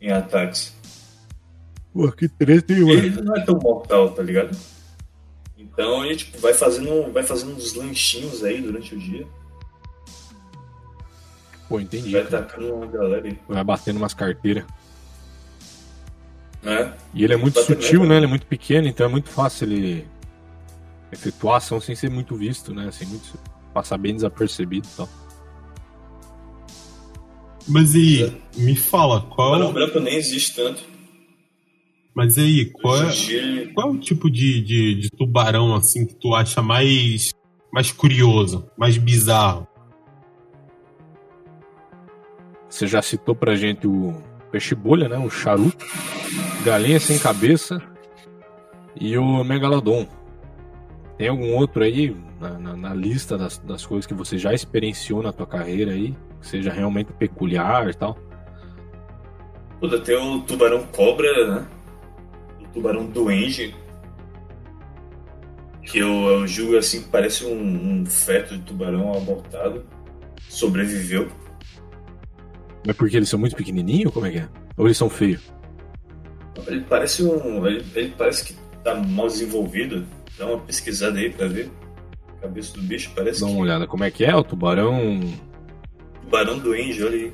em, 0.00 0.06
em 0.08 0.10
ataques. 0.10 0.74
Pô, 1.92 2.10
que 2.10 2.26
treta, 2.26 2.72
hein, 2.72 2.80
mano? 2.80 2.92
Ele 2.92 3.20
não 3.20 3.36
é 3.36 3.44
tão 3.44 3.58
mortal, 3.58 4.10
tá 4.12 4.22
ligado? 4.22 4.56
Então 5.58 6.04
ele 6.04 6.16
tipo, 6.16 6.38
vai 6.38 6.54
fazendo, 6.54 7.12
vai 7.12 7.22
fazendo 7.22 7.54
uns 7.54 7.74
lanchinhos 7.74 8.42
aí 8.42 8.62
durante 8.62 8.94
o 8.94 8.98
dia. 8.98 9.26
Pô, 11.72 11.80
entendi. 11.80 12.12
Vai 12.12 12.20
atacando 12.20 12.74
uma 12.74 12.86
galera 12.86 13.26
aí. 13.26 13.38
Vai 13.48 13.64
batendo 13.64 13.96
umas 13.96 14.12
carteiras. 14.12 14.62
É. 16.62 16.92
E 17.14 17.24
ele 17.24 17.32
é 17.32 17.36
muito 17.38 17.62
sutil, 17.62 18.04
né? 18.04 18.18
Ele 18.18 18.26
é 18.26 18.28
muito 18.28 18.44
pequeno, 18.44 18.86
então 18.86 19.06
é 19.06 19.08
muito 19.08 19.30
fácil 19.30 19.66
ele 19.66 20.06
efetuar 21.10 21.56
ação 21.56 21.80
sem 21.80 21.94
ser 21.94 22.10
muito 22.10 22.36
visto, 22.36 22.74
né? 22.74 22.88
Assim, 22.88 23.06
muito... 23.06 23.38
passar 23.72 23.96
bem 23.96 24.14
desapercebido 24.14 24.86
e 24.86 24.96
tal. 24.98 25.08
Mas 27.66 27.94
e 27.94 28.24
é. 28.24 28.32
me 28.54 28.76
fala, 28.76 29.22
qual. 29.22 29.58
O 29.62 29.72
branco 29.72 29.98
nem 29.98 30.16
existe 30.16 30.54
tanto. 30.54 30.84
Mas 32.14 32.36
aí, 32.36 32.66
qual 32.66 33.02
é, 33.02 33.66
qual 33.72 33.88
é 33.88 33.90
o 33.92 33.98
tipo 33.98 34.30
de, 34.30 34.60
de, 34.60 34.94
de, 34.96 35.08
tubarão 35.08 35.74
assim 35.74 36.04
que 36.04 36.14
tu 36.16 36.34
acha 36.34 36.60
mais, 36.60 37.32
mais 37.72 37.90
curioso, 37.90 38.70
mais 38.76 38.98
bizarro? 38.98 39.66
Você 42.72 42.86
já 42.86 43.02
citou 43.02 43.34
pra 43.34 43.54
gente 43.54 43.86
o 43.86 44.14
peixe 44.50 44.74
bolha, 44.74 45.06
né? 45.06 45.18
O 45.18 45.28
charuto, 45.28 45.84
galinha 46.64 46.98
sem 46.98 47.18
cabeça 47.18 47.82
e 48.98 49.18
o 49.18 49.44
megalodon. 49.44 50.08
Tem 51.18 51.28
algum 51.28 51.54
outro 51.54 51.84
aí 51.84 52.16
na, 52.40 52.58
na, 52.58 52.74
na 52.74 52.94
lista 52.94 53.36
das, 53.36 53.58
das, 53.58 53.84
coisas 53.84 54.06
que 54.06 54.14
você 54.14 54.38
já 54.38 54.54
experienciou 54.54 55.22
na 55.22 55.34
tua 55.34 55.46
carreira 55.46 55.92
aí, 55.92 56.16
que 56.40 56.46
seja 56.46 56.72
realmente 56.72 57.12
peculiar 57.12 57.90
e 57.90 57.94
tal? 57.94 58.16
Puta, 59.78 60.00
tem 60.00 60.16
o 60.16 60.40
tubarão 60.40 60.86
cobra, 60.86 61.54
né? 61.54 61.66
O 62.58 62.68
tubarão 62.68 63.04
duende. 63.04 63.76
Que 65.82 65.98
eu, 65.98 66.08
eu 66.08 66.46
julgo 66.46 66.78
assim 66.78 67.02
parece 67.02 67.44
um, 67.44 68.00
um 68.00 68.06
feto 68.06 68.56
de 68.56 68.62
tubarão 68.62 69.12
abortado. 69.12 69.84
Sobreviveu. 70.48 71.41
É 72.86 72.92
porque 72.92 73.16
eles 73.16 73.28
são 73.28 73.38
muito 73.38 73.56
pequenininhos? 73.56 74.12
Como 74.12 74.26
é 74.26 74.30
que 74.30 74.38
é? 74.38 74.48
Ou 74.76 74.86
eles 74.86 74.96
são 74.96 75.08
feios? 75.08 75.40
Ele 76.66 76.84
parece 76.88 77.22
um. 77.24 77.66
Ele, 77.66 77.84
ele 77.94 78.14
parece 78.16 78.44
que 78.44 78.54
tá 78.82 78.94
mal 78.94 79.28
desenvolvido. 79.28 80.06
Dá 80.38 80.46
uma 80.46 80.58
pesquisada 80.58 81.18
aí 81.18 81.30
pra 81.30 81.46
ver. 81.46 81.70
A 82.28 82.42
cabeça 82.42 82.74
do 82.74 82.82
bicho 82.82 83.12
parece 83.14 83.40
Dá 83.40 83.46
que. 83.46 83.52
uma 83.52 83.62
olhada. 83.62 83.86
Como 83.86 84.04
é 84.04 84.10
que 84.10 84.24
é? 84.24 84.34
O 84.34 84.42
tubarão. 84.42 85.20
Tubarão 86.22 86.58
duende, 86.58 87.02
olha 87.04 87.16
aí. 87.16 87.32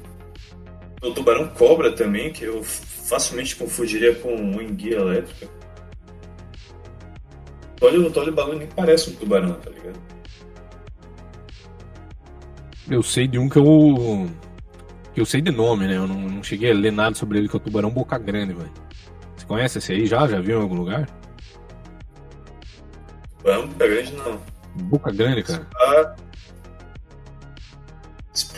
O 1.03 1.11
tubarão 1.12 1.49
cobra 1.49 1.92
também, 1.92 2.32
que 2.32 2.44
eu 2.44 2.62
facilmente 2.62 3.57
confundiria 3.57 4.14
com 4.16 4.34
um 4.34 4.61
enguia 4.61 4.96
elétrica. 4.96 5.49
Olha, 7.80 8.01
o 8.01 8.32
bagulho 8.32 8.59
nem 8.59 8.66
parece 8.68 9.11
um 9.11 9.14
tubarão, 9.14 9.55
tá 9.55 9.70
ligado? 9.70 9.99
Eu 12.90 13.03
sei 13.03 13.28
de 13.28 13.38
um 13.38 13.49
que 13.49 13.59
eu. 13.59 14.28
Eu 15.19 15.27
sei 15.27 15.41
de 15.41 15.51
nome, 15.51 15.87
né? 15.87 15.97
Eu 15.97 16.07
não, 16.07 16.21
não 16.21 16.43
cheguei 16.43 16.71
a 16.71 16.75
ler 16.75 16.93
nada 16.93 17.14
sobre 17.14 17.39
ele, 17.39 17.49
que 17.49 17.57
é 17.57 17.59
o 17.59 17.61
tubarão 17.61 17.91
boca 17.91 18.19
grande, 18.19 18.53
velho. 18.53 18.73
Você 19.37 19.47
conhece 19.47 19.79
esse 19.79 19.93
aí 19.93 20.07
já? 20.07 20.27
Já 20.27 20.41
viu 20.41 20.59
em 20.59 20.62
algum 20.62 20.77
lugar? 20.77 21.09
Tubarão 23.39 23.69
tá 23.69 23.87
grande 23.87 24.12
não. 24.12 24.41
Boca 24.75 25.11
grande, 25.11 25.43
cara. 25.43 25.66
Ah, 25.77 26.16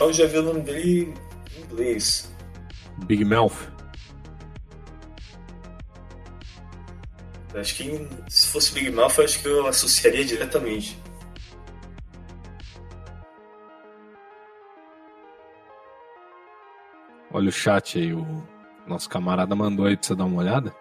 eu 0.01 0.13
já 0.13 0.27
vi 0.27 0.39
o 0.39 0.43
nome 0.43 0.61
dele 0.61 1.15
em 1.57 1.63
inglês. 1.63 2.31
Big 3.07 3.25
Mouth. 3.25 3.71
Acho 7.55 7.75
que 7.75 8.09
se 8.29 8.47
fosse 8.49 8.73
Big 8.73 8.91
Mouth, 8.91 9.19
acho 9.19 9.41
que 9.41 9.49
eu 9.49 9.67
associaria 9.67 10.25
diretamente. 10.25 11.00
Olha 17.33 17.49
o 17.49 17.53
chat 17.53 17.99
aí, 17.99 18.13
o 18.13 18.43
nosso 18.87 19.09
camarada 19.09 19.55
mandou 19.55 19.87
aí 19.87 19.97
pra 19.97 20.07
você 20.07 20.15
dar 20.15 20.25
uma 20.25 20.41
olhada. 20.41 20.75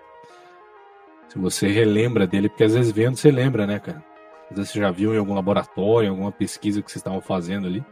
Se 1.28 1.38
você 1.38 1.68
relembra 1.68 2.26
dele, 2.26 2.50
porque 2.50 2.64
às 2.64 2.74
vezes 2.74 2.92
vendo 2.92 3.16
você 3.16 3.30
lembra, 3.30 3.68
né, 3.68 3.80
cara? 3.80 4.04
Às 4.50 4.58
vezes 4.58 4.72
você 4.72 4.80
já 4.80 4.90
viu 4.90 5.14
em 5.14 5.20
algum 5.20 5.36
laboratório, 5.36 6.08
em 6.08 6.10
alguma 6.10 6.32
pesquisa 6.32 6.82
que 6.82 6.90
vocês 6.90 7.02
estavam 7.02 7.22
fazendo 7.22 7.68
ali. 7.68 7.86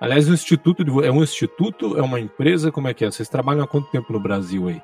Aliás, 0.00 0.28
o 0.28 0.34
instituto 0.34 0.84
de 0.84 0.90
é 1.06 1.12
um 1.12 1.22
instituto, 1.22 1.96
é 1.96 2.02
uma 2.02 2.18
empresa, 2.18 2.72
como 2.72 2.88
é 2.88 2.94
que 2.94 3.04
é? 3.04 3.10
Vocês 3.10 3.28
trabalham 3.28 3.62
há 3.62 3.68
quanto 3.68 3.88
tempo 3.88 4.12
no 4.12 4.18
Brasil 4.18 4.66
aí? 4.66 4.82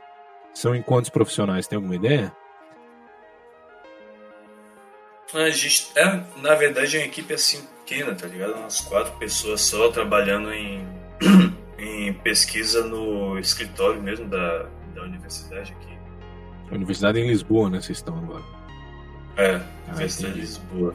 São 0.54 0.80
quantos 0.82 1.10
profissionais? 1.10 1.66
Tem 1.66 1.74
alguma 1.76 1.96
ideia? 1.96 2.32
A 5.34 5.50
gente 5.50 5.88
é, 5.96 6.22
na 6.36 6.54
verdade, 6.54 6.96
é 6.96 7.00
uma 7.00 7.06
equipe 7.06 7.34
assim 7.34 7.66
pequena, 7.84 8.14
tá 8.14 8.28
ligado? 8.28 8.54
Umas 8.54 8.80
quatro 8.80 9.12
pessoas 9.18 9.60
só 9.60 9.90
trabalhando 9.90 10.52
em, 10.52 10.86
em 12.09 12.12
pesquisa 12.12 12.84
no 12.86 13.38
escritório 13.38 14.02
mesmo 14.02 14.28
da, 14.28 14.66
da 14.94 15.02
universidade 15.02 15.72
aqui. 15.72 15.88
Universidade 16.74 17.18
em 17.18 17.26
Lisboa, 17.28 17.70
né? 17.70 17.80
Vocês 17.80 17.98
estão 17.98 18.18
agora. 18.18 18.42
É, 19.36 19.61
Universidade 19.88 20.09
de 20.16 20.26
entendi. 20.40 20.40
Lisboa. 20.40 20.94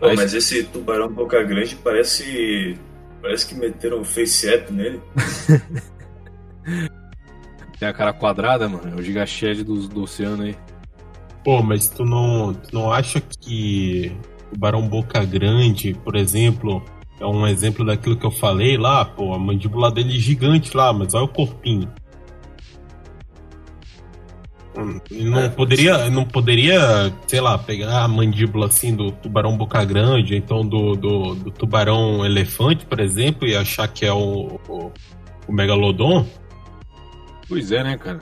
Pô, 0.00 0.06
Mas- 0.08 0.16
mas 0.16 0.34
esse 0.34 0.64
tubarão 0.64 1.08
boca 1.12 1.42
grande 1.42 1.76
parece. 1.76 2.76
Parece 3.20 3.46
que 3.46 3.54
meteram 3.54 4.00
um 4.00 4.04
face 4.04 4.48
app 4.52 4.72
nele. 4.72 5.00
Tem 7.78 7.88
a 7.88 7.92
cara 7.92 8.12
quadrada, 8.12 8.68
mano. 8.68 8.96
É 8.96 9.00
o 9.00 9.02
gigashed 9.02 9.62
do, 9.64 9.88
do 9.88 10.02
oceano 10.02 10.42
aí. 10.44 10.56
Pô, 11.44 11.62
mas 11.62 11.88
tu 11.88 12.04
não, 12.04 12.54
tu 12.54 12.72
não 12.74 12.92
acha 12.92 13.20
que 13.20 14.12
o 14.54 14.58
Barão 14.58 14.86
Boca 14.88 15.24
Grande, 15.24 15.94
por 16.04 16.14
exemplo, 16.16 16.84
é 17.22 17.26
um 17.26 17.46
exemplo 17.46 17.84
daquilo 17.84 18.16
que 18.16 18.26
eu 18.26 18.30
falei 18.30 18.76
lá? 18.76 19.04
Pô, 19.04 19.32
a 19.32 19.38
mandíbula 19.38 19.90
dele 19.90 20.16
é 20.16 20.20
gigante 20.20 20.76
lá, 20.76 20.92
mas 20.92 21.14
olha 21.14 21.24
o 21.24 21.28
corpinho. 21.28 21.88
Ele 25.10 25.28
não 25.28 25.40
É, 25.40 25.48
poderia, 25.50 26.10
não 26.10 26.24
poderia, 26.24 27.12
sei 27.26 27.40
lá, 27.40 27.58
pegar 27.58 28.04
a 28.04 28.08
mandíbula 28.08 28.66
assim 28.66 28.94
do 28.96 29.12
tubarão 29.12 29.56
boca 29.56 29.84
grande, 29.84 30.34
então 30.34 30.66
do, 30.66 30.96
do, 30.96 31.34
do 31.34 31.50
tubarão 31.50 32.24
elefante, 32.24 32.86
por 32.86 32.98
exemplo, 32.98 33.46
e 33.46 33.54
achar 33.54 33.86
que 33.88 34.06
é 34.06 34.12
o, 34.12 34.58
o, 34.68 34.92
o 35.46 35.52
megalodon? 35.52 36.26
Pois 37.48 37.70
é, 37.70 37.84
né, 37.84 37.98
cara? 37.98 38.20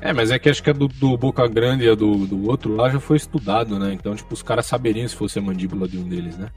É, 0.00 0.12
mas 0.12 0.30
é 0.30 0.38
que 0.38 0.48
acho 0.48 0.62
que 0.62 0.70
a 0.70 0.72
do, 0.72 0.88
do 0.88 1.16
Boca 1.16 1.46
Grande 1.48 1.84
e 1.84 1.88
a 1.90 1.94
do, 1.94 2.26
do 2.26 2.48
outro 2.48 2.74
lá 2.74 2.88
já 2.88 3.00
foi 3.00 3.16
estudado, 3.16 3.78
né? 3.78 3.92
Então, 3.92 4.14
tipo, 4.14 4.32
os 4.32 4.42
caras 4.42 4.66
saberiam 4.66 5.06
se 5.08 5.16
fosse 5.16 5.38
a 5.38 5.42
mandíbula 5.42 5.88
de 5.88 5.98
um 5.98 6.08
deles, 6.08 6.38
né? 6.38 6.50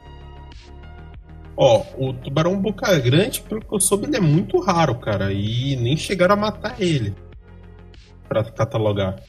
Ó, 1.57 1.83
o 1.97 2.13
tubarão 2.13 2.59
boca 2.59 2.97
grande, 2.99 3.41
pelo 3.41 3.61
que 3.61 3.73
eu 3.73 3.79
soube, 3.79 4.05
ele 4.07 4.17
é 4.17 4.21
muito 4.21 4.59
raro, 4.59 4.95
cara, 4.99 5.31
e 5.33 5.75
nem 5.75 5.95
chegaram 5.97 6.33
a 6.33 6.37
matar 6.37 6.81
ele 6.81 7.13
pra 8.27 8.43
catalogar. 8.43 9.21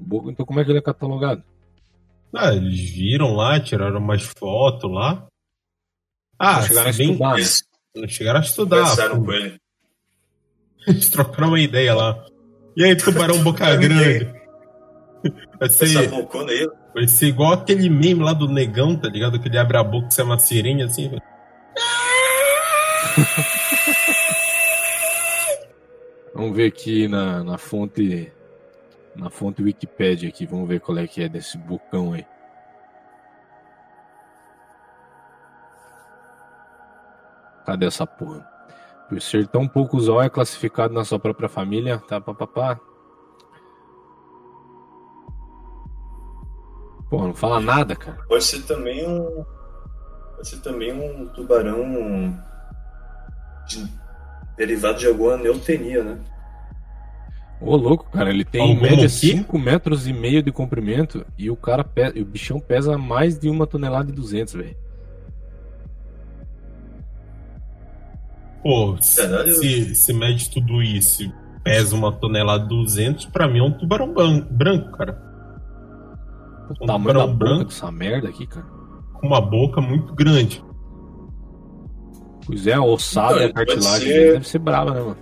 Então, 0.00 0.46
como 0.46 0.58
é 0.60 0.64
que 0.64 0.70
ele 0.70 0.78
é 0.78 0.82
catalogado? 0.82 1.42
Ah, 2.34 2.54
eles 2.54 2.80
viram 2.90 3.34
lá, 3.34 3.60
tiraram 3.60 3.98
umas 3.98 4.22
fotos 4.22 4.90
lá. 4.90 5.26
Ah, 6.38 6.56
Não 6.60 6.62
chegaram 6.62 6.88
a 6.88 6.92
se 6.92 6.98
bem- 6.98 7.10
estudar, 7.12 7.30
né? 7.34 7.40
Eles 7.40 7.62
não 7.96 8.08
chegaram 8.08 8.38
a 8.38 8.42
estudar. 8.42 8.76
conversaram 8.80 9.24
com 9.24 9.32
ele. 9.32 9.60
Eles 10.86 11.10
trocaram 11.10 11.48
uma 11.48 11.60
ideia 11.60 11.94
lá. 11.94 12.24
E 12.76 12.84
aí, 12.84 12.96
tubarão 12.96 13.42
boca 13.42 13.76
grande? 13.76 14.24
Vai 15.58 15.68
Essa 15.68 15.86
ser, 15.86 16.08
bocona 16.08 16.50
aí, 16.50 16.66
vai 16.94 17.06
ser 17.08 17.26
igual 17.26 17.52
aquele 17.52 17.88
meme 17.88 18.22
lá 18.22 18.32
do 18.32 18.48
negão, 18.48 18.96
tá 18.96 19.08
ligado? 19.08 19.38
Que 19.40 19.48
ele 19.48 19.58
abre 19.58 19.76
a 19.76 19.84
boca 19.84 20.08
e 20.08 20.14
sai 20.14 20.24
uma 20.24 20.38
sirene 20.38 20.82
assim. 20.82 21.10
Vamos 26.34 26.56
ver 26.56 26.68
aqui 26.68 27.06
na, 27.06 27.44
na 27.44 27.58
fonte. 27.58 28.32
Na 29.14 29.28
fonte 29.28 29.62
Wikipedia 29.62 30.28
aqui, 30.28 30.46
vamos 30.46 30.68
ver 30.68 30.80
qual 30.80 30.96
é 30.96 31.06
que 31.06 31.20
é 31.20 31.28
desse 31.28 31.58
bocão 31.58 32.12
aí. 32.12 32.24
Cadê 37.66 37.86
essa 37.86 38.06
porra? 38.06 38.48
Por 39.08 39.20
ser 39.20 39.48
tão 39.48 39.66
pouco 39.68 39.96
usual, 39.96 40.22
é 40.22 40.30
classificado 40.30 40.94
na 40.94 41.04
sua 41.04 41.18
própria 41.18 41.48
família. 41.48 41.98
Tá, 41.98 42.20
papapá. 42.20 42.80
Pô, 47.10 47.26
não 47.26 47.34
fala 47.34 47.60
nada, 47.60 47.96
cara. 47.96 48.18
Pode 48.28 48.44
ser 48.44 48.62
também 48.62 49.06
um. 49.06 49.44
Pode 50.36 50.48
ser 50.48 50.58
também 50.60 50.92
um 50.92 51.26
tubarão 51.26 52.32
de- 53.66 53.92
derivado 54.56 54.98
de 54.98 55.08
alguma 55.08 55.36
neotenia, 55.36 56.04
né? 56.04 56.18
Ô, 57.60 57.76
louco, 57.76 58.08
cara, 58.10 58.30
ele 58.30 58.44
tem 58.44 58.72
em 58.72 58.80
média 58.80 59.02
quê? 59.02 59.08
5 59.08 59.58
metros 59.58 60.06
e 60.06 60.12
meio 60.14 60.42
de 60.42 60.50
comprimento 60.50 61.26
e 61.36 61.50
o 61.50 61.56
cara 61.56 61.84
pe... 61.84 62.12
e 62.14 62.22
o 62.22 62.24
bichão 62.24 62.58
pesa 62.58 62.96
mais 62.96 63.38
de 63.38 63.50
uma 63.50 63.66
tonelada 63.66 64.10
e 64.10 64.14
200, 64.14 64.54
velho. 64.54 64.76
Pô, 68.62 68.96
se, 69.00 69.20
Caralho. 69.20 69.52
se, 69.54 69.94
se 69.94 70.12
mede 70.12 70.50
tudo 70.50 70.82
isso 70.82 71.22
e 71.22 71.32
pesa 71.62 71.94
uma 71.96 72.12
tonelada 72.12 72.64
e 72.64 72.68
200, 72.68 73.26
pra 73.26 73.48
mim 73.48 73.58
é 73.58 73.62
um 73.62 73.72
tubarão 73.72 74.14
branco, 74.50 74.96
cara. 74.96 75.29
O 76.78 76.84
Um 76.84 76.86
tamanho 76.86 77.14
da 77.14 77.20
tubarão 77.24 77.26
boca 77.32 77.44
branco. 77.44 77.64
dessa 77.64 77.90
merda 77.90 78.28
aqui, 78.28 78.46
cara. 78.46 78.66
Com 79.14 79.26
uma 79.26 79.40
boca 79.40 79.80
muito 79.80 80.14
grande. 80.14 80.62
Pois 82.46 82.66
é, 82.66 82.72
a 82.74 82.82
ossada 82.82 83.38
e 83.40 83.42
a 83.42 83.46
Então, 83.46 83.54
cartilagem 83.66 84.08
ser- 84.08 84.32
deve 84.34 84.48
ser 84.48 84.58
brava, 84.58 84.94
né, 84.94 85.00
mano? 85.00 85.16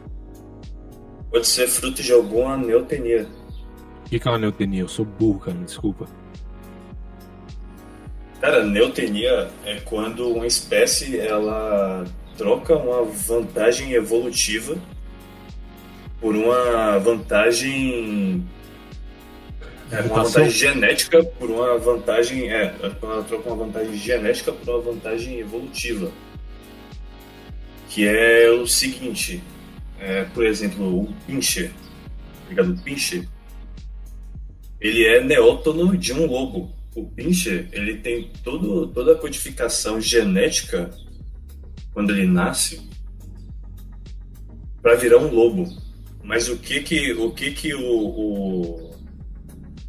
Pode 1.30 1.46
ser 1.46 1.66
fruto 1.66 2.03
de 2.03 2.12
alguma 2.12 2.57
neotenia. 2.57 3.26
O 4.05 4.09
que 4.09 4.18
que 4.18 4.26
é 4.28 4.30
uma 4.30 4.38
neotenia? 4.38 4.80
Eu 4.82 4.88
sou 4.88 5.05
burro, 5.05 5.40
cara, 5.40 5.57
me 5.57 5.64
desculpa. 5.64 6.07
Cara, 8.40 8.62
neotenia 8.64 9.49
é 9.64 9.80
quando 9.84 10.28
uma 10.28 10.46
espécie 10.46 11.18
ela 11.18 12.05
troca 12.36 12.76
uma 12.76 13.03
vantagem 13.05 13.92
evolutiva 13.92 14.76
por 16.20 16.36
uma 16.36 16.99
vantagem 16.99 18.46
é, 19.91 19.97
uma 19.97 20.03
Mutação? 20.03 20.24
vantagem 20.24 20.51
genética 20.51 21.24
por 21.24 21.51
uma 21.51 21.78
vantagem 21.78 22.51
é 22.51 22.74
ela 22.80 23.22
troca 23.24 23.49
uma 23.49 23.64
vantagem 23.64 23.97
genética 23.97 24.53
por 24.53 24.68
uma 24.68 24.93
vantagem 24.93 25.39
evolutiva 25.39 26.11
que 27.89 28.07
é 28.07 28.51
o 28.51 28.66
seguinte 28.66 29.43
é, 29.99 30.24
por 30.24 30.45
exemplo 30.45 31.03
o 31.03 31.12
pincher 31.26 31.70
tá 31.70 32.49
ligado? 32.51 32.72
o 32.72 32.78
pincher 32.82 33.28
ele 34.80 35.05
é 35.05 35.22
neótono 35.22 35.97
de 35.97 36.12
um 36.12 36.26
lobo 36.26 36.72
o 36.95 37.05
pincher 37.05 37.68
ele 37.72 37.99
tem 37.99 38.30
todo, 38.43 38.89
toda 38.89 39.12
a 39.12 39.14
codificação 39.16 40.01
genética 40.01 40.91
quando 41.93 42.11
ele 42.11 42.26
nasce 42.26 42.89
para 44.80 44.95
virar 44.95 45.18
um 45.18 45.32
lobo. 45.32 45.68
Mas 46.22 46.49
o 46.49 46.57
que 46.59 46.80
que 46.80 47.12
o 47.12 47.30
que 47.30 47.51
que 47.53 47.74
o, 47.74 47.82
o, 47.82 48.88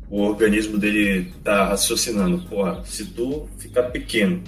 o 0.09 0.21
organismo 0.21 0.77
dele 0.77 1.31
tá 1.43 1.65
raciocinando? 1.65 2.39
Porra, 2.49 2.83
se 2.85 3.05
tu 3.05 3.47
ficar 3.57 3.83
pequeno, 3.83 4.43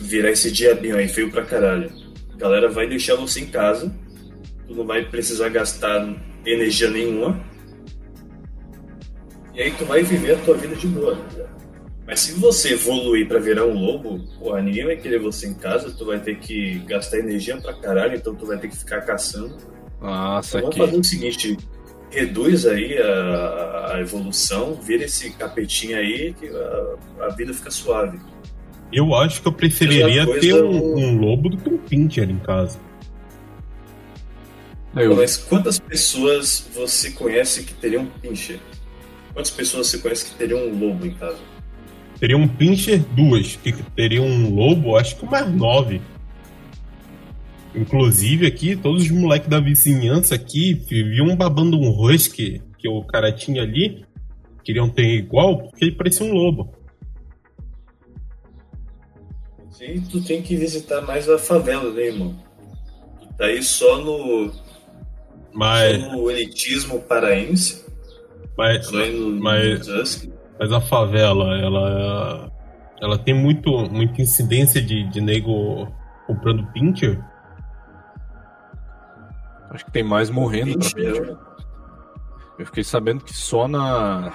virar 0.00 0.30
esse 0.30 0.50
diabinho 0.50 0.96
aí 0.96 1.08
feio 1.08 1.30
pra 1.30 1.44
caralho, 1.44 1.90
a 2.32 2.36
galera 2.36 2.68
vai 2.68 2.88
deixar 2.88 3.14
você 3.14 3.40
em 3.40 3.46
casa, 3.46 3.94
tu 4.66 4.74
não 4.74 4.84
vai 4.84 5.04
precisar 5.04 5.48
gastar 5.48 6.14
energia 6.44 6.90
nenhuma, 6.90 7.40
e 9.54 9.62
aí 9.62 9.70
tu 9.72 9.84
vai 9.84 10.02
viver 10.02 10.32
a 10.34 10.38
tua 10.38 10.56
vida 10.56 10.74
de 10.74 10.86
boa. 10.88 11.18
Mas 12.04 12.20
se 12.20 12.32
você 12.32 12.72
evoluir 12.72 13.28
para 13.28 13.38
virar 13.38 13.64
um 13.64 13.74
lobo, 13.74 14.18
porra, 14.38 14.60
ninguém 14.60 14.84
vai 14.84 14.96
querer 14.96 15.20
você 15.20 15.46
em 15.46 15.54
casa, 15.54 15.94
tu 15.96 16.04
vai 16.04 16.18
ter 16.18 16.38
que 16.38 16.80
gastar 16.80 17.18
energia 17.18 17.56
pra 17.56 17.72
caralho, 17.74 18.16
então 18.16 18.34
tu 18.34 18.44
vai 18.44 18.58
ter 18.58 18.68
que 18.68 18.76
ficar 18.76 19.02
caçando. 19.02 19.56
Nossa, 20.00 20.58
então, 20.58 20.70
vamos 20.70 20.84
fazer 20.84 21.00
o 21.00 21.04
seguinte, 21.04 21.56
reduz 22.12 22.66
aí 22.66 22.98
a, 22.98 23.94
a 23.94 24.00
evolução, 24.00 24.74
vira 24.74 25.04
esse 25.04 25.30
capetinho 25.30 25.96
aí 25.96 26.34
que 26.38 26.48
a, 26.48 27.24
a, 27.26 27.28
vida 27.30 27.52
fica 27.52 27.70
suave. 27.70 28.20
Eu 28.92 29.14
acho 29.14 29.40
que 29.40 29.48
eu 29.48 29.52
preferiria 29.52 30.26
ter 30.38 30.62
um, 30.62 30.98
um, 30.98 31.18
lobo 31.18 31.48
do 31.48 31.56
que 31.56 31.68
um 31.68 31.78
pincher 31.78 32.28
em 32.28 32.38
casa. 32.38 32.78
Eu... 34.94 35.16
Mas 35.16 35.38
quantas 35.38 35.78
pessoas 35.78 36.68
você 36.74 37.10
conhece 37.10 37.64
que 37.64 37.72
teriam 37.72 38.02
um 38.02 38.06
pincher? 38.06 38.60
Quantas 39.32 39.50
pessoas 39.50 39.86
você 39.86 39.98
conhece 39.98 40.26
que 40.26 40.34
teriam 40.36 40.60
um 40.60 40.78
lobo 40.78 41.06
em 41.06 41.14
casa? 41.14 41.38
Teria 42.20 42.36
um 42.36 42.46
pincher, 42.46 42.98
duas. 42.98 43.56
Que 43.56 43.72
teria 43.96 44.20
um 44.20 44.54
lobo, 44.54 44.96
acho 44.96 45.16
que 45.16 45.24
mais 45.24 45.50
nove. 45.50 46.02
Inclusive 47.74 48.46
aqui, 48.46 48.76
todos 48.76 49.04
os 49.04 49.10
moleques 49.10 49.48
da 49.48 49.58
vizinhança 49.58 50.34
aqui 50.34 50.74
viviam 50.74 51.34
babando 51.34 51.78
um 51.78 51.88
husky 51.88 52.60
que 52.78 52.88
o 52.88 53.02
cara 53.02 53.32
tinha 53.32 53.62
ali. 53.62 54.04
Queriam 54.62 54.88
ter 54.88 55.06
igual, 55.06 55.58
porque 55.58 55.84
ele 55.84 55.92
parecia 55.92 56.26
um 56.26 56.32
lobo. 56.32 56.72
Tu 60.10 60.20
tem 60.22 60.40
que 60.40 60.54
visitar 60.54 61.00
mais 61.00 61.28
a 61.28 61.36
favela, 61.36 61.92
né, 61.92 62.02
irmão? 62.02 62.36
Tu 63.20 63.34
tá 63.34 63.46
aí 63.46 63.60
só 63.62 63.98
no. 63.98 64.52
Mas... 65.52 66.00
Só 66.00 66.12
no 66.12 66.30
elitismo 66.30 67.00
paraense. 67.00 67.84
Mas, 68.56 68.86
só 68.86 68.96
no, 68.96 69.40
mas, 69.40 69.86
no 69.88 70.32
mas 70.58 70.72
a 70.72 70.80
favela, 70.80 71.58
ela, 71.58 72.52
ela 73.00 73.18
tem 73.18 73.34
muito, 73.34 73.70
muita 73.90 74.22
incidência 74.22 74.80
de, 74.80 75.02
de 75.10 75.20
nego 75.20 75.88
comprando 76.28 76.64
pincher? 76.72 77.18
Acho 79.72 79.84
que 79.84 79.90
tem 79.90 80.02
mais 80.02 80.30
morrendo 80.30 80.78
pincher. 80.78 81.36
Eu 82.58 82.66
fiquei 82.66 82.84
sabendo 82.84 83.24
que 83.24 83.32
só 83.32 83.66
na, 83.66 84.32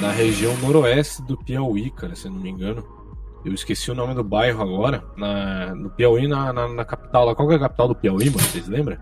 na 0.00 0.10
região 0.10 0.56
noroeste 0.58 1.22
do 1.22 1.36
Piauí, 1.36 1.90
cara, 1.90 2.14
se 2.14 2.26
eu 2.26 2.32
não 2.32 2.40
me 2.40 2.50
engano. 2.50 2.84
Eu 3.44 3.54
esqueci 3.54 3.90
o 3.90 3.94
nome 3.94 4.14
do 4.14 4.24
bairro 4.24 4.62
agora. 4.62 5.04
Na, 5.16 5.74
no 5.74 5.90
Piauí, 5.90 6.26
na, 6.26 6.52
na, 6.52 6.68
na 6.68 6.84
capital 6.84 7.26
lá. 7.26 7.34
Qual 7.34 7.50
é 7.52 7.56
a 7.56 7.60
capital 7.60 7.88
do 7.88 7.94
Piauí, 7.94 8.26
mano? 8.26 8.40
Vocês 8.40 8.68
lembram? 8.68 8.98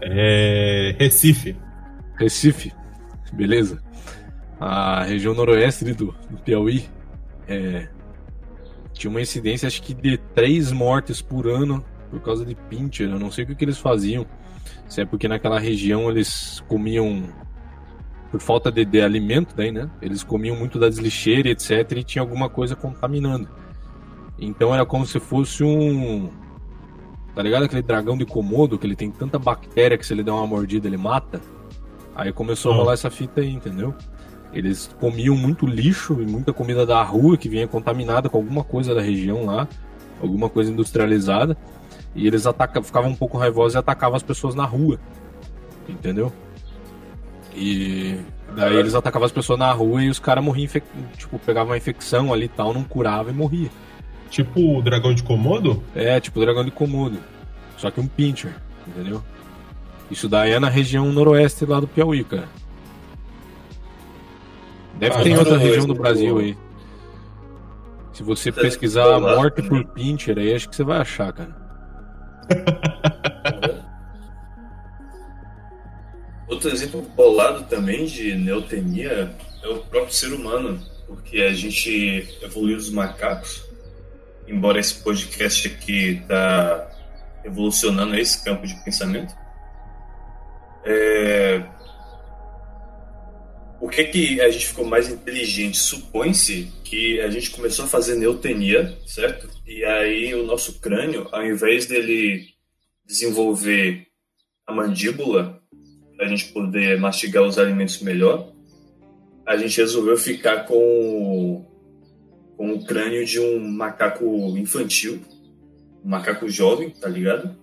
É. 0.00 0.96
Recife. 0.98 1.56
Recife. 2.16 2.72
Beleza 3.32 3.80
a 4.60 5.04
região 5.04 5.32
noroeste 5.32 5.86
do, 5.94 6.14
do 6.28 6.36
Piauí 6.44 6.84
é, 7.48 7.88
tinha 8.92 9.10
uma 9.10 9.22
incidência 9.22 9.66
acho 9.66 9.82
que 9.82 9.94
de 9.94 10.18
três 10.34 10.70
mortes 10.70 11.22
por 11.22 11.48
ano 11.48 11.82
por 12.10 12.20
causa 12.20 12.44
de 12.44 12.54
pincher. 12.54 13.08
Eu 13.08 13.18
não 13.18 13.30
sei 13.30 13.44
o 13.44 13.46
que, 13.46 13.54
que 13.54 13.64
eles 13.64 13.78
faziam. 13.78 14.26
Se 14.88 15.00
é 15.00 15.04
porque 15.04 15.28
naquela 15.28 15.58
região 15.58 16.10
eles 16.10 16.62
comiam 16.68 17.24
por 18.30 18.40
falta 18.40 18.70
de, 18.70 18.84
de 18.84 19.00
alimento, 19.00 19.54
daí, 19.56 19.72
né? 19.72 19.90
Eles 20.00 20.22
comiam 20.22 20.56
muito 20.56 20.78
da 20.78 20.88
deslixeira, 20.88 21.48
etc. 21.48 21.92
E 21.96 22.04
tinha 22.04 22.22
alguma 22.22 22.48
coisa 22.48 22.76
contaminando. 22.76 23.48
Então 24.38 24.74
era 24.74 24.86
como 24.86 25.04
se 25.04 25.18
fosse 25.18 25.64
um. 25.64 26.30
Tá 27.34 27.42
ligado 27.42 27.64
aquele 27.64 27.82
dragão 27.82 28.16
de 28.16 28.24
Komodo 28.24 28.78
que 28.78 28.86
ele 28.86 28.96
tem 28.96 29.10
tanta 29.10 29.38
bactéria 29.38 29.96
que 29.98 30.06
se 30.06 30.12
ele 30.12 30.22
der 30.22 30.32
uma 30.32 30.46
mordida 30.46 30.88
ele 30.88 30.96
mata? 30.96 31.40
Aí 32.14 32.32
começou 32.32 32.72
a 32.72 32.76
rolar 32.76 32.94
essa 32.94 33.10
fita 33.10 33.40
aí, 33.40 33.50
entendeu? 33.50 33.94
Eles 34.52 34.94
comiam 34.98 35.36
muito 35.36 35.64
lixo 35.64 36.20
e 36.20 36.26
muita 36.26 36.52
comida 36.52 36.84
da 36.84 37.02
rua 37.02 37.36
que 37.36 37.48
vinha 37.48 37.68
contaminada 37.68 38.28
com 38.28 38.36
alguma 38.36 38.64
coisa 38.64 38.94
da 38.94 39.00
região 39.00 39.44
lá, 39.44 39.68
alguma 40.20 40.48
coisa 40.48 40.72
industrializada. 40.72 41.56
E 42.14 42.26
eles 42.26 42.46
atacavam, 42.46 42.82
ficavam 42.82 43.10
um 43.10 43.14
pouco 43.14 43.38
raivosos 43.38 43.74
e 43.74 43.78
atacavam 43.78 44.16
as 44.16 44.22
pessoas 44.22 44.54
na 44.54 44.64
rua. 44.64 44.98
Entendeu? 45.88 46.32
E 47.54 48.18
daí 48.54 48.76
eles 48.76 48.94
atacavam 48.94 49.26
as 49.26 49.32
pessoas 49.32 49.58
na 49.58 49.70
rua 49.72 50.02
e 50.02 50.08
os 50.08 50.18
caras 50.18 50.42
morriam, 50.42 50.64
infec... 50.64 50.84
tipo, 51.16 51.38
pegavam 51.38 51.70
uma 51.70 51.76
infecção 51.76 52.32
ali 52.32 52.46
e 52.46 52.48
tal, 52.48 52.72
não 52.72 52.84
curava 52.84 53.30
e 53.30 53.32
morria. 53.32 53.70
Tipo 54.28 54.78
o 54.78 54.82
dragão 54.82 55.12
de 55.12 55.22
Komodo? 55.22 55.82
É, 55.94 56.20
tipo 56.20 56.38
o 56.38 56.42
dragão 56.42 56.64
de 56.64 56.70
Komodo. 56.70 57.18
Só 57.76 57.90
que 57.90 58.00
um 58.00 58.06
pincher, 58.06 58.54
entendeu? 58.86 59.22
Isso 60.10 60.28
daí 60.28 60.52
é 60.52 60.60
na 60.60 60.68
região 60.68 61.10
noroeste 61.12 61.64
lá 61.64 61.80
do 61.80 61.88
Piauí, 61.88 62.24
cara. 62.24 62.48
Deve 64.98 65.16
ah, 65.16 65.22
ter 65.22 65.30
em 65.30 65.38
outra 65.38 65.56
região 65.56 65.86
do 65.86 65.94
Brasil 65.94 66.38
aí. 66.38 66.56
Se 68.12 68.22
você 68.22 68.52
pesquisar 68.52 69.18
morte 69.18 69.62
por 69.62 69.84
pincher 69.86 70.38
aí, 70.38 70.54
acho 70.54 70.68
que 70.68 70.76
você 70.76 70.84
vai 70.84 70.98
achar, 70.98 71.32
cara. 71.32 71.59
Outro 76.48 76.70
exemplo 76.70 77.02
bolado 77.14 77.64
também 77.64 78.04
de 78.04 78.34
neotenia 78.34 79.34
é 79.62 79.68
o 79.68 79.78
próprio 79.78 80.12
ser 80.12 80.32
humano, 80.32 80.80
porque 81.06 81.42
a 81.42 81.52
gente 81.52 82.28
evoluiu 82.42 82.76
dos 82.76 82.90
macacos, 82.90 83.64
embora 84.46 84.78
esse 84.78 84.94
podcast 84.94 85.68
aqui 85.68 86.22
tá 86.28 86.90
evolucionando 87.44 88.14
esse 88.16 88.44
campo 88.44 88.66
de 88.66 88.74
pensamento. 88.84 89.34
É, 90.84 91.62
o 93.80 93.88
que 93.88 94.04
que 94.04 94.40
a 94.40 94.50
gente 94.50 94.66
ficou 94.66 94.84
mais 94.84 95.08
inteligente? 95.08 95.78
Supõe-se 95.78 96.70
que 96.84 97.20
a 97.20 97.30
gente 97.30 97.50
começou 97.50 97.86
a 97.86 97.88
fazer 97.88 98.16
neotenia, 98.16 98.98
certo? 99.06 99.48
E 99.70 99.84
aí 99.84 100.34
o 100.34 100.44
nosso 100.44 100.80
crânio, 100.80 101.28
ao 101.30 101.46
invés 101.46 101.86
dele 101.86 102.48
desenvolver 103.06 104.04
a 104.66 104.74
mandíbula 104.74 105.62
para 106.16 106.26
a 106.26 106.28
gente 106.28 106.46
poder 106.46 106.98
mastigar 106.98 107.44
os 107.44 107.56
alimentos 107.56 108.00
melhor, 108.02 108.52
a 109.46 109.56
gente 109.56 109.80
resolveu 109.80 110.16
ficar 110.16 110.66
com, 110.66 111.64
com 112.56 112.72
o 112.72 112.84
crânio 112.84 113.24
de 113.24 113.38
um 113.38 113.60
macaco 113.60 114.58
infantil, 114.58 115.20
um 116.04 116.08
macaco 116.08 116.48
jovem, 116.48 116.90
tá 116.90 117.08
ligado? 117.08 117.56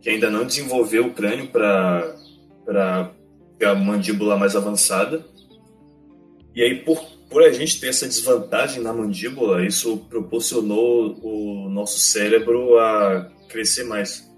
Que 0.00 0.10
ainda 0.10 0.30
não 0.30 0.46
desenvolveu 0.46 1.06
o 1.06 1.12
crânio 1.14 1.48
para 1.48 2.14
a 3.60 3.74
mandíbula 3.74 4.36
mais 4.36 4.54
avançada. 4.54 5.26
E 6.54 6.62
aí, 6.62 6.76
por, 6.76 7.04
por 7.28 7.42
a 7.42 7.52
gente 7.52 7.80
ter 7.80 7.88
essa 7.88 8.06
desvantagem 8.06 8.82
na 8.82 8.92
mandíbula, 8.92 9.64
isso 9.64 9.98
proporcionou 10.08 11.18
o 11.22 11.68
nosso 11.68 11.98
cérebro 11.98 12.78
a 12.78 13.30
crescer 13.48 13.84
mais. 13.84 14.28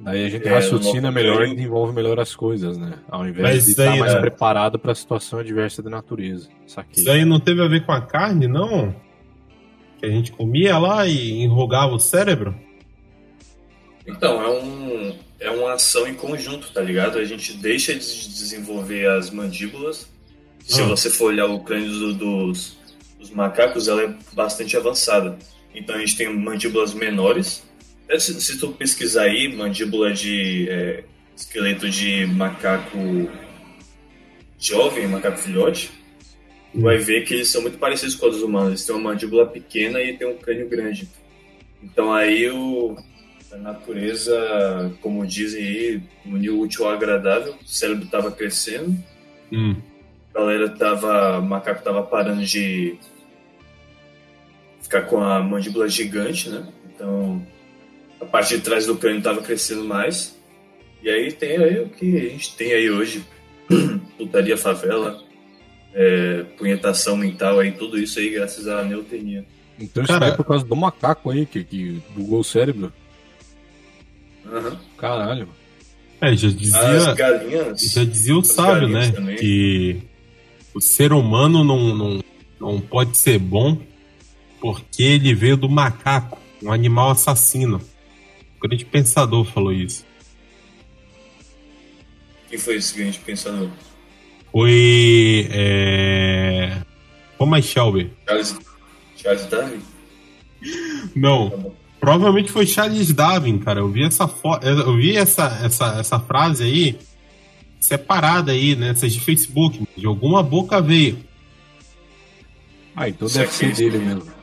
Daí 0.00 0.24
a 0.24 0.28
gente 0.28 0.46
é, 0.46 0.50
raciocina 0.50 1.10
melhor 1.10 1.46
e 1.46 1.54
desenvolve 1.54 1.92
melhor 1.92 2.20
as 2.20 2.34
coisas, 2.34 2.78
né? 2.78 2.94
Ao 3.08 3.26
invés 3.26 3.56
Mas 3.56 3.64
de 3.64 3.70
estar 3.72 3.96
mais 3.96 4.14
é... 4.14 4.20
preparado 4.20 4.78
para 4.78 4.92
a 4.92 4.94
situação 4.94 5.40
adversa 5.40 5.82
da 5.82 5.90
natureza. 5.90 6.48
Saquei. 6.66 7.02
Isso 7.02 7.10
aí 7.10 7.24
não 7.24 7.40
teve 7.40 7.60
a 7.62 7.66
ver 7.66 7.84
com 7.84 7.92
a 7.92 8.00
carne, 8.00 8.46
não? 8.46 8.94
Que 9.98 10.06
a 10.06 10.10
gente 10.10 10.30
comia 10.30 10.78
lá 10.78 11.06
e 11.06 11.42
enrugava 11.42 11.94
o 11.94 11.98
cérebro? 11.98 12.54
Então, 14.06 14.40
é 14.40 14.48
um, 14.48 15.18
é 15.40 15.50
uma 15.50 15.74
ação 15.74 16.06
em 16.06 16.14
conjunto, 16.14 16.72
tá 16.72 16.80
ligado? 16.80 17.18
A 17.18 17.24
gente 17.24 17.52
deixa 17.54 17.92
de 17.92 17.98
desenvolver 17.98 19.06
as 19.08 19.30
mandíbulas. 19.30 20.08
Se 20.68 20.82
ah. 20.82 20.84
você 20.84 21.08
for 21.08 21.32
olhar 21.32 21.46
o 21.46 21.60
crânio 21.60 21.90
do, 21.90 22.12
dos, 22.12 22.76
dos 23.18 23.30
macacos, 23.30 23.88
ela 23.88 24.02
é 24.02 24.14
bastante 24.34 24.76
avançada. 24.76 25.38
Então 25.74 25.96
a 25.96 25.98
gente 25.98 26.14
tem 26.14 26.28
mandíbulas 26.28 26.92
menores. 26.92 27.66
É, 28.06 28.18
se, 28.18 28.38
se 28.38 28.58
tu 28.58 28.68
pesquisar 28.72 29.22
aí, 29.22 29.48
mandíbula 29.48 30.12
de 30.12 30.68
é, 30.68 31.04
esqueleto 31.34 31.88
de 31.88 32.26
macaco 32.26 32.98
jovem, 34.58 35.08
macaco 35.08 35.38
filhote, 35.38 35.90
tu 36.70 36.82
vai 36.82 36.98
ver 36.98 37.24
que 37.24 37.32
eles 37.32 37.48
são 37.48 37.62
muito 37.62 37.78
parecidos 37.78 38.14
com 38.14 38.28
os 38.28 38.42
humanos. 38.42 38.68
Eles 38.68 38.84
têm 38.84 38.94
uma 38.94 39.12
mandíbula 39.12 39.46
pequena 39.46 40.02
e 40.02 40.18
tem 40.18 40.28
um 40.28 40.36
crânio 40.36 40.68
grande. 40.68 41.08
Então 41.82 42.12
aí 42.12 42.50
o, 42.50 42.94
a 43.50 43.56
natureza, 43.56 44.94
como 45.00 45.26
dizem 45.26 45.62
aí, 45.62 46.02
uniu 46.26 46.60
útil 46.60 46.84
ao 46.84 46.92
agradável, 46.92 47.54
o 47.54 47.66
cérebro 47.66 48.04
estava 48.04 48.30
crescendo, 48.30 48.94
hum. 49.50 49.76
A 50.38 50.40
galera 50.40 50.68
tava, 50.68 51.38
o 51.38 51.42
macaco 51.42 51.82
tava 51.82 52.02
parando 52.02 52.44
de 52.44 52.96
ficar 54.80 55.02
com 55.02 55.20
a 55.20 55.42
mandíbula 55.42 55.88
gigante, 55.88 56.48
né? 56.48 56.66
Então 56.94 57.44
a 58.20 58.24
parte 58.24 58.56
de 58.56 58.62
trás 58.62 58.86
do 58.86 58.96
crânio 58.96 59.18
estava 59.18 59.42
crescendo 59.42 59.84
mais. 59.84 60.36
E 61.02 61.08
aí 61.08 61.32
tem 61.32 61.56
aí 61.56 61.80
o 61.80 61.88
que 61.88 62.16
a 62.16 62.28
gente 62.30 62.54
tem 62.56 62.72
aí 62.72 62.90
hoje. 62.90 63.24
Putaria 64.16 64.56
favela, 64.56 65.22
é, 65.94 66.44
punhetação 66.56 67.16
mental 67.16 67.60
aí, 67.60 67.72
tudo 67.72 67.98
isso 67.98 68.18
aí 68.18 68.30
graças 68.30 68.66
à 68.66 68.82
neotenia. 68.82 69.44
Então 69.78 70.02
isso 70.02 70.12
Cara- 70.12 70.26
aí 70.26 70.32
é 70.32 70.36
por 70.36 70.44
causa 70.44 70.64
do 70.64 70.74
macaco 70.74 71.30
aí, 71.30 71.46
que, 71.46 71.62
que 71.64 72.02
bugou 72.16 72.40
o 72.40 72.44
cérebro. 72.44 72.92
Aham. 74.50 74.78
Caralho. 74.96 75.48
É, 76.20 76.34
já 76.34 76.48
As 76.48 76.56
dizia, 76.56 77.14
galinhas. 77.14 77.80
já 77.80 78.04
dizia 78.04 78.36
o 78.36 78.42
sábio, 78.42 78.88
né? 78.88 79.10
também. 79.12 79.36
Que 79.36 80.02
o 80.78 80.80
ser 80.80 81.12
humano 81.12 81.64
não, 81.64 81.92
não, 81.92 82.24
não 82.60 82.80
pode 82.80 83.16
ser 83.16 83.36
bom 83.40 83.76
porque 84.60 85.02
ele 85.02 85.34
veio 85.34 85.56
do 85.56 85.68
macaco, 85.68 86.38
um 86.62 86.72
animal 86.72 87.10
assassino. 87.10 87.80
O 88.56 88.60
grande 88.68 88.84
pensador 88.84 89.44
falou 89.44 89.72
isso. 89.72 90.06
Quem 92.48 92.58
foi 92.58 92.76
esse 92.76 92.96
grande 92.96 93.18
pensador? 93.18 93.68
Foi. 94.52 95.48
É... 95.50 96.80
Thomas 97.36 97.64
Shelby. 97.64 98.12
Charles, 98.26 98.56
Charles 99.16 99.46
Darwin? 99.46 99.82
Não, 101.14 101.50
Tá 101.50 101.70
provavelmente 102.00 102.52
foi 102.52 102.66
Charles 102.66 103.12
Darwin, 103.12 103.58
cara. 103.58 103.80
Eu 103.80 103.88
vi 103.88 104.04
essa 104.04 104.28
fo... 104.28 104.54
eu 104.62 104.96
vi 104.96 105.16
essa, 105.16 105.46
essa, 105.64 105.98
essa 105.98 106.20
frase 106.20 106.62
aí 106.62 106.98
separada 107.80 108.52
aí, 108.52 108.74
né? 108.74 108.90
Essas 108.90 109.12
de 109.12 109.20
Facebook. 109.20 109.86
De 109.96 110.06
alguma 110.06 110.42
boca 110.42 110.80
veio. 110.80 111.18
Ah, 112.94 113.08
então 113.08 113.28
deve 113.28 113.52
ser 113.52 113.74
dele 113.74 113.98
mesmo. 113.98 114.38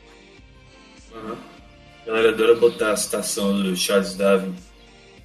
A 1.14 2.08
galera 2.08 2.30
adora 2.30 2.56
botar 2.56 2.92
a 2.92 2.98
citação 2.98 3.62
do 3.62 3.76
Charles 3.76 4.16
Darwin. 4.16 4.54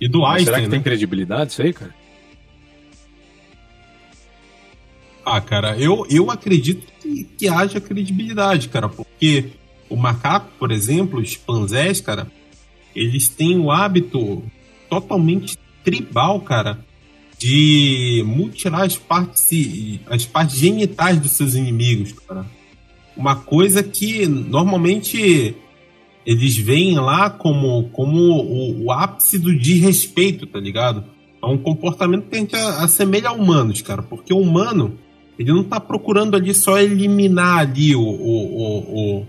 E 0.01 0.09
do 0.09 0.21
Mas 0.21 0.45
será 0.45 0.57
Einstein, 0.57 0.63
que 0.65 0.69
né? 0.69 0.77
tem 0.77 0.83
credibilidade 0.83 1.53
isso 1.53 1.63
aí, 1.63 1.73
cara? 1.73 1.95
Ah, 5.25 5.41
cara, 5.41 5.79
eu, 5.79 6.07
eu 6.11 6.31
acredito 6.31 6.91
que, 7.01 7.25
que 7.25 7.49
haja 7.49 7.81
credibilidade, 7.81 8.69
cara, 8.69 8.89
porque 8.89 9.51
o 9.89 9.95
macaco, 9.95 10.51
por 10.59 10.73
exemplo, 10.73 11.21
os 11.21 11.29
chimpanzés, 11.29 12.01
cara, 12.01 12.27
eles 12.97 13.29
têm 13.29 13.59
o 13.59 13.71
hábito 13.71 14.43
totalmente 14.89 15.57
tribal, 15.85 16.41
cara, 16.41 16.85
de 17.41 18.23
mutilar 18.27 18.83
as 18.83 18.99
partes, 18.99 19.51
as 20.07 20.27
partes 20.27 20.59
genitais 20.59 21.19
dos 21.19 21.31
seus 21.31 21.55
inimigos, 21.55 22.13
cara. 22.13 22.45
Uma 23.17 23.35
coisa 23.35 23.83
que 23.83 24.27
normalmente 24.27 25.57
eles 26.27 26.59
veem 26.59 26.99
lá 26.99 27.31
como, 27.31 27.89
como 27.93 28.19
o, 28.19 28.85
o 28.85 28.93
ápice 28.93 29.39
do 29.39 29.59
desrespeito, 29.59 30.47
tá 30.47 30.61
ligado? 30.61 31.03
É 31.43 31.47
um 31.47 31.57
comportamento 31.57 32.29
que 32.29 32.37
a 32.37 32.39
gente 32.39 32.55
assemelha 32.55 33.31
a 33.31 33.33
humanos, 33.33 33.81
cara, 33.81 34.03
porque 34.03 34.35
o 34.35 34.39
humano 34.39 34.99
ele 35.39 35.51
não 35.51 35.65
tá 35.65 35.81
procurando 35.81 36.37
ali 36.37 36.55
só 36.55 36.79
eliminar 36.79 37.61
ali 37.61 37.97
o, 37.97 38.03
o, 38.03 39.21
o, 39.23 39.27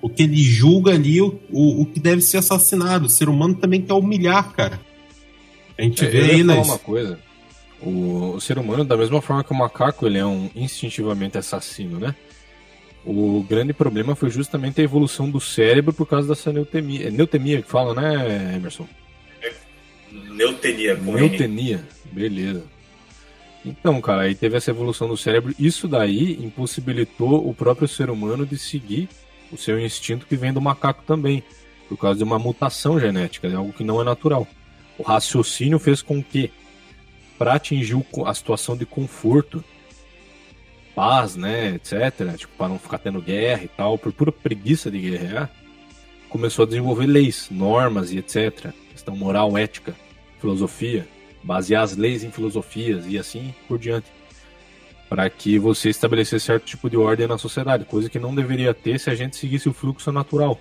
o, 0.00 0.08
que 0.08 0.22
ele 0.22 0.40
julga 0.40 0.92
ali, 0.92 1.20
o, 1.20 1.40
o, 1.50 1.82
o 1.82 1.86
que 1.86 1.98
deve 1.98 2.22
ser 2.22 2.36
assassinado. 2.36 3.06
O 3.06 3.08
ser 3.08 3.28
humano 3.28 3.56
também 3.56 3.82
quer 3.82 3.94
humilhar, 3.94 4.52
cara. 4.52 4.80
A 5.76 5.82
gente 5.82 6.04
É, 6.04 6.08
vê 6.08 6.20
aí 6.30 6.44
nas. 6.44 6.68
uma 6.68 6.78
coisa. 6.78 7.18
O, 7.80 8.34
o 8.34 8.40
ser 8.40 8.58
humano, 8.58 8.84
da 8.84 8.96
mesma 8.96 9.22
forma 9.22 9.44
que 9.44 9.52
o 9.52 9.56
macaco, 9.56 10.06
ele 10.06 10.18
é 10.18 10.26
um 10.26 10.50
instintivamente 10.54 11.38
assassino, 11.38 11.98
né? 11.98 12.14
O 13.04 13.44
grande 13.48 13.72
problema 13.72 14.14
foi 14.14 14.30
justamente 14.30 14.80
a 14.80 14.84
evolução 14.84 15.30
do 15.30 15.40
cérebro 15.40 15.92
por 15.92 16.06
causa 16.06 16.28
dessa 16.28 16.52
neutemia. 16.52 17.08
É 17.08 17.10
neutemia 17.10 17.62
que 17.62 17.68
fala, 17.68 17.94
né, 17.94 18.56
Emerson? 18.56 18.86
Neutenia, 20.10 20.96
com. 20.96 21.12
Neutenia, 21.12 21.84
beleza. 22.12 22.64
Então, 23.64 24.00
cara, 24.00 24.22
aí 24.22 24.34
teve 24.34 24.56
essa 24.56 24.70
evolução 24.70 25.08
do 25.08 25.16
cérebro. 25.16 25.54
Isso 25.58 25.86
daí 25.86 26.38
impossibilitou 26.42 27.48
o 27.48 27.54
próprio 27.54 27.88
ser 27.88 28.10
humano 28.10 28.46
de 28.46 28.58
seguir 28.58 29.08
o 29.50 29.56
seu 29.56 29.78
instinto 29.78 30.26
que 30.26 30.36
vem 30.36 30.52
do 30.52 30.60
macaco 30.60 31.02
também, 31.06 31.42
por 31.88 31.96
causa 31.96 32.18
de 32.18 32.24
uma 32.24 32.38
mutação 32.38 33.00
genética, 33.00 33.48
é 33.48 33.54
algo 33.54 33.72
que 33.72 33.84
não 33.84 34.00
é 34.00 34.04
natural. 34.04 34.46
O 34.98 35.02
raciocínio 35.02 35.78
fez 35.78 36.02
com 36.02 36.22
que, 36.22 36.50
para 37.38 37.54
atingir 37.54 37.96
a 38.26 38.34
situação 38.34 38.76
de 38.76 38.84
conforto, 38.84 39.64
paz, 40.94 41.36
né, 41.36 41.76
etc., 41.76 42.36
tipo, 42.36 42.52
para 42.58 42.68
não 42.68 42.78
ficar 42.78 42.98
tendo 42.98 43.22
guerra 43.22 43.62
e 43.62 43.68
tal, 43.68 43.96
por 43.96 44.12
pura 44.12 44.32
preguiça 44.32 44.90
de 44.90 44.98
guerrear, 44.98 45.48
começou 46.28 46.64
a 46.64 46.66
desenvolver 46.66 47.06
leis, 47.06 47.48
normas 47.50 48.10
e 48.10 48.18
etc. 48.18 48.72
Questão 48.90 49.16
moral, 49.16 49.56
ética, 49.56 49.94
filosofia, 50.40 51.06
basear 51.42 51.84
as 51.84 51.96
leis 51.96 52.24
em 52.24 52.30
filosofias 52.32 53.06
e 53.06 53.16
assim 53.16 53.54
por 53.68 53.78
diante. 53.78 54.08
Para 55.08 55.30
que 55.30 55.58
você 55.58 55.88
estabelecesse 55.88 56.44
certo 56.44 56.64
tipo 56.64 56.90
de 56.90 56.96
ordem 56.96 57.26
na 57.26 57.38
sociedade, 57.38 57.84
coisa 57.84 58.10
que 58.10 58.18
não 58.18 58.34
deveria 58.34 58.74
ter 58.74 59.00
se 59.00 59.08
a 59.08 59.14
gente 59.14 59.36
seguisse 59.36 59.68
o 59.68 59.72
fluxo 59.72 60.12
natural, 60.12 60.60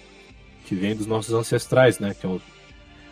que 0.66 0.74
vem 0.74 0.96
dos 0.96 1.06
nossos 1.06 1.34
ancestrais, 1.34 2.00
né? 2.00 2.16
Que 2.18 2.26
é 2.26 2.30
o, 2.30 2.42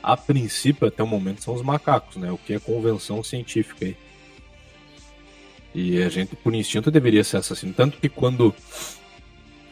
a 0.05 0.15
princípio, 0.15 0.87
até 0.87 1.01
o 1.01 1.07
momento, 1.07 1.41
são 1.41 1.55
os 1.55 1.63
macacos, 1.63 2.17
né? 2.17 2.31
O 2.31 2.37
que 2.37 2.53
é 2.53 2.59
convenção 2.59 3.23
científica 3.23 3.85
aí. 3.85 3.97
E 5.73 5.99
a 6.03 6.09
gente, 6.09 6.35
por 6.35 6.53
instinto, 6.53 6.91
deveria 6.91 7.23
ser 7.23 7.37
assassino. 7.37 7.73
Tanto 7.73 7.97
que 7.97 8.07
quando 8.07 8.53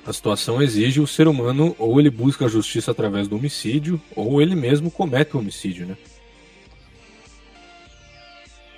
a 0.03 0.11
situação 0.11 0.59
exige, 0.59 0.99
o 0.99 1.05
ser 1.05 1.27
humano 1.27 1.75
ou 1.77 1.99
ele 1.99 2.09
busca 2.09 2.45
a 2.45 2.49
justiça 2.49 2.89
através 2.89 3.27
do 3.27 3.35
homicídio, 3.35 4.01
ou 4.15 4.41
ele 4.41 4.55
mesmo 4.55 4.89
comete 4.89 5.37
o 5.37 5.39
homicídio, 5.39 5.85
né? 5.85 5.95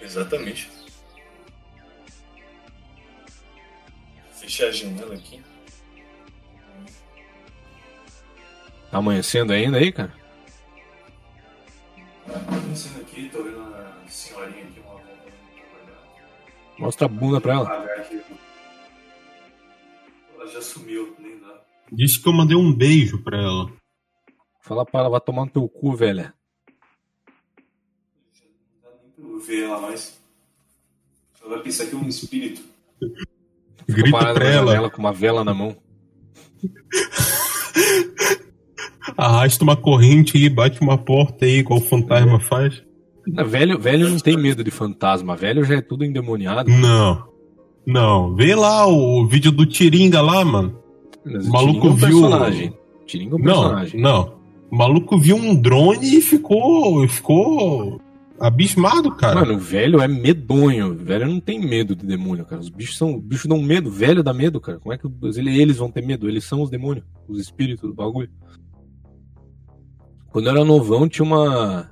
Exatamente. 0.01 0.69
Fechar 4.33 4.67
a 4.67 4.71
janela 4.71 5.15
aqui. 5.15 5.41
Tá 8.91 8.97
amanhecendo 8.97 9.53
ainda 9.53 9.77
aí, 9.77 9.89
cara? 9.93 10.24
Pensando 12.25 13.01
aqui, 13.01 13.29
tô 13.29 13.43
vendo 13.43 13.59
a 13.61 14.03
senhorinha 14.09 14.63
aqui, 14.63 14.79
uma 14.79 14.99
trabalhar. 14.99 16.03
Mostra 16.79 17.05
a 17.05 17.09
bunda 17.09 17.39
pra 17.39 17.53
ela. 17.53 17.71
Ela 20.33 20.47
já 20.47 20.61
sumiu, 20.61 21.15
nem 21.19 21.39
dá. 21.39 21.61
Disse 21.91 22.19
que 22.19 22.27
eu 22.27 22.33
mandei 22.33 22.57
um 22.57 22.73
beijo 22.73 23.23
pra 23.23 23.37
ela. 23.37 23.71
Fala 24.59 24.83
pra 24.85 25.01
ela, 25.01 25.09
vai 25.09 25.21
tomar 25.21 25.45
no 25.45 25.51
teu 25.51 25.69
cu, 25.69 25.95
velha. 25.95 26.33
Não 28.83 28.91
dá 28.91 28.97
nem 29.01 29.11
pra 29.11 29.23
eu 29.23 29.39
ver 29.39 29.63
ela 29.65 29.79
mais. 29.79 30.19
Ela 31.39 31.49
vai 31.51 31.63
pensar 31.63 31.85
que 31.85 31.93
é 31.93 31.97
um 31.97 32.07
espírito. 32.07 32.63
Grita 33.87 34.33
pra 34.33 34.45
ela. 34.49 34.71
janela 34.71 34.89
com 34.89 34.97
uma 34.97 35.13
vela 35.13 35.43
na 35.43 35.53
mão. 35.53 35.77
Arrasta 39.17 39.63
uma 39.63 39.75
corrente 39.75 40.37
aí, 40.37 40.49
bate 40.49 40.81
uma 40.81 40.97
porta 40.97 41.45
aí, 41.45 41.57
igual 41.59 41.79
o 41.79 41.83
fantasma 41.83 42.39
faz. 42.39 42.81
Não, 43.27 43.45
velho, 43.45 43.79
velho 43.79 44.09
não 44.09 44.19
tem 44.19 44.37
medo 44.37 44.63
de 44.63 44.71
fantasma. 44.71 45.35
Velho 45.35 45.63
já 45.63 45.75
é 45.75 45.81
tudo 45.81 46.03
endemoniado. 46.05 46.69
Não. 46.69 47.23
Não. 47.85 48.35
Vê 48.35 48.55
lá 48.55 48.85
o 48.87 49.25
vídeo 49.27 49.51
do 49.51 49.65
Tiringa 49.65 50.21
lá, 50.21 50.43
mano. 50.45 50.77
Mas 51.25 51.47
O 51.47 51.51
maluco 51.51 51.73
Tiringa 51.73 51.87
é 51.87 51.91
um 51.91 51.95
viu- 51.95 52.21
personagem. 52.21 52.73
Tiringa 53.05 53.31
é 53.33 53.35
um 53.35 53.39
Não, 53.43 53.53
personagem. 53.61 54.01
não. 54.01 54.35
O 54.71 54.75
maluco 54.77 55.17
viu 55.17 55.35
um 55.35 55.55
drone 55.55 56.17
e 56.17 56.21
ficou. 56.21 57.07
ficou 57.07 58.01
abismado, 58.39 59.11
cara. 59.15 59.41
Mano, 59.41 59.53
o 59.55 59.59
velho 59.59 60.01
é 60.01 60.07
medonho. 60.07 60.91
O 60.91 60.95
velho 60.95 61.25
não 61.27 61.39
tem 61.39 61.59
medo 61.59 61.95
de 61.95 62.05
demônio, 62.05 62.45
cara. 62.45 62.61
Os 62.61 62.69
bichos 62.69 62.97
são. 62.97 63.15
Os 63.17 63.23
bichos 63.23 63.45
dão 63.47 63.61
medo. 63.61 63.89
O 63.89 63.91
velho 63.91 64.21
dá 64.23 64.33
medo, 64.33 64.59
cara. 64.59 64.79
Como 64.79 64.93
é 64.93 64.97
que 64.97 65.07
eles 65.37 65.77
vão 65.77 65.89
ter 65.89 66.01
medo? 66.05 66.27
Eles 66.27 66.43
são 66.43 66.61
os 66.61 66.69
demônios, 66.69 67.05
os 67.27 67.39
espíritos 67.39 67.87
do 67.89 67.95
bagulho. 67.95 68.29
Quando 70.35 70.47
eu 70.47 70.51
era 70.51 70.65
novão, 70.65 71.07
tinha 71.07 71.25
uma. 71.25 71.89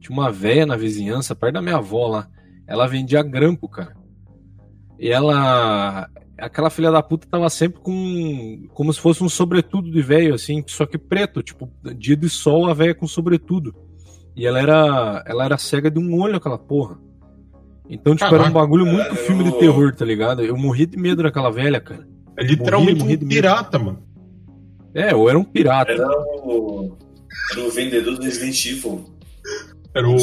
Tinha 0.00 0.18
uma 0.18 0.32
véia 0.32 0.64
na 0.64 0.74
vizinhança, 0.74 1.36
perto 1.36 1.52
da 1.52 1.60
minha 1.60 1.76
avó 1.76 2.06
lá. 2.06 2.28
Ela 2.66 2.86
vendia 2.86 3.22
grampo, 3.22 3.68
cara. 3.68 3.94
E 4.98 5.10
ela. 5.10 6.08
Aquela 6.38 6.70
filha 6.70 6.90
da 6.90 7.02
puta 7.02 7.28
tava 7.30 7.50
sempre 7.50 7.78
com. 7.82 8.66
Como 8.72 8.90
se 8.90 8.98
fosse 8.98 9.22
um 9.22 9.28
sobretudo 9.28 9.90
de 9.90 10.00
velho, 10.00 10.34
assim, 10.34 10.64
só 10.66 10.86
que 10.86 10.96
preto. 10.96 11.42
Tipo, 11.42 11.70
dia 11.94 12.16
de 12.16 12.30
sol, 12.30 12.70
a 12.70 12.72
véia 12.72 12.94
com 12.94 13.06
sobretudo. 13.06 13.74
E 14.34 14.46
ela 14.46 14.58
era. 14.58 15.22
Ela 15.26 15.44
era 15.44 15.58
cega 15.58 15.90
de 15.90 15.98
um 15.98 16.18
olho, 16.18 16.36
aquela 16.36 16.56
porra. 16.56 16.98
Então, 17.86 18.16
tipo, 18.16 18.28
era 18.28 18.36
um 18.36 18.38
Caraca, 18.38 18.60
bagulho 18.60 18.86
muito 18.86 19.14
filme 19.14 19.44
de 19.44 19.52
terror, 19.58 19.94
tá 19.94 20.06
ligado? 20.06 20.42
Eu 20.42 20.56
morri 20.56 20.86
de 20.86 20.96
medo 20.96 21.22
daquela 21.22 21.50
velha, 21.50 21.82
cara. 21.82 22.08
é 22.34 22.42
literalmente 22.42 23.00
morri 23.00 23.16
um 23.22 23.28
pirata, 23.28 23.78
mano. 23.78 24.02
É, 24.94 25.14
ou 25.14 25.28
era 25.28 25.38
um 25.38 25.44
pirata. 25.44 25.92
Era 25.92 26.08
o, 26.08 26.96
era 27.52 27.60
o 27.60 27.70
vendedor 27.70 28.16
do 28.16 28.22
Resident 28.22 28.64
Evil. 28.66 29.04
Era 29.94 30.08
o, 30.08 30.16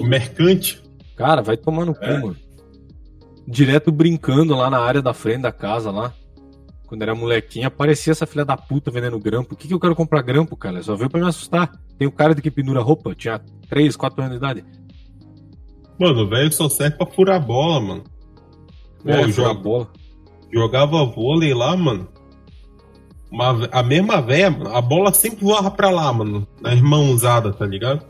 o 0.00 0.04
mercante. 0.06 0.82
Cara, 1.16 1.42
vai 1.42 1.56
tomar 1.56 1.84
no 1.84 1.94
cu, 1.94 2.04
É. 2.04 2.18
mano. 2.20 2.36
Direto 3.46 3.90
brincando 3.92 4.54
lá 4.56 4.70
na 4.70 4.78
área 4.78 5.02
da 5.02 5.12
frente 5.12 5.42
da 5.42 5.52
casa 5.52 5.90
lá. 5.90 6.12
quando 6.86 7.02
era 7.02 7.14
molequinho, 7.14 7.66
aparecia 7.66 8.10
essa 8.12 8.26
filha 8.26 8.44
da 8.44 8.56
puta 8.56 8.90
vendendo 8.90 9.18
grampo. 9.18 9.54
O 9.54 9.56
que, 9.56 9.66
que 9.68 9.72
eu 9.74 9.80
quero 9.80 9.96
comprar 9.96 10.20
grampo, 10.22 10.56
cara? 10.56 10.82
Só 10.82 10.94
veio 10.94 11.08
pra 11.10 11.20
me 11.20 11.26
assustar. 11.28 11.72
Tem 11.98 12.06
o 12.06 12.12
cara 12.12 12.34
de 12.34 12.42
que 12.42 12.50
pendura 12.50 12.80
roupa, 12.82 13.14
tinha 13.14 13.40
3, 13.68 13.96
4 13.96 14.20
anos 14.22 14.32
de 14.32 14.36
idade. 14.38 14.64
Mano, 15.98 16.22
o 16.22 16.28
velho 16.28 16.52
só 16.52 16.68
serve 16.68 16.96
pra 16.96 17.06
furar 17.06 17.44
bola, 17.44 17.80
mano. 17.80 18.04
Pô, 19.02 19.10
É, 19.10 19.28
jogo- 19.30 19.60
bola. 19.62 19.90
jogava 20.52 21.04
vôlei 21.06 21.54
lá, 21.54 21.76
mano. 21.76 22.08
Uma- 23.32 23.66
a 23.72 23.82
mesma 23.82 24.20
véia, 24.20 24.50
mano, 24.50 24.68
a 24.76 24.80
bola 24.82 25.12
sempre 25.12 25.42
voava 25.44 25.70
pra 25.70 25.88
lá, 25.90 26.12
mano. 26.12 26.46
Na 26.60 26.76
mãozada, 26.76 27.50
tá 27.52 27.64
ligado? 27.64 28.04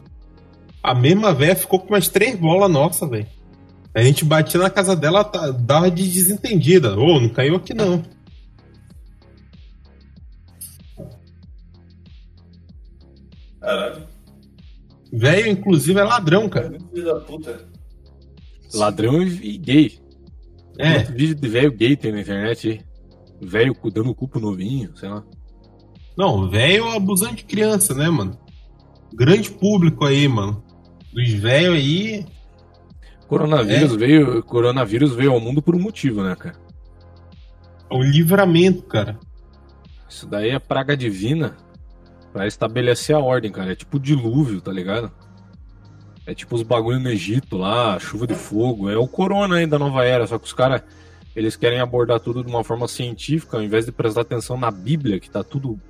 A 0.83 0.95
mesma 0.95 1.33
véia 1.33 1.55
ficou 1.55 1.79
com 1.79 1.95
umas 1.95 2.09
três 2.09 2.35
bolas 2.37 2.69
nossa, 2.71 3.07
velho. 3.07 3.27
A 3.95 4.03
gente 4.03 4.25
batia 4.25 4.59
na 4.59 4.69
casa 4.69 4.97
dela, 4.97 5.23
tá- 5.23 5.51
dava 5.53 5.91
de 5.91 6.09
desentendida. 6.11 6.99
Ô, 6.99 7.21
não 7.21 7.29
caiu 7.29 7.55
aqui 7.57 7.73
não. 7.73 8.03
Caralho. 13.61 14.07
Velho, 15.13 15.49
inclusive, 15.49 15.99
é 16.01 16.05
ladrão, 16.05 16.49
cara. 16.49 16.79
Filho 16.93 17.05
da 17.05 17.21
puta. 17.21 17.61
Ladrão 18.75 19.23
e 19.23 19.59
gay. 19.59 19.99
É, 20.79 20.99
vídeo 21.01 21.35
de 21.35 21.49
velho 21.49 21.71
gay 21.71 21.95
tem 21.97 22.13
na 22.13 22.21
internet 22.23 22.69
aí? 22.71 22.92
Velho 23.43 23.77
dando 23.93 24.15
cu 24.15 24.29
pro 24.29 24.41
novinho, 24.41 24.97
sei 24.97 25.09
lá. 25.09 25.23
não, 26.17 26.49
velho 26.49 26.89
abusando 26.93 27.35
de 27.37 27.45
criança, 27.45 27.93
né, 27.95 28.09
mano? 28.09 28.39
Grande 29.13 29.51
público 29.51 30.05
aí, 30.05 30.29
mano. 30.29 30.63
Dos 31.13 31.31
velhos 31.33 31.75
aí. 31.75 32.25
Coronavírus 33.27 33.93
É. 33.95 33.97
veio. 33.97 34.43
Coronavírus 34.43 35.15
veio 35.15 35.33
ao 35.33 35.41
mundo 35.41 35.61
por 35.61 35.75
um 35.75 35.81
motivo, 35.81 36.23
né, 36.23 36.35
cara? 36.37 36.57
É 37.91 37.95
um 37.95 38.03
livramento, 38.03 38.83
cara. 38.85 39.19
Isso 40.09 40.27
daí 40.27 40.51
é 40.51 40.59
praga 40.59 40.97
divina 40.97 41.57
pra 42.33 42.47
estabelecer 42.47 43.15
a 43.17 43.19
ordem, 43.21 43.51
cara. 43.51 43.73
É 43.73 43.75
tipo 43.75 43.99
dilúvio, 43.99 44.61
tá 44.61 44.71
ligado? 44.73 45.11
É 46.27 46.35
tipo 46.35 46.55
os 46.55 46.63
bagulho 46.63 47.01
no 47.01 47.11
Egito 47.11 47.57
lá, 47.57 47.99
chuva 47.99 48.27
de 48.27 48.35
fogo. 48.35 48.89
É 48.89 48.97
o 48.97 49.09
corona 49.09 49.57
aí 49.57 49.67
da 49.67 49.79
nova 49.79 50.05
era, 50.05 50.27
só 50.27 50.39
que 50.39 50.47
os 50.47 50.53
caras 50.53 50.83
eles 51.35 51.57
querem 51.57 51.81
abordar 51.81 52.21
tudo 52.21 52.45
de 52.45 52.51
uma 52.51 52.63
forma 52.63 52.87
científica, 52.87 53.57
ao 53.57 53.63
invés 53.63 53.87
de 53.87 53.93
prestar 53.93 54.21
atenção 54.23 54.57
na 54.57 54.71
Bíblia, 54.71 55.19
que 55.19 55.31
tá 55.31 55.43
tudo 55.43 55.81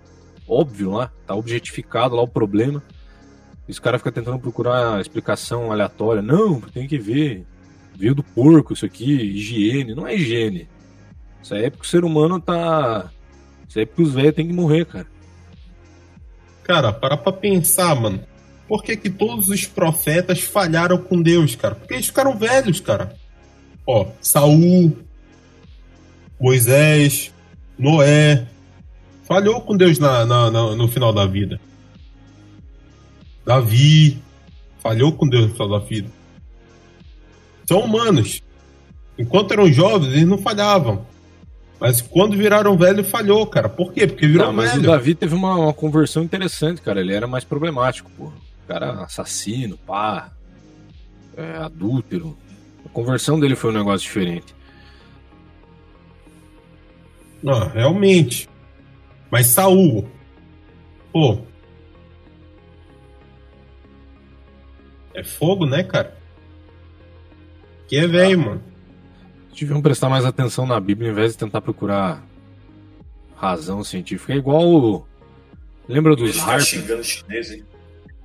óbvio 0.49 0.93
lá, 0.93 1.11
tá 1.27 1.35
objetificado 1.35 2.15
lá 2.15 2.23
o 2.23 2.29
problema. 2.29 2.83
E 3.67 3.73
os 3.73 3.79
caras 3.79 4.01
ficam 4.01 4.13
tentando 4.13 4.39
procurar 4.39 5.01
explicação 5.01 5.71
aleatória. 5.71 6.23
Não, 6.23 6.61
tem 6.61 6.87
que 6.87 6.99
ver. 6.99 7.45
Veio 7.97 8.15
do 8.15 8.23
porco 8.23 8.73
isso 8.73 8.85
aqui, 8.85 9.13
higiene. 9.13 9.95
Não 9.95 10.07
é 10.07 10.15
higiene. 10.15 10.69
Isso 11.43 11.55
aí 11.55 11.65
é 11.65 11.71
porque 11.71 11.87
o 11.87 11.89
ser 11.89 12.05
humano 12.05 12.41
tá. 12.41 13.11
Isso 13.69 13.79
aí 13.79 13.85
é 13.85 13.87
porque 13.87 14.03
os 14.03 14.13
velhos 14.13 14.35
têm 14.35 14.47
que 14.47 14.53
morrer, 14.53 14.85
cara. 14.87 15.07
Cara, 16.65 16.93
para 16.93 17.17
pra 17.17 17.33
pensar, 17.33 17.95
mano. 17.95 18.21
Por 18.69 18.83
que, 18.83 18.97
que 18.97 19.11
todos 19.11 19.49
os 19.49 19.67
profetas 19.67 20.41
falharam 20.41 20.97
com 20.97 21.21
Deus, 21.21 21.55
cara? 21.55 21.75
Porque 21.75 21.95
eles 21.95 22.07
ficaram 22.07 22.39
velhos, 22.39 22.81
cara. 22.81 23.15
Ó, 23.87 24.07
Saul, 24.21 24.97
Moisés, 26.43 27.33
Noé. 27.79 28.47
Falhou 29.23 29.61
com 29.61 29.77
Deus 29.77 29.99
na, 30.01 30.27
na- 30.27 30.51
na- 30.51 30.75
no 30.75 30.89
final 30.89 31.13
da 31.13 31.25
vida. 31.25 31.61
Davi. 33.47 34.21
Falhou 34.83 35.13
com 35.13 35.29
Deus 35.29 35.47
no 35.47 35.53
final 35.53 35.69
da 35.69 35.79
vida. 35.79 36.09
São 37.67 37.81
humanos. 37.81 38.43
Enquanto 39.17 39.53
eram 39.53 39.73
jovens, 39.73 40.09
eles 40.13 40.27
não 40.27 40.39
falhavam. 40.39 41.07
Mas 41.79 42.01
quando 42.01 42.37
viraram 42.37 42.77
velho, 42.77 43.05
falhou, 43.05 43.47
cara. 43.47 43.69
Por 43.69 43.93
quê? 43.93 44.07
Porque 44.07 44.27
virou 44.27 44.47
Não, 44.47 44.53
mas 44.53 44.73
velho. 44.73 44.83
o 44.83 44.87
Davi 44.87 45.15
teve 45.15 45.35
uma, 45.35 45.55
uma 45.57 45.73
conversão 45.73 46.23
interessante, 46.25 46.81
cara. 46.83 47.01
Ele 47.01 47.15
era 47.15 47.27
mais 47.27 47.45
problemático, 47.45 48.11
pô. 48.17 48.25
O 48.27 48.33
cara 48.69 48.91
assassino, 49.05 49.77
pá. 49.79 50.31
É, 51.37 51.57
adúltero. 51.59 52.37
A 52.85 52.89
conversão 52.89 53.39
dele 53.39 53.55
foi 53.55 53.71
um 53.71 53.75
negócio 53.75 54.01
diferente. 54.07 54.53
Não, 57.43 57.69
realmente. 57.69 58.49
Mas 59.31 59.47
Saul. 59.49 60.09
Pô. 61.13 61.39
É 65.15 65.23
fogo, 65.23 65.67
né, 65.67 65.83
cara? 65.83 66.17
Que 67.87 67.97
é 67.97 68.07
velho, 68.07 68.39
mano. 68.39 68.63
Deviam 69.59 69.83
prestar 69.83 70.09
mais 70.09 70.25
atenção 70.25 70.67
na 70.67 70.81
Bíblia 70.81 71.11
ao 71.11 71.13
invés 71.13 71.33
de 71.33 71.39
tentar 71.39 71.61
procurar 71.61 72.25
razão 73.37 73.85
científica. 73.85 74.33
É 74.33 74.37
igual. 74.37 74.63
o- 74.67 75.07
Lembra 75.89 76.17
dos 76.17 76.31
Ele 76.31 76.39
tá 76.39 76.53
Harp? 76.55 76.63
chinês, 76.63 77.51
hein? 77.53 77.65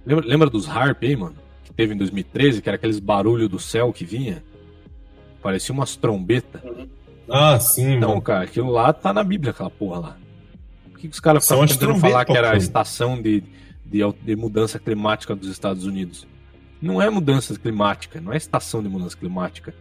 Lembra, 0.05 0.26
lembra 0.26 0.49
dos 0.49 0.70
Harp 0.70 1.03
aí, 1.03 1.15
mano? 1.15 1.36
Que 1.65 1.74
teve 1.74 1.93
em 1.93 1.97
2013, 1.97 2.61
que 2.61 2.70
era 2.70 2.76
aqueles 2.78 2.99
barulhos 2.99 3.49
do 3.49 3.59
céu 3.59 3.91
que 3.91 4.05
vinha? 4.05 4.43
Parecia 5.41 5.74
umas 5.74 5.95
trombetas. 5.95 6.61
Ah, 7.30 7.59
sim, 7.59 7.95
Então, 7.97 8.09
mano. 8.09 8.21
cara, 8.21 8.43
aquilo 8.45 8.71
lá 8.71 8.93
tá 8.93 9.11
na 9.13 9.23
Bíblia, 9.23 9.51
aquela 9.51 9.69
porra 9.69 9.99
lá. 9.99 10.17
Por 10.91 10.99
que, 10.99 11.07
que 11.07 11.13
os 11.13 11.19
caras 11.19 11.49
as 11.51 11.71
tentando 11.71 11.99
falar 11.99 12.25
que 12.25 12.36
era 12.36 12.51
a 12.53 12.57
estação 12.57 13.21
de, 13.21 13.43
de, 13.86 13.99
de 14.23 14.36
mudança 14.36 14.80
climática 14.80 15.36
dos 15.36 15.49
Estados 15.49 15.86
Unidos? 15.86 16.25
Não 16.82 17.01
é 17.01 17.09
mudança 17.09 17.57
climática, 17.57 18.21
não 18.21 18.32
é 18.34 18.38
estação 18.38 18.82
de 18.82 18.89
mudança 18.89 19.17
climática. 19.17 19.73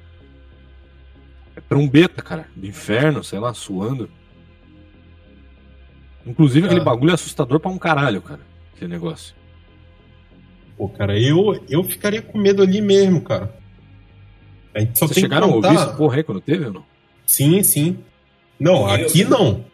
É 1.55 1.61
trombeta, 1.61 2.21
cara, 2.23 2.47
do 2.55 2.67
inferno, 2.67 3.23
sei 3.25 3.39
lá, 3.39 3.55
suando. 3.55 4.11
Inclusive, 6.27 6.67
aquele 6.67 6.81
Ah. 6.81 6.85
bagulho 6.85 7.11
é 7.13 7.15
assustador 7.15 7.61
pra 7.61 7.71
um 7.71 7.79
caralho, 7.79 8.21
cara. 8.21 8.41
Aquele 8.75 8.91
negócio. 8.91 9.35
Pô, 10.77 10.89
cara, 10.89 11.19
eu, 11.19 11.65
eu 11.71 11.83
ficaria 11.85 12.21
com 12.21 12.37
medo 12.39 12.63
ali 12.63 12.83
mesmo, 12.83 13.23
cara. 13.23 13.55
A 14.75 14.81
gente 14.81 14.99
só 14.99 15.07
Vocês 15.07 15.21
chegaram 15.21 15.47
que 15.47 15.53
a 15.53 15.57
contar... 15.57 15.69
ouvir 15.69 15.81
essa 15.81 15.93
porra 15.97 16.17
aí 16.17 16.23
quando 16.23 16.41
teve 16.41 16.67
ou 16.67 16.73
não? 16.75 16.85
Sim, 17.27 17.63
sim. 17.63 17.99
Não, 18.59 18.89
Eu- 18.89 19.07
aqui 19.07 19.25
não. 19.25 19.65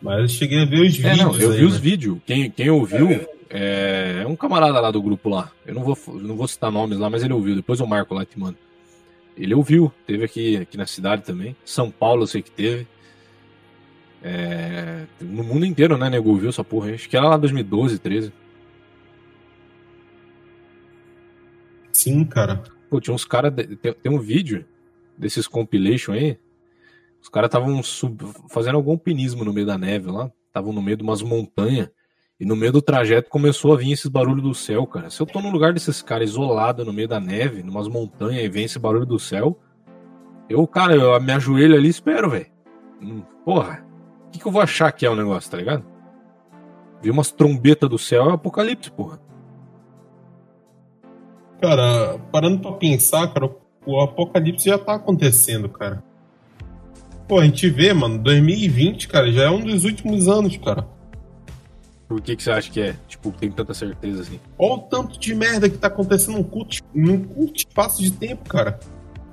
Mas 0.00 0.20
eu 0.22 0.28
cheguei 0.28 0.62
a 0.62 0.64
ver 0.64 0.80
os 0.80 0.94
É, 0.98 1.10
vídeos 1.10 1.18
não, 1.18 1.38
eu 1.40 1.50
aí, 1.52 1.58
vi 1.58 1.64
os 1.64 1.74
né? 1.74 1.78
vídeos. 1.80 2.18
Quem, 2.26 2.50
quem 2.50 2.70
ouviu 2.70 3.08
é, 3.48 4.22
é 4.24 4.26
um 4.26 4.34
camarada 4.34 4.80
lá 4.80 4.90
do 4.90 5.00
grupo 5.00 5.28
lá. 5.28 5.52
Eu 5.64 5.74
não 5.74 5.84
vou, 5.84 5.96
não 6.20 6.34
vou 6.36 6.48
citar 6.48 6.72
nomes 6.72 6.98
lá, 6.98 7.08
mas 7.08 7.22
ele 7.22 7.32
ouviu. 7.32 7.54
Depois 7.54 7.78
eu 7.78 7.86
marco 7.86 8.12
lá 8.14 8.22
e 8.22 8.26
te 8.26 8.36
mando. 8.38 8.56
Ele 9.36 9.54
ouviu, 9.54 9.92
teve 10.06 10.24
aqui, 10.24 10.56
aqui 10.56 10.76
na 10.76 10.86
cidade 10.86 11.22
também. 11.22 11.54
São 11.64 11.88
Paulo 11.90 12.22
eu 12.22 12.26
sei 12.26 12.42
que 12.42 12.50
teve. 12.50 12.86
É, 14.24 15.04
no 15.20 15.42
mundo 15.44 15.64
inteiro, 15.66 15.96
né, 15.96 16.08
nego 16.10 16.30
ouviu 16.30 16.48
essa 16.48 16.64
porra. 16.64 16.92
Acho 16.92 17.08
que 17.08 17.16
era 17.16 17.28
lá 17.28 17.36
2012, 17.36 17.98
13. 17.98 18.32
Sim, 21.92 22.24
cara. 22.24 22.62
Pô, 22.90 23.00
tinha 23.00 23.14
uns 23.14 23.24
caras. 23.24 23.52
Tem, 23.54 23.92
tem 23.92 24.12
um 24.12 24.18
vídeo 24.18 24.64
desses 25.16 25.46
compilation 25.46 26.12
aí. 26.12 26.36
Os 27.22 27.28
caras 27.28 27.48
estavam 27.48 27.80
fazendo 28.50 28.74
algum 28.74 28.90
alpinismo 28.90 29.44
no 29.44 29.52
meio 29.52 29.66
da 29.66 29.78
neve 29.78 30.10
lá. 30.10 30.30
Estavam 30.48 30.72
no 30.72 30.82
meio 30.82 30.96
de 30.96 31.02
umas 31.02 31.22
montanhas. 31.22 31.88
E 32.38 32.44
no 32.44 32.56
meio 32.56 32.72
do 32.72 32.82
trajeto 32.82 33.30
começou 33.30 33.72
a 33.72 33.76
vir 33.76 33.92
esses 33.92 34.08
barulhos 34.08 34.42
do 34.42 34.54
céu, 34.54 34.84
cara. 34.86 35.08
Se 35.08 35.20
eu 35.20 35.26
tô 35.26 35.40
no 35.40 35.50
lugar 35.50 35.72
desses 35.72 36.02
caras 36.02 36.30
isolado 36.30 36.84
no 36.84 36.92
meio 36.92 37.06
da 37.06 37.20
neve, 37.20 37.62
numas 37.62 37.86
montanhas, 37.86 38.44
e 38.44 38.48
vem 38.48 38.64
esse 38.64 38.78
barulho 38.78 39.06
do 39.06 39.18
céu, 39.18 39.58
eu, 40.48 40.66
cara, 40.66 40.94
eu 40.94 41.20
me 41.20 41.32
ajoelho 41.32 41.76
ali 41.76 41.86
e 41.86 41.90
espero, 41.90 42.28
velho. 42.28 42.46
Hum, 43.00 43.22
Porra, 43.44 43.84
o 44.26 44.30
que, 44.30 44.38
que 44.38 44.46
eu 44.46 44.52
vou 44.52 44.62
achar 44.62 44.90
que 44.92 45.04
é 45.04 45.10
o 45.10 45.16
negócio, 45.16 45.50
tá 45.50 45.56
ligado? 45.56 45.84
Vi 47.00 47.10
umas 47.10 47.32
trombetas 47.32 47.88
do 47.88 47.98
céu, 47.98 48.30
é 48.30 48.34
apocalipse, 48.34 48.90
porra. 48.90 49.20
Cara, 51.60 52.18
parando 52.30 52.60
pra 52.60 52.72
pensar, 52.72 53.32
cara, 53.32 53.50
o 53.84 54.00
apocalipse 54.00 54.68
já 54.68 54.78
tá 54.78 54.94
acontecendo, 54.94 55.68
cara. 55.68 56.02
Pô, 57.32 57.38
a 57.38 57.46
gente 57.46 57.70
vê, 57.70 57.94
mano, 57.94 58.18
2020, 58.18 59.08
cara, 59.08 59.32
já 59.32 59.44
é 59.44 59.50
um 59.50 59.64
dos 59.64 59.86
últimos 59.86 60.28
anos, 60.28 60.54
cara. 60.58 60.86
Por 62.06 62.20
que, 62.20 62.36
que 62.36 62.42
você 62.42 62.50
acha 62.50 62.70
que 62.70 62.78
é? 62.78 62.94
Tipo, 63.08 63.32
tem 63.32 63.50
tanta 63.50 63.72
certeza 63.72 64.20
assim? 64.20 64.38
Olha 64.58 64.74
o 64.74 64.78
tanto 64.80 65.18
de 65.18 65.34
merda 65.34 65.66
que 65.66 65.78
tá 65.78 65.86
acontecendo 65.86 66.36
num 66.36 66.42
curto, 66.44 66.76
num 66.94 67.24
curto 67.24 67.56
espaço 67.56 68.02
de 68.02 68.10
tempo, 68.10 68.46
cara. 68.50 68.78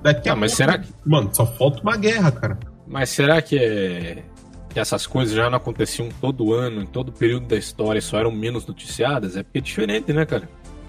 Daqui 0.02 0.30
a 0.30 0.32
Ah, 0.32 0.36
mas 0.38 0.52
pouco- 0.56 0.72
será 0.72 0.78
que- 0.80 0.88
Mano, 1.06 1.30
só 1.34 1.46
falta 1.46 1.82
uma 1.82 1.98
guerra, 1.98 2.32
cara. 2.32 2.58
Mas 2.88 3.10
será 3.10 3.42
que, 3.42 3.58
é... 3.58 4.24
que 4.70 4.80
essas 4.80 5.06
coisas 5.06 5.36
já 5.36 5.50
não 5.50 5.58
aconteciam 5.58 6.08
todo 6.22 6.54
ano, 6.54 6.82
em 6.84 6.86
todo 6.86 7.12
período 7.12 7.48
da 7.48 7.58
história, 7.58 8.00
só 8.00 8.18
eram 8.18 8.32
menos 8.32 8.66
noticiadas? 8.66 9.36
É 9.36 9.44
porque 9.44 9.58
é 9.58 9.62
diferente, 9.62 10.14
né, 10.14 10.26
cara? 10.26 10.48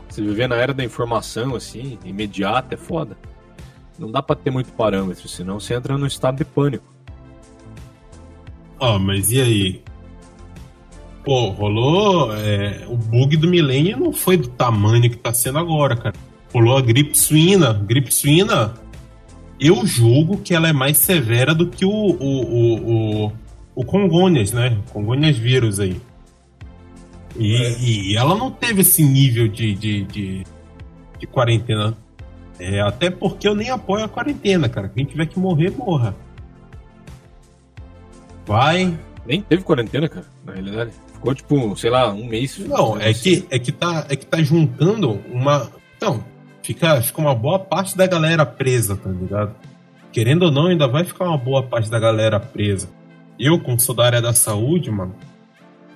Você 0.09 0.23
viver 0.23 0.49
na 0.49 0.55
era 0.55 0.73
da 0.73 0.85
informação, 0.85 1.57
assim, 1.57 1.99
imediata, 2.05 2.75
é 2.75 2.79
foda. 2.79 3.17
Não 3.99 4.13
dá 4.13 4.23
pra 4.23 4.37
ter 4.37 4.53
muito 4.53 4.71
parâmetro, 4.75 5.29
senão 5.29 5.59
você 5.59 5.75
entra 5.75 5.99
num 5.99 6.07
estado 6.07 6.37
de 6.37 6.45
pânico. 6.45 6.85
Ah, 8.81 8.99
mas 8.99 9.31
e 9.31 9.41
aí? 9.41 9.83
Pô, 11.25 11.51
rolou. 11.51 12.35
é, 12.35 12.87
o 12.89 12.97
bug 12.97 13.37
do 13.37 13.47
milênio 13.47 13.99
não 13.99 14.13
foi 14.13 14.37
do 14.37 14.49
tamanho 14.49 15.11
que 15.11 15.17
tá 15.17 15.33
sendo 15.35 15.59
agora, 15.59 15.95
cara. 15.97 16.15
Rolou 16.53 16.77
a 16.77 16.81
gripe 16.81 17.17
suína. 17.17 17.75
Gripe 17.75 18.13
suína, 18.13 18.75
eu 19.61 19.87
julgo 19.87 20.39
que 20.39 20.55
ela 20.55 20.69
é 20.69 20.73
mais 20.73 20.97
severa 20.97 21.55
do 21.55 21.67
que 21.67 21.85
o, 21.85 21.91
o, 21.91 22.15
o, 22.15 23.27
o, 23.27 23.33
o 23.75 23.85
Congônias, 23.85 24.53
né? 24.53 24.79
Congônias 24.93 25.37
vírus 25.37 25.79
aí. 25.79 26.01
E, 27.37 27.55
é. 27.55 27.79
e, 27.79 28.17
ela 28.17 28.35
não 28.35 28.51
teve 28.51 28.81
esse 28.81 29.05
nível 29.05 29.47
de, 29.47 29.75
de, 29.75 30.05
de, 30.05 30.45
de 31.19 31.27
quarentena. 31.27 31.97
É, 32.59 32.81
até 32.81 33.11
porque 33.11 33.47
eu 33.47 33.55
nem 33.55 33.71
apoio 33.71 34.05
a 34.05 34.09
quarentena, 34.09 34.69
cara. 34.69 34.89
Quem 34.89 35.05
tiver 35.05 35.27
que 35.27 35.39
morrer, 35.39 35.71
morra. 35.71 36.17
Vai. 38.51 38.99
Nem 39.25 39.41
teve 39.41 39.63
quarentena, 39.63 40.09
cara, 40.09 40.27
na 40.45 40.55
realidade. 40.55 40.91
Ficou 41.13 41.33
tipo, 41.37 41.77
sei 41.77 41.89
lá, 41.89 42.13
um 42.13 42.27
mês. 42.27 42.59
Não, 42.59 42.99
é 42.99 43.15
que, 43.15 43.47
é 43.49 43.61
que 43.61 43.71
tá, 43.71 44.07
é 44.09 44.17
que 44.17 44.27
tá 44.27 44.43
juntando 44.43 45.21
uma. 45.31 45.71
Não, 46.03 46.25
fica, 46.61 47.01
fica 47.01 47.21
uma 47.21 47.33
boa 47.33 47.61
parte 47.61 47.97
da 47.97 48.09
galera 48.09 48.45
presa, 48.45 48.97
tá 48.97 49.09
ligado? 49.09 49.55
Querendo 50.11 50.47
ou 50.47 50.51
não, 50.51 50.67
ainda 50.67 50.89
vai 50.89 51.05
ficar 51.05 51.27
uma 51.27 51.39
boa 51.39 51.63
parte 51.63 51.89
da 51.89 52.01
galera 52.01 52.41
presa. 52.41 52.89
Eu, 53.39 53.61
como 53.61 53.79
sou 53.79 53.95
da 53.95 54.05
área 54.05 54.21
da 54.21 54.33
saúde, 54.33 54.91
mano, 54.91 55.15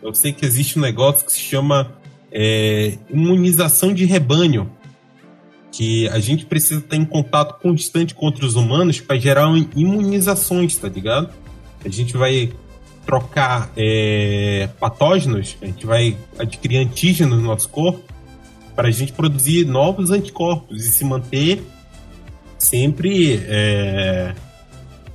eu 0.00 0.14
sei 0.14 0.32
que 0.32 0.46
existe 0.46 0.78
um 0.78 0.82
negócio 0.82 1.26
que 1.26 1.32
se 1.32 1.40
chama 1.40 1.90
é, 2.30 2.96
imunização 3.10 3.92
de 3.92 4.04
rebanho. 4.04 4.70
Que 5.72 6.08
a 6.10 6.20
gente 6.20 6.46
precisa 6.46 6.78
estar 6.78 6.94
em 6.94 7.04
contato 7.04 7.60
constante 7.60 8.14
com 8.14 8.26
outros 8.26 8.54
humanos 8.54 9.00
para 9.00 9.18
gerar 9.18 9.48
imunizações, 9.74 10.76
tá 10.76 10.88
ligado? 10.88 11.34
A 11.84 11.88
gente 11.88 12.16
vai 12.16 12.52
trocar 13.04 13.70
é, 13.76 14.68
patógenos, 14.80 15.56
a 15.60 15.66
gente 15.66 15.86
vai 15.86 16.16
adquirir 16.38 16.78
antígenos 16.78 17.38
no 17.38 17.44
nosso 17.44 17.68
corpo 17.68 18.02
para 18.74 18.88
a 18.88 18.90
gente 18.90 19.12
produzir 19.12 19.66
novos 19.66 20.10
anticorpos 20.10 20.84
e 20.84 20.88
se 20.88 21.04
manter 21.04 21.62
sempre 22.58 23.42
é, 23.46 24.34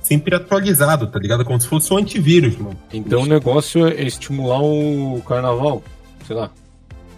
sempre 0.00 0.34
atualizado, 0.34 1.06
tá 1.08 1.18
ligado? 1.18 1.44
Como 1.44 1.60
se 1.60 1.66
fosse 1.66 1.92
um 1.92 1.98
antivírus, 1.98 2.56
mano. 2.56 2.78
Então 2.92 3.22
o 3.22 3.26
negócio 3.26 3.86
é 3.86 4.02
estimular 4.02 4.62
o 4.62 5.20
carnaval, 5.26 5.82
sei 6.26 6.36
lá. 6.36 6.50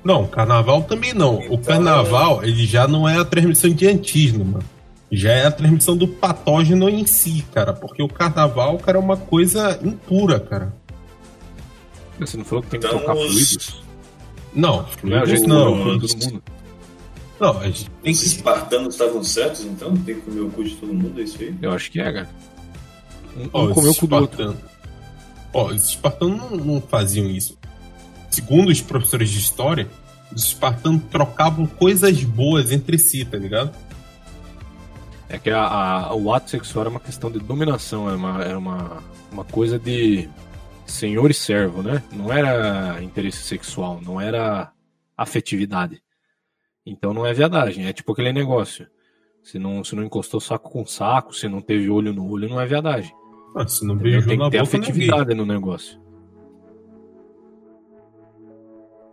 Não, 0.02 0.26
carnaval 0.26 0.82
também 0.82 1.14
não. 1.14 1.40
Então, 1.40 1.54
o 1.54 1.58
carnaval, 1.58 2.42
ele 2.42 2.66
já 2.66 2.88
não 2.88 3.08
é 3.08 3.18
a 3.18 3.24
transmissão 3.24 3.70
de 3.70 3.86
antígeno, 3.86 4.44
mano 4.44 4.71
já 5.12 5.30
é 5.30 5.46
a 5.46 5.50
transmissão 5.50 5.94
do 5.94 6.08
patógeno 6.08 6.88
em 6.88 7.06
si, 7.06 7.44
cara. 7.52 7.74
Porque 7.74 8.02
o 8.02 8.08
carnaval, 8.08 8.78
cara, 8.78 8.96
é 8.96 9.00
uma 9.00 9.16
coisa 9.16 9.78
impura, 9.82 10.40
cara. 10.40 10.74
Você 12.18 12.38
não 12.38 12.44
falou 12.44 12.62
que 12.62 12.70
tem 12.70 12.80
que 12.80 12.86
então, 12.86 12.98
trocar 12.98 13.14
os... 13.14 13.30
fluidos? 13.30 13.82
Não, 14.54 14.86
fluidos 14.86 15.42
não. 15.42 15.76
não. 15.76 15.98
Todo 16.00 16.24
mundo. 16.24 16.42
Não, 17.38 17.58
a 17.58 17.64
gente 17.66 17.90
tem 18.02 18.12
Os 18.12 18.22
espartanos 18.22 18.94
estavam 18.94 19.22
certos, 19.22 19.64
então? 19.64 19.94
Tem 19.98 20.14
que 20.14 20.22
comer 20.22 20.40
o 20.40 20.50
cu 20.50 20.64
de 20.64 20.76
todo 20.76 20.94
mundo, 20.94 21.20
é 21.20 21.24
isso 21.24 21.36
aí? 21.40 21.54
Eu 21.60 21.72
acho 21.72 21.90
que 21.90 22.00
é, 22.00 22.10
cara. 22.10 22.30
Um, 23.36 23.44
um 23.44 23.74
comeu 23.74 23.90
o 23.90 23.94
cu 23.94 24.06
do 24.06 24.16
outro. 24.16 24.56
Ó, 25.52 25.66
os 25.66 25.88
espartanos 25.88 26.38
não, 26.38 26.50
não 26.56 26.80
faziam 26.80 27.26
isso. 27.26 27.58
Segundo 28.30 28.70
os 28.70 28.80
professores 28.80 29.28
de 29.28 29.38
história, 29.38 29.88
os 30.34 30.44
espartanos 30.44 31.02
trocavam 31.10 31.66
coisas 31.66 32.22
boas 32.24 32.72
entre 32.72 32.96
si, 32.96 33.24
tá 33.24 33.36
ligado? 33.36 33.72
É 35.28 35.38
que 35.38 35.50
a, 35.50 35.64
a, 35.66 36.14
o 36.14 36.32
ato 36.32 36.50
sexual 36.50 36.86
é 36.86 36.88
uma 36.88 37.00
questão 37.00 37.30
de 37.30 37.38
dominação, 37.38 38.08
é 38.08 38.14
uma, 38.14 38.44
é 38.44 38.56
uma, 38.56 39.02
uma 39.30 39.44
coisa 39.44 39.78
de 39.78 40.28
senhor 40.86 41.30
e 41.30 41.34
servo, 41.34 41.82
né? 41.82 42.02
Não 42.12 42.32
era 42.32 43.02
interesse 43.02 43.42
sexual, 43.42 44.00
não 44.02 44.20
era 44.20 44.72
afetividade. 45.16 46.02
Então 46.84 47.14
não 47.14 47.24
é 47.24 47.32
viadagem, 47.32 47.86
é 47.86 47.92
tipo 47.92 48.12
aquele 48.12 48.32
negócio. 48.32 48.86
Se 49.42 49.58
não, 49.58 49.82
se 49.82 49.96
não 49.96 50.04
encostou 50.04 50.40
saco 50.40 50.70
com 50.70 50.86
saco, 50.86 51.34
se 51.34 51.48
não 51.48 51.60
teve 51.60 51.90
olho 51.90 52.12
no 52.12 52.28
olho, 52.28 52.48
não 52.48 52.60
é 52.60 52.66
viadagem. 52.66 53.12
Ah, 53.56 53.66
se 53.66 53.84
não 53.84 53.96
beijou 53.96 54.28
Tem 54.28 54.38
que 54.38 54.50
ter 54.50 54.58
afetividade 54.58 55.34
no 55.34 55.44
negócio. 55.44 56.00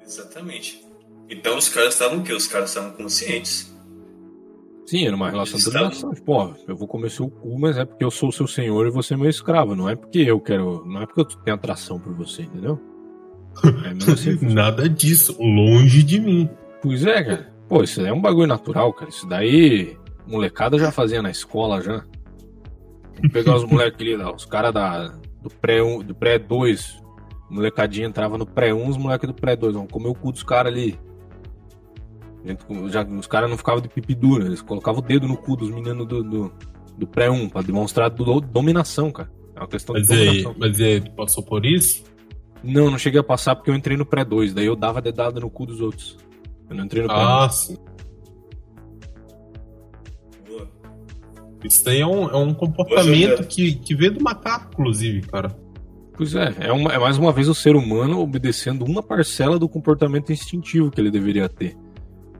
Exatamente. 0.02 0.86
Então 1.30 1.58
os 1.58 1.70
caras 1.70 1.94
estavam 1.94 2.20
o 2.20 2.24
quê? 2.24 2.34
Os 2.34 2.48
caras 2.48 2.70
estavam 2.70 2.92
conscientes. 2.92 3.74
Sim, 4.90 5.06
era 5.06 5.16
uma 5.16 5.30
relação 5.30 5.60
de 5.60 5.66
dominação. 5.66 6.12
Ó, 6.26 6.52
eu 6.68 6.76
vou 6.76 6.88
comer 6.88 7.12
seu 7.12 7.30
cu, 7.30 7.60
mas 7.60 7.78
é 7.78 7.86
porque 7.86 8.04
eu 8.04 8.10
sou 8.10 8.32
seu 8.32 8.48
senhor 8.48 8.88
e 8.88 8.90
você 8.90 9.14
é 9.14 9.18
meu 9.18 9.30
escravo. 9.30 9.76
Não 9.76 9.88
é 9.88 9.96
porque 9.96 10.18
eu 10.18 10.40
quero. 10.40 10.84
Não 10.84 11.04
é 11.04 11.06
porque 11.06 11.22
eu 11.22 11.26
tenho 11.26 11.56
atração 11.56 12.00
por 12.00 12.12
você, 12.16 12.42
entendeu? 12.42 12.80
É 13.86 14.12
assim 14.12 14.40
Nada 14.42 14.90
disso, 14.90 15.36
longe 15.40 16.02
de 16.02 16.20
mim. 16.20 16.50
Pois 16.82 17.06
é, 17.06 17.24
cara. 17.24 17.54
Pô, 17.68 17.84
isso 17.84 18.02
é 18.02 18.12
um 18.12 18.20
bagulho 18.20 18.48
natural, 18.48 18.92
cara. 18.92 19.12
Isso 19.12 19.28
daí, 19.28 19.96
molecada 20.26 20.80
já 20.80 20.92
fazia 20.92 21.22
na 21.22 21.30
escola 21.30 21.82
já. 21.82 22.04
Vou 23.22 23.30
pegar 23.32 23.58
os 23.58 23.66
moleques 23.66 24.02
ali, 24.02 24.16
os 24.16 24.46
caras 24.46 24.74
do 25.44 25.52
pré-1, 25.52 26.04
do 26.04 26.16
pré-2. 26.16 27.00
Molecadinha 27.48 28.08
entrava 28.08 28.40
no 28.40 28.46
pré-1, 28.46 28.90
os 28.90 28.98
moleques 28.98 29.28
do 29.28 29.36
pré-2. 29.36 29.74
Vamos 29.74 29.92
comer 29.92 30.08
o 30.08 30.16
cu 30.16 30.32
dos 30.32 30.42
caras 30.42 30.74
ali. 30.74 30.98
Gente, 32.46 32.64
já, 32.90 33.04
os 33.04 33.28
caras 33.28 33.50
não 33.50 33.58
ficavam 33.58 33.82
de 33.82 33.90
pipi 33.90 34.16
dura, 34.16 34.46
eles 34.46 34.62
colocavam 34.62 35.02
o 35.02 35.04
dedo 35.04 35.28
no 35.28 35.36
cu 35.36 35.56
dos 35.56 35.70
meninos 35.70 36.08
do, 36.08 36.24
do, 36.24 36.54
do 36.98 37.08
pré-1 37.08 37.50
pra 37.50 37.62
demonstrar 37.62 38.10
do, 38.10 38.40
dominação, 38.40 39.12
cara. 39.12 39.30
É 39.56 39.60
uma 39.60 39.68
questão 39.68 39.94
mas 39.94 40.08
de 40.08 40.16
dominação. 40.16 40.52
Aí, 40.52 40.58
mas 40.60 40.82
aí, 40.82 41.02
tu 41.02 41.12
passou 41.12 41.44
por 41.44 41.66
isso? 41.66 42.04
Não, 42.64 42.90
não 42.90 42.98
cheguei 42.98 43.20
a 43.20 43.24
passar 43.24 43.56
porque 43.56 43.70
eu 43.70 43.76
entrei 43.76 43.98
no 43.98 44.06
pré-2, 44.06 44.54
daí 44.54 44.66
eu 44.66 44.76
dava 44.76 45.02
dedada 45.02 45.40
no 45.40 45.50
cu 45.50 45.66
dos 45.66 45.82
outros. 45.82 46.18
Eu 46.70 46.76
não 46.76 46.86
entrei 46.86 47.04
no 47.04 47.10
pré 47.10 47.18
Ah, 47.18 47.50
sim. 47.50 47.78
Isso 51.64 51.84
daí 51.84 52.00
é 52.00 52.08
um, 52.08 52.30
é 52.30 52.38
um 52.38 52.54
comportamento 52.54 53.46
que, 53.46 53.74
que 53.74 53.94
veio 53.94 54.14
do 54.14 54.24
macaco, 54.24 54.70
inclusive, 54.72 55.22
cara. 55.22 55.54
Pois 56.14 56.36
é, 56.36 56.54
é, 56.60 56.72
uma, 56.72 56.92
é 56.92 56.98
mais 56.98 57.18
uma 57.18 57.32
vez 57.32 57.48
o 57.48 57.56
ser 57.56 57.76
humano 57.76 58.20
obedecendo 58.20 58.86
uma 58.86 59.02
parcela 59.04 59.60
do 59.60 59.68
comportamento 59.68 60.32
instintivo 60.32 60.92
que 60.92 61.00
ele 61.00 61.12
deveria 61.12 61.48
ter. 61.50 61.78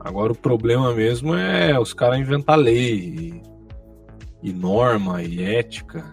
Agora 0.10 0.32
o 0.32 0.36
problema 0.36 0.92
mesmo 0.92 1.36
é 1.36 1.80
os 1.80 1.94
caras 1.94 2.20
inventar 2.20 2.58
lei 2.58 2.96
e, 4.42 4.50
e, 4.50 4.52
norma 4.52 5.22
e 5.22 5.40
ética. 5.40 6.04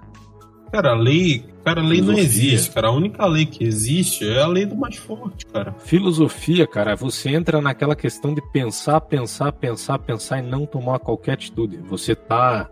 Cara, 0.70 0.92
lei, 0.92 1.46
cara, 1.64 1.80
lei 1.80 2.00
Filosofia. 2.00 2.22
não 2.22 2.28
existe, 2.28 2.70
cara. 2.72 2.88
A 2.88 2.90
única 2.90 3.24
lei 3.24 3.46
que 3.46 3.64
existe 3.64 4.28
é 4.28 4.42
a 4.42 4.46
lei 4.46 4.66
do 4.66 4.76
mais 4.76 4.96
forte, 4.96 5.46
cara. 5.46 5.72
Filosofia, 5.78 6.66
cara, 6.66 6.94
você 6.94 7.30
entra 7.30 7.58
naquela 7.62 7.96
questão 7.96 8.34
de 8.34 8.42
pensar, 8.52 9.00
pensar, 9.00 9.50
pensar, 9.52 9.98
pensar 9.98 10.40
e 10.40 10.42
não 10.42 10.66
tomar 10.66 10.98
qualquer 10.98 11.32
atitude. 11.32 11.78
Você 11.78 12.14
tá 12.14 12.68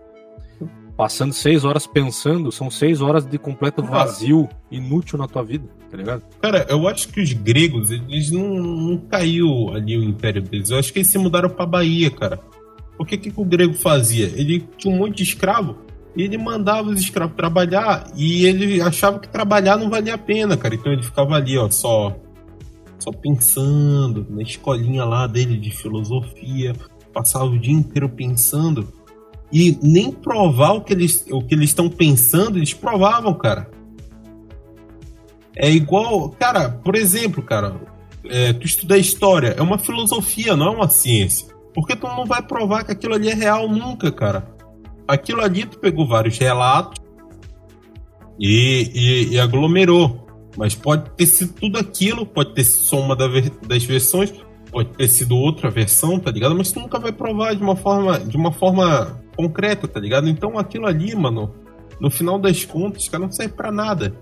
passando 0.94 1.32
seis 1.32 1.64
horas 1.64 1.86
pensando, 1.86 2.52
são 2.52 2.70
seis 2.70 3.00
horas 3.00 3.24
de 3.24 3.38
completo 3.38 3.82
vazio, 3.82 4.46
inútil 4.70 5.18
na 5.18 5.26
tua 5.26 5.42
vida, 5.42 5.66
tá 5.94 5.96
ligado? 5.96 6.22
Cara, 6.42 6.66
eu 6.68 6.88
acho 6.88 7.08
que 7.08 7.20
os 7.20 7.32
gregos, 7.32 7.88
eles 7.92 8.28
não, 8.32 8.48
não 8.48 8.98
caiu 8.98 9.70
ali 9.72 9.96
o 9.96 10.02
império 10.02 10.42
deles. 10.42 10.70
Eu 10.70 10.78
acho 10.78 10.92
que 10.92 10.98
eles 10.98 11.08
se 11.08 11.16
mudaram 11.18 11.48
pra 11.48 11.64
Bahia, 11.64 12.10
cara. 12.10 12.40
O 12.98 13.04
que, 13.04 13.16
que 13.16 13.32
o 13.34 13.44
grego 13.44 13.74
fazia? 13.74 14.26
Ele 14.34 14.66
tinha 14.76 14.92
um 14.92 14.98
monte 14.98 15.18
de 15.18 15.22
escravo 15.22 15.78
e 16.16 16.22
ele 16.22 16.36
mandava 16.36 16.90
os 16.90 17.00
escravos 17.00 17.36
trabalhar 17.36 18.10
e 18.16 18.44
ele 18.44 18.80
achava 18.80 19.20
que 19.20 19.28
trabalhar 19.28 19.76
não 19.76 19.88
valia 19.88 20.14
a 20.14 20.18
pena, 20.18 20.56
cara. 20.56 20.74
Então 20.74 20.92
ele 20.92 21.02
ficava 21.02 21.36
ali, 21.36 21.56
ó, 21.56 21.70
só 21.70 22.16
só 22.98 23.12
pensando 23.12 24.26
na 24.30 24.42
escolinha 24.42 25.04
lá 25.04 25.26
dele 25.26 25.56
de 25.58 25.70
filosofia, 25.70 26.74
passava 27.12 27.44
o 27.44 27.58
dia 27.58 27.74
inteiro 27.74 28.08
pensando 28.08 28.88
e 29.52 29.78
nem 29.82 30.10
provar 30.10 30.72
o 30.72 30.80
que 30.80 30.92
eles 30.92 31.24
o 31.30 31.42
que 31.42 31.54
eles 31.54 31.70
estão 31.70 31.88
pensando, 31.88 32.58
eles 32.58 32.74
provavam, 32.74 33.34
cara. 33.34 33.73
É 35.56 35.70
igual, 35.70 36.30
cara, 36.30 36.68
por 36.68 36.96
exemplo, 36.96 37.42
cara, 37.42 37.76
é, 38.26 38.52
tu 38.52 38.66
estuda 38.66 38.98
história, 38.98 39.54
é 39.56 39.62
uma 39.62 39.78
filosofia, 39.78 40.56
não 40.56 40.66
é 40.66 40.70
uma 40.70 40.88
ciência. 40.88 41.54
Porque 41.72 41.96
tu 41.96 42.06
não 42.06 42.24
vai 42.24 42.42
provar 42.42 42.84
que 42.84 42.92
aquilo 42.92 43.14
ali 43.14 43.28
é 43.28 43.34
real 43.34 43.68
nunca, 43.68 44.10
cara. 44.10 44.46
Aquilo 45.06 45.42
ali 45.42 45.66
tu 45.66 45.78
pegou 45.78 46.06
vários 46.06 46.38
relatos 46.38 47.02
e, 48.38 48.90
e, 48.94 49.34
e 49.34 49.40
aglomerou. 49.40 50.24
Mas 50.56 50.74
pode 50.74 51.10
ter 51.10 51.26
sido 51.26 51.52
tudo 51.52 51.78
aquilo, 51.78 52.24
pode 52.24 52.54
ter 52.54 52.64
sido 52.64 52.84
só 52.84 53.00
uma 53.00 53.16
das 53.16 53.84
versões, 53.84 54.32
pode 54.70 54.90
ter 54.90 55.08
sido 55.08 55.36
outra 55.36 55.68
versão, 55.68 56.18
tá 56.18 56.30
ligado? 56.30 56.54
Mas 56.54 56.70
tu 56.70 56.78
nunca 56.78 56.98
vai 56.98 57.10
provar 57.10 57.54
de 57.54 57.62
uma 57.62 57.74
forma, 57.74 58.20
de 58.20 58.36
uma 58.36 58.52
forma 58.52 59.20
concreta, 59.36 59.88
tá 59.88 59.98
ligado? 59.98 60.28
Então 60.28 60.56
aquilo 60.56 60.86
ali, 60.86 61.14
mano, 61.16 61.52
no 62.00 62.08
final 62.08 62.38
das 62.38 62.64
contas, 62.64 63.08
cara, 63.08 63.24
não 63.24 63.32
serve 63.32 63.54
pra 63.54 63.72
nada. 63.72 64.14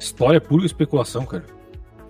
História 0.00 0.38
é 0.38 0.40
pura 0.40 0.64
especulação, 0.64 1.26
cara. 1.26 1.44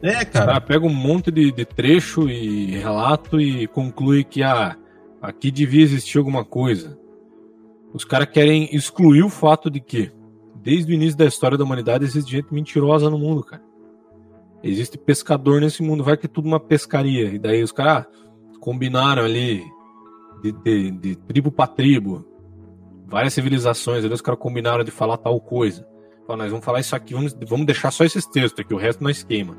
É, 0.01 0.25
cara. 0.25 0.47
cara 0.47 0.61
pega 0.61 0.87
um 0.87 0.95
monte 0.95 1.31
de, 1.31 1.51
de, 1.51 1.65
trecho 1.65 2.29
e 2.31 2.79
relato 2.79 3.41
e 3.41 3.67
conclui 3.67 4.25
que 4.25 4.43
ah, 4.43 4.77
aqui 5.21 5.51
devia 5.51 5.83
existir 5.83 6.17
alguma 6.17 6.45
coisa. 6.45 6.97
Os 7.93 8.05
caras 8.05 8.29
querem 8.29 8.75
excluir 8.75 9.25
o 9.25 9.29
fato 9.29 9.69
de 9.69 9.81
que, 9.81 10.11
desde 10.55 10.93
o 10.93 10.95
início 10.95 11.19
da 11.19 11.27
história 11.27 11.59
da 11.59 11.65
humanidade, 11.65 12.05
existe 12.05 12.31
gente 12.31 12.55
mentirosa 12.55 13.11
no 13.11 13.19
mundo, 13.19 13.43
cara. 13.43 13.63
Existe 14.63 14.97
pescador 14.97 15.61
nesse 15.61 15.83
mundo, 15.83 16.05
vai 16.05 16.17
que 16.17 16.27
é 16.27 16.29
tudo 16.29 16.47
uma 16.47 16.61
pescaria. 16.61 17.29
E 17.29 17.39
daí 17.39 17.63
os 17.63 17.73
caras 17.73 18.07
combinaram 18.61 19.25
ali 19.25 19.65
de, 20.43 20.53
de, 20.53 20.91
de 20.93 21.17
tribo 21.17 21.51
para 21.51 21.67
tribo 21.67 22.25
várias 23.11 23.35
civilizações, 23.35 24.05
ali 24.05 24.15
os 24.15 24.21
caras 24.21 24.41
combinaram 24.41 24.85
de 24.85 24.91
falar 24.93 25.17
tal 25.17 25.41
coisa. 25.41 25.87
Nós 26.37 26.51
vamos 26.51 26.65
falar 26.65 26.81
isso 26.81 26.95
aqui, 26.97 27.15
vamos, 27.15 27.37
vamos 27.47 27.67
deixar 27.67 27.91
só 27.91 28.05
esses 28.05 28.27
textos 28.27 28.65
aqui, 28.65 28.75
o 28.75 28.79
resto 28.79 29.03
nós 29.03 29.23
queima. 29.23 29.57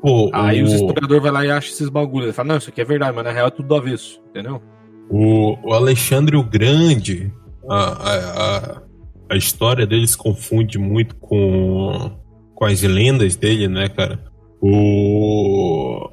Pô, 0.00 0.30
Aí 0.32 0.62
o, 0.62 0.66
os 0.66 0.72
historiadores 0.72 1.22
vai 1.22 1.32
lá 1.32 1.44
e 1.44 1.50
acham 1.50 1.72
esses 1.72 1.88
bagulhos. 1.88 2.26
Ele 2.26 2.32
fala, 2.32 2.48
não, 2.48 2.56
isso 2.58 2.70
aqui 2.70 2.80
é 2.80 2.84
verdade, 2.84 3.14
mas 3.14 3.24
na 3.24 3.32
real 3.32 3.48
é 3.48 3.50
tudo 3.50 3.68
do 3.68 3.74
avesso, 3.74 4.20
entendeu? 4.30 4.60
o, 5.08 5.56
o 5.62 5.72
Alexandre 5.72 6.36
o 6.36 6.42
Grande, 6.42 7.32
a, 7.68 7.76
a, 7.76 8.56
a, 8.56 8.82
a 9.30 9.36
história 9.36 9.86
dele 9.86 10.06
se 10.06 10.16
confunde 10.16 10.78
muito 10.78 11.14
com, 11.16 12.12
com 12.54 12.64
as 12.64 12.82
lendas 12.82 13.36
dele, 13.36 13.68
né, 13.68 13.88
cara? 13.88 14.20
O. 14.60 16.10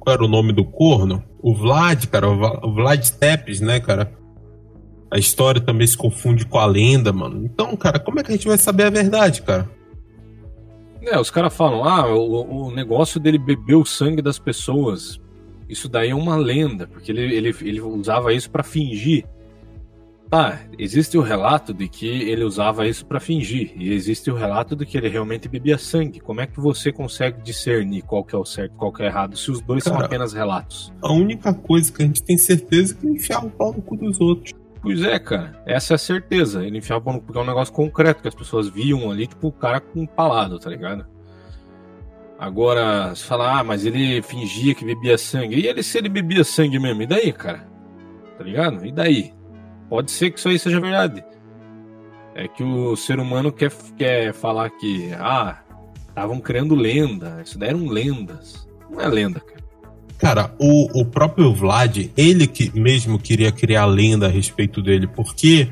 Qual 0.00 0.14
era 0.14 0.24
o 0.24 0.28
nome 0.28 0.52
do 0.52 0.64
corno? 0.64 1.22
O 1.40 1.54
Vlad, 1.54 2.06
cara, 2.06 2.28
o 2.28 2.68
o 2.68 2.74
Vlad 2.74 3.08
Tepes, 3.10 3.60
né, 3.60 3.80
cara? 3.80 4.12
A 5.10 5.18
história 5.18 5.60
também 5.60 5.86
se 5.86 5.96
confunde 5.96 6.44
com 6.44 6.58
a 6.58 6.66
lenda, 6.66 7.12
mano. 7.12 7.44
Então, 7.44 7.76
cara, 7.76 7.98
como 7.98 8.18
é 8.18 8.24
que 8.24 8.32
a 8.32 8.34
gente 8.34 8.48
vai 8.48 8.58
saber 8.58 8.84
a 8.84 8.90
verdade, 8.90 9.42
cara? 9.42 9.68
É, 11.02 11.18
os 11.18 11.30
caras 11.30 11.54
falam, 11.54 11.84
ah, 11.84 12.12
o, 12.12 12.66
o 12.66 12.74
negócio 12.74 13.20
dele 13.20 13.38
beber 13.38 13.76
o 13.76 13.84
sangue 13.84 14.20
das 14.20 14.40
pessoas, 14.40 15.20
isso 15.68 15.88
daí 15.88 16.10
é 16.10 16.14
uma 16.14 16.36
lenda, 16.36 16.88
porque 16.88 17.12
ele, 17.12 17.34
ele, 17.34 17.54
ele 17.60 17.80
usava 17.80 18.32
isso 18.32 18.50
pra 18.50 18.64
fingir. 18.64 19.24
Tá, 20.28 20.58
existe 20.76 21.16
o 21.16 21.20
relato 21.20 21.72
de 21.72 21.86
que 21.86 22.08
ele 22.08 22.42
usava 22.42 22.88
isso 22.88 23.06
pra 23.06 23.20
fingir, 23.20 23.72
e 23.76 23.92
existe 23.92 24.28
o 24.28 24.34
relato 24.34 24.74
de 24.74 24.84
que 24.84 24.98
ele 24.98 25.08
realmente 25.08 25.48
bebia 25.48 25.78
sangue. 25.78 26.18
Como 26.18 26.40
é 26.40 26.46
que 26.48 26.58
você 26.58 26.90
consegue 26.90 27.40
discernir 27.40 28.02
qual 28.02 28.24
que 28.24 28.34
é 28.34 28.38
o 28.38 28.44
certo 28.44 28.72
e 28.74 28.76
qual 28.76 28.92
que 28.92 29.02
é 29.02 29.06
o 29.06 29.08
errado, 29.08 29.36
se 29.36 29.52
os 29.52 29.60
dois 29.60 29.84
são 29.84 29.92
Cara. 29.92 30.06
apenas 30.06 30.32
relatos? 30.32 30.92
A 31.00 31.12
única 31.12 31.54
coisa 31.54 31.92
que 31.92 32.02
a 32.02 32.06
gente 32.06 32.24
tem 32.24 32.36
certeza 32.36 32.92
é 32.92 32.96
que 32.96 33.06
ele 33.06 33.14
enfiava 33.14 33.46
o 33.46 33.50
pau 33.50 33.72
no 33.72 33.80
cu 33.80 33.96
dos 33.96 34.20
outros. 34.20 34.52
Pois 34.80 35.02
é, 35.02 35.18
cara, 35.18 35.60
essa 35.66 35.94
é 35.94 35.96
a 35.96 35.98
certeza. 35.98 36.64
Ele 36.64 36.78
enfiava 36.78 37.12
no 37.12 37.20
porque 37.20 37.38
é 37.38 37.42
um 37.42 37.46
negócio 37.46 37.72
concreto, 37.74 38.22
que 38.22 38.28
as 38.28 38.34
pessoas 38.34 38.68
viam 38.68 39.10
ali, 39.10 39.26
tipo, 39.26 39.48
o 39.48 39.52
cara 39.52 39.80
com 39.80 40.00
um 40.00 40.06
palado, 40.06 40.58
tá 40.58 40.70
ligado? 40.70 41.06
Agora, 42.38 43.14
se 43.14 43.24
falar, 43.24 43.60
ah, 43.60 43.64
mas 43.64 43.86
ele 43.86 44.20
fingia 44.22 44.74
que 44.74 44.84
bebia 44.84 45.16
sangue. 45.16 45.56
E 45.56 45.66
ele, 45.66 45.82
se 45.82 45.96
ele 45.98 46.08
bebia 46.08 46.44
sangue 46.44 46.78
mesmo, 46.78 47.02
e 47.02 47.06
daí, 47.06 47.32
cara? 47.32 47.66
Tá 48.36 48.44
ligado? 48.44 48.84
E 48.84 48.92
daí? 48.92 49.32
Pode 49.88 50.10
ser 50.10 50.30
que 50.30 50.38
isso 50.38 50.48
aí 50.48 50.58
seja 50.58 50.80
verdade. 50.80 51.24
É 52.34 52.46
que 52.46 52.62
o 52.62 52.94
ser 52.96 53.18
humano 53.18 53.50
quer, 53.50 53.72
quer 53.96 54.34
falar 54.34 54.68
que, 54.70 55.10
ah, 55.14 55.58
estavam 56.08 56.38
criando 56.38 56.74
lenda, 56.74 57.40
isso 57.42 57.58
daí 57.58 57.70
eram 57.70 57.86
lendas. 57.86 58.68
Não 58.90 59.00
é 59.00 59.08
lenda, 59.08 59.40
cara. 59.40 59.55
Cara, 60.18 60.50
o, 60.58 61.00
o 61.00 61.04
próprio 61.04 61.52
Vlad, 61.52 62.10
ele 62.16 62.46
que 62.46 62.70
mesmo 62.78 63.18
queria 63.18 63.52
criar 63.52 63.84
lenda 63.84 64.26
a 64.26 64.30
respeito 64.30 64.82
dele, 64.82 65.06
porque 65.06 65.68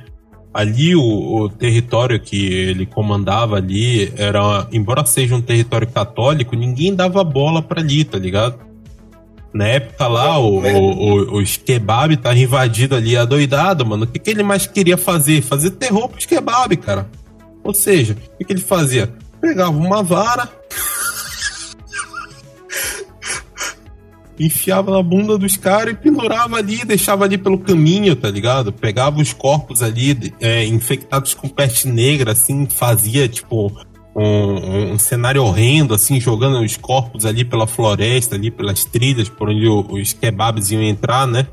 ali 0.53 0.95
o, 0.95 1.03
o 1.03 1.49
território 1.49 2.21
que 2.21 2.47
ele 2.47 2.87
comandava 2.87 3.57
ali 3.57 4.13
era, 4.17 4.69
embora 4.71 5.05
seja 5.05 5.35
um 5.35 5.41
território 5.41 5.89
católico, 5.89 6.55
ninguém 6.55 6.95
dava 6.95 7.25
bola 7.25 7.61
pra 7.61 7.81
ali, 7.81 8.05
tá 8.05 8.19
ligado? 8.19 8.59
Na 9.53 9.67
época 9.67 10.09
lá, 10.09 10.39
o, 10.39 10.59
o, 10.59 11.41
os 11.41 11.57
kebab 11.57 12.17
tava 12.17 12.39
invadido 12.39 12.97
ali, 12.97 13.17
adoidado, 13.17 13.87
mano. 13.87 14.05
O 14.05 14.07
que, 14.07 14.19
que 14.19 14.31
ele 14.31 14.43
mais 14.43 14.67
queria 14.67 14.97
fazer? 14.97 15.43
Fazer 15.43 15.71
terror 15.71 16.09
pros 16.09 16.27
kebab, 16.27 16.77
cara. 16.77 17.09
Ou 17.63 17.73
seja, 17.73 18.15
o 18.15 18.39
que, 18.39 18.45
que 18.45 18.53
ele 18.53 18.61
fazia? 18.61 19.13
Pegava 19.41 19.71
uma 19.71 20.03
vara, 20.03 20.49
enfiava 24.39 24.91
na 24.91 25.03
bunda 25.03 25.39
dos 25.39 25.57
caras 25.57 25.95
e 25.95 25.97
pendurava 25.97 26.57
ali, 26.57 26.85
deixava 26.85 27.25
ali 27.25 27.39
pelo 27.39 27.59
caminho, 27.59 28.17
tá 28.17 28.31
ligado? 28.31 28.73
Pegava 28.73 29.21
os 29.21 29.33
corpos 29.33 29.83
ali 29.83 30.35
é, 30.41 30.65
infectados 30.67 31.35
com 31.35 31.49
peste 31.49 31.89
negra, 31.89 32.33
assim, 32.33 32.67
fazia 32.67 33.29
tipo 33.29 33.73
um, 34.17 34.93
um 34.93 34.99
cenário 34.99 35.43
horrendo, 35.43 35.95
assim, 35.95 36.21
jogando 36.21 36.61
os 36.61 36.77
corpos 36.77 37.25
ali 37.25 37.45
pela 37.45 37.67
floresta, 37.67 38.35
ali 38.37 38.51
pelas 38.51 38.85
trilhas 38.85 39.29
por 39.29 39.51
onde 39.51 39.69
os 39.69 40.13
kebabs 40.13 40.71
iam 40.71 40.83
entrar, 40.83 41.27
né? 41.27 41.47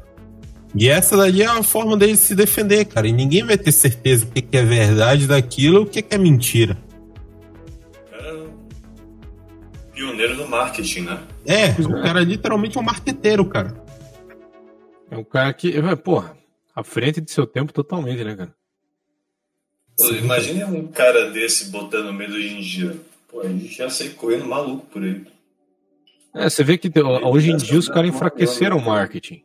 E 0.74 0.88
essa 0.88 1.18
daí 1.18 1.42
é 1.42 1.48
a 1.48 1.64
forma 1.64 1.98
dele 1.98 2.16
se 2.16 2.34
defender, 2.34 2.86
cara. 2.86 3.08
E 3.08 3.12
ninguém 3.12 3.44
vai 3.44 3.58
ter 3.58 3.72
certeza 3.72 4.26
o 4.26 4.28
que, 4.28 4.46
é 4.56 4.64
verdade 4.64 5.28
daquilo 5.28 5.78
e 5.78 5.84
o 5.84 5.86
que 5.86 6.06
é 6.10 6.18
mentira. 6.18 6.78
Pioneiro 10.02 10.36
do 10.36 10.48
marketing, 10.48 11.02
né? 11.02 11.24
É, 11.46 11.68
o 11.80 11.98
é. 11.98 12.02
cara 12.02 12.22
é 12.22 12.26
literalmente 12.26 12.80
um 12.80 12.82
marqueteiro, 12.82 13.46
cara. 13.46 13.76
É 15.12 15.18
um 15.18 15.24
cara 15.24 15.54
que, 15.54 15.78
é, 15.78 15.96
porra, 15.96 16.36
à 16.76 16.84
frente 16.84 17.22
de 17.22 17.32
seu 17.32 17.46
tempo 17.46 17.72
totalmente, 17.72 18.24
né, 18.24 18.36
cara? 18.36 18.56
Pô, 19.96 20.10
imagine 20.10 20.64
um 20.64 20.88
cara 20.88 21.30
desse 21.30 21.70
botando 21.70 22.12
medo 22.12 22.34
hoje 22.34 22.58
em 22.58 22.62
dia. 22.62 22.98
Pô, 23.30 23.42
a 23.42 23.48
gente 23.48 23.78
ia 23.78 23.90
sair 23.90 24.12
correndo 24.12 24.46
maluco 24.46 24.88
por 24.88 25.04
aí. 25.04 25.22
É, 26.34 26.50
você 26.50 26.64
vê 26.64 26.78
que 26.78 26.92
hoje 27.24 27.52
em 27.52 27.58
dia 27.58 27.78
os 27.78 27.90
caras 27.90 28.10
enfraqueceram 28.10 28.78
o 28.78 28.86
marketing. 28.86 29.44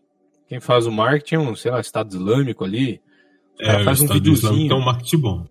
Quem 0.48 0.60
faz 0.60 0.86
o 0.86 0.92
marketing 0.92 1.34
é 1.34 1.38
um, 1.38 1.56
sei 1.56 1.70
lá, 1.70 1.80
Estado 1.80 2.14
Islâmico 2.14 2.64
ali. 2.64 3.00
É, 3.58 3.80
o 3.80 3.84
fazem 3.84 4.04
um 4.04 4.06
Estado 4.06 4.28
Islâmico 4.28 4.34
videozinho. 4.46 4.68
tem 4.68 4.78
um 4.78 4.84
marketing 4.84 5.18
bom. 5.18 5.46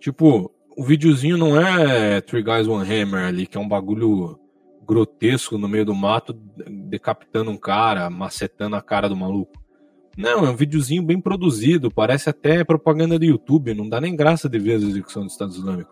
Tipo, 0.00 0.50
o 0.76 0.82
videozinho 0.82 1.36
não 1.36 1.60
é 1.60 2.20
Three 2.22 2.42
Guys 2.42 2.66
One 2.66 2.82
Hammer 2.84 3.26
ali, 3.26 3.46
que 3.46 3.58
é 3.58 3.60
um 3.60 3.68
bagulho 3.68 4.38
grotesco 4.88 5.58
no 5.58 5.68
meio 5.68 5.84
do 5.84 5.94
mato, 5.94 6.32
decapitando 6.88 7.50
um 7.50 7.56
cara, 7.56 8.08
macetando 8.08 8.74
a 8.76 8.82
cara 8.82 9.08
do 9.08 9.16
maluco. 9.16 9.52
Não, 10.16 10.44
é 10.46 10.50
um 10.50 10.56
videozinho 10.56 11.02
bem 11.02 11.20
produzido, 11.20 11.90
parece 11.90 12.28
até 12.28 12.64
propaganda 12.64 13.18
do 13.18 13.24
YouTube, 13.24 13.74
não 13.74 13.88
dá 13.88 14.00
nem 14.00 14.16
graça 14.16 14.48
de 14.48 14.58
ver 14.58 14.74
as 14.74 14.82
execuções 14.82 15.26
do 15.26 15.30
Estado 15.30 15.52
Islâmico. 15.52 15.90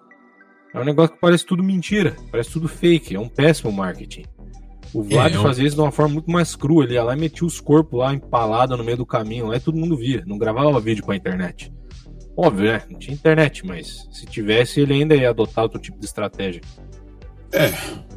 É 0.75 0.81
um 0.81 0.85
negócio 0.85 1.15
que 1.15 1.21
parece 1.21 1.47
tudo 1.47 1.63
mentira, 1.63 2.17
parece 2.31 2.51
tudo 2.51 2.67
fake, 2.69 3.15
é 3.15 3.21
um 3.21 3.29
péssimo 3.29 3.71
marketing. 3.71 4.25
O 4.93 5.03
Vlad 5.03 5.35
é 5.35 5.39
um- 5.39 5.43
fazia 5.43 5.67
isso 5.67 5.77
de 5.77 5.83
uma 5.83 5.93
forma 5.93 6.15
muito 6.15 6.31
mais 6.31 6.57
crua, 6.57 6.85
ele 6.85 6.95
ia 6.95 7.05
lá 7.05 7.17
e 7.17 7.21
metia 7.21 7.47
os 7.47 7.61
corpos 7.61 8.01
lá 8.01 8.13
empalados 8.15 8.77
no 8.77 8.83
meio 8.85 8.97
do 8.97 9.07
caminho, 9.07 9.47
lá 9.47 9.57
e 9.57 9.61
todo 9.61 9.77
mundo 9.79 9.97
via, 9.97 10.25
não 10.27 10.39
gravava 10.39 10.81
vídeo 10.81 11.05
pra 11.05 11.15
internet. 11.15 11.73
Óbvio, 12.37 12.67
né? 12.73 12.83
Não 12.91 12.99
tinha 12.99 13.15
internet, 13.15 13.65
mas 13.67 14.07
se 14.11 14.27
tivesse, 14.27 14.81
ele 14.81 14.93
ainda 14.95 15.15
ia 15.15 15.31
adotar 15.31 15.65
outro 15.65 15.81
tipo 15.81 15.99
de 15.99 16.05
estratégia. 16.05 16.61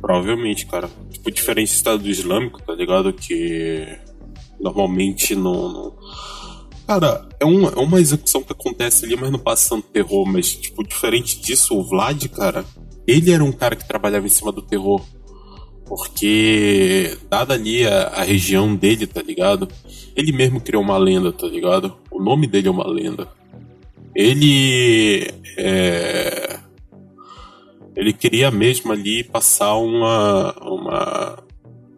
Provavelmente, 0.02 0.66
cara. 0.66 0.90
Tipo, 1.12 1.32
diferente 1.32 1.70
do 1.70 1.76
Estado 1.76 2.08
Islâmico, 2.08 2.62
tá 2.62 2.74
ligado? 2.74 3.12
Que 3.14 3.98
normalmente 4.60 5.36
não. 5.36 5.72
não- 5.72 5.96
Cara, 6.88 7.28
é 7.40 7.46
uma, 7.46 7.70
é 7.70 7.76
uma 7.80 8.00
execução 8.02 8.42
que 8.42 8.52
acontece 8.52 9.06
ali, 9.06 9.16
mas 9.16 9.30
não 9.32 9.38
passa 9.38 9.76
tanto 9.76 9.88
terror. 9.90 10.26
Mas, 10.26 10.56
tipo, 10.56 10.84
diferente 10.84 11.40
disso, 11.40 11.78
o 11.78 11.84
Vlad, 11.84 12.26
cara, 12.30 12.66
ele 13.06 13.32
era 13.32 13.44
um 13.44 13.52
cara 13.52 13.76
que 13.76 13.88
trabalhava 13.88 14.26
em 14.26 14.30
cima 14.30 14.52
do 14.52 14.62
terror. 14.62 15.02
Porque, 15.86 17.18
dada 17.30 17.54
ali 17.56 17.86
a, 17.86 18.08
a 18.08 18.24
região 18.24 18.76
dele, 18.76 19.06
tá 19.08 19.22
ligado? 19.22 19.68
Ele 20.16 20.32
mesmo 20.32 20.62
criou 20.62 20.84
uma 20.84 20.98
lenda, 20.98 21.32
tá 21.32 21.48
ligado? 21.48 21.96
O 22.12 22.22
nome 22.22 22.48
dele 22.48 22.68
é 22.68 22.72
uma 22.72 22.88
lenda. 22.88 23.28
Ele. 24.16 25.32
É, 25.58 26.60
ele 28.00 28.14
queria 28.14 28.50
mesmo 28.50 28.94
ali 28.94 29.26
passar 29.26 29.76
uma. 29.76 30.56
uma 30.62 31.44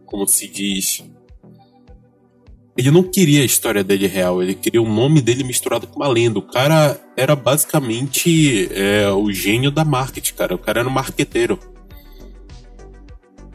como 0.08 0.28
se 0.28 0.47
diz? 0.47 1.06
Ele 2.76 2.89
não 2.89 3.04
queria 3.04 3.43
a 3.43 3.45
história 3.45 3.84
dele 3.84 4.08
real, 4.08 4.41
ele 4.41 4.56
queria 4.56 4.82
o 4.82 4.89
nome 4.89 5.22
dele 5.22 5.43
misturado 5.43 5.86
com 5.86 5.97
uma 5.97 6.08
lenda. 6.08 6.39
O 6.39 6.41
cara 6.41 6.99
era 7.16 7.36
basicamente 7.36 8.68
é, 8.74 9.12
o 9.12 9.32
gênio 9.32 9.70
da 9.70 9.86
marketing, 9.86 10.34
cara. 10.34 10.56
O 10.56 10.58
cara 10.58 10.80
era 10.80 10.89
um 10.89 10.91
marqueteiro. 10.91 11.60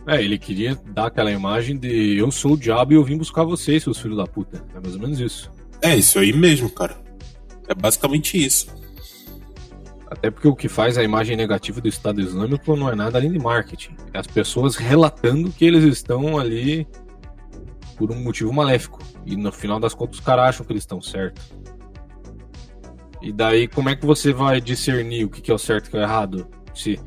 É, 0.07 0.23
ele 0.23 0.39
queria 0.39 0.81
dar 0.95 1.07
aquela 1.07 1.33
imagem 1.33 1.77
de 1.77 2.17
eu 2.17 2.31
sou 2.31 2.53
o 2.53 2.57
diabo 2.57 2.93
e 2.93 2.95
eu 2.95 3.03
vim 3.03 3.17
buscar 3.17 3.43
vocês, 3.43 3.83
seus 3.83 3.99
filhos 3.99 4.19
da 4.19 4.25
puta. 4.25 4.65
É 4.73 4.79
mais 4.79 4.95
ou 4.95 5.01
menos 5.01 5.19
isso. 5.19 5.51
É 5.83 5.97
isso 5.97 6.17
aí 6.21 6.33
mesmo, 6.33 6.71
cara. 6.71 6.97
É 7.67 7.75
basicamente 7.75 8.39
isso. 8.39 8.69
Até 10.09 10.31
porque 10.31 10.47
o 10.47 10.55
que 10.55 10.69
faz 10.69 10.97
a 10.97 11.03
imagem 11.03 11.37
negativa 11.37 11.81
do 11.81 11.89
Estado 11.89 12.21
Islâmico 12.21 12.77
não 12.77 12.89
é 12.89 12.95
nada 12.95 13.19
além 13.19 13.33
de 13.33 13.39
marketing. 13.39 13.97
É 14.13 14.19
as 14.19 14.27
pessoas 14.27 14.77
relatando 14.77 15.51
que 15.51 15.65
eles 15.65 15.83
estão 15.85 16.39
ali 16.39 16.87
por 17.97 18.13
um 18.13 18.23
motivo 18.23 18.53
maléfico. 18.53 19.01
E 19.25 19.37
no 19.37 19.51
final 19.51 19.81
das 19.81 19.95
contas 19.95 20.19
os 20.19 20.25
caras 20.25 20.51
acham 20.51 20.65
que 20.65 20.73
eles 20.73 20.83
estão 20.83 21.01
certos. 21.01 21.53
E 23.21 23.33
daí 23.33 23.67
como 23.67 23.89
é 23.89 23.97
que 23.97 24.07
você 24.07 24.33
vai 24.33 24.61
discernir 24.61 25.25
o 25.25 25.29
que 25.29 25.51
é 25.51 25.55
o 25.55 25.59
certo 25.59 25.87
e 25.87 25.89
o 25.89 25.91
que 25.91 25.97
é 25.97 26.01
o 26.01 26.03
errado? 26.03 26.47
Se 26.73 27.01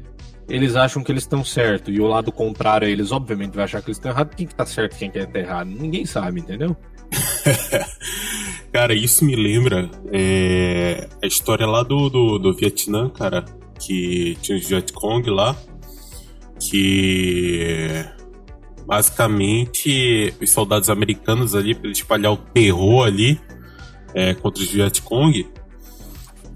eles 0.49 0.75
acham 0.75 1.03
que 1.03 1.11
eles 1.11 1.23
estão 1.23 1.45
certo 1.45 1.91
e 1.91 2.01
o 2.01 2.07
lado 2.07 2.31
contrário 2.31 2.87
a 2.87 2.91
eles 2.91 3.11
obviamente 3.11 3.53
vai 3.53 3.63
achar 3.63 3.81
que 3.81 3.87
eles 3.87 3.97
estão 3.97 4.11
errados, 4.11 4.35
quem 4.35 4.47
que 4.47 4.55
tá 4.55 4.65
certo 4.65 4.95
e 4.95 4.97
quem 4.97 5.11
que 5.11 5.25
tá 5.25 5.39
errado? 5.39 5.67
Ninguém 5.67 6.05
sabe, 6.05 6.41
entendeu? 6.41 6.75
Cara, 8.71 8.93
isso 8.93 9.25
me 9.25 9.35
lembra 9.35 9.89
é, 10.11 11.07
a 11.23 11.25
história 11.25 11.65
lá 11.65 11.81
do, 11.81 12.09
do, 12.09 12.37
do 12.37 12.53
Vietnã, 12.53 13.09
cara, 13.09 13.43
que 13.79 14.37
tinha 14.41 14.57
os 14.57 14.67
Vietcong 14.67 15.27
lá, 15.29 15.55
que 16.59 18.05
basicamente 18.85 20.33
os 20.39 20.51
soldados 20.51 20.89
americanos 20.89 21.55
ali, 21.55 21.73
para 21.73 21.89
espalhar 21.89 22.33
o 22.33 22.37
terror 22.37 23.07
ali 23.07 23.39
é, 24.13 24.35
contra 24.35 24.61
os 24.61 24.69
Vietcong, 24.69 25.47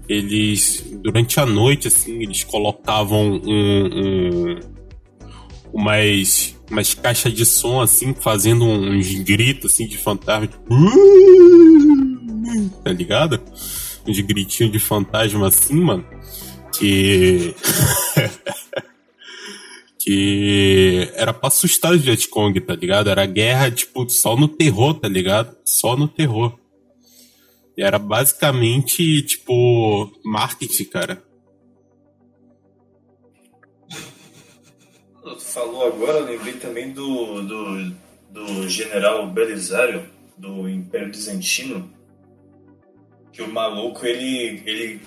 eles, 0.08 0.84
durante 1.02 1.40
a 1.40 1.46
noite, 1.46 1.88
assim, 1.88 2.22
eles 2.22 2.44
colocavam 2.44 3.40
um, 3.44 4.54
um 4.54 4.73
umas, 5.74 6.56
umas 6.70 6.94
caixas 6.94 7.34
de 7.34 7.44
som, 7.44 7.80
assim, 7.80 8.14
fazendo 8.14 8.64
uns 8.64 9.12
gritos, 9.14 9.72
assim, 9.72 9.88
de 9.88 9.98
fantasma. 9.98 10.46
Tipo, 10.46 10.68
tá 12.84 12.92
ligado? 12.92 13.42
Uns 14.06 14.20
gritinhos 14.20 14.72
de 14.72 14.78
fantasma, 14.78 15.48
assim, 15.48 15.74
mano. 15.74 16.06
Que... 16.78 17.54
que 19.98 21.10
era 21.14 21.32
pra 21.32 21.48
assustar 21.48 21.92
os 21.92 22.02
Vietcong, 22.02 22.60
tá 22.60 22.74
ligado? 22.76 23.10
Era 23.10 23.26
guerra, 23.26 23.70
tipo, 23.70 24.08
só 24.08 24.36
no 24.36 24.46
terror, 24.46 24.94
tá 24.94 25.08
ligado? 25.08 25.56
Só 25.64 25.96
no 25.96 26.06
terror. 26.06 26.56
E 27.76 27.82
era 27.82 27.98
basicamente, 27.98 29.22
tipo, 29.22 30.12
marketing, 30.24 30.84
cara. 30.84 31.24
Tu 35.34 35.40
falou 35.40 35.86
agora, 35.86 36.20
lembrei 36.20 36.54
também 36.54 36.92
do, 36.92 37.42
do, 37.42 37.94
do 38.30 38.68
general 38.68 39.26
Belisário, 39.26 40.04
do 40.38 40.68
Império 40.68 41.08
Bizantino, 41.08 41.90
que 43.32 43.42
o 43.42 43.52
maluco, 43.52 44.06
ele, 44.06 44.62
ele 44.64 45.00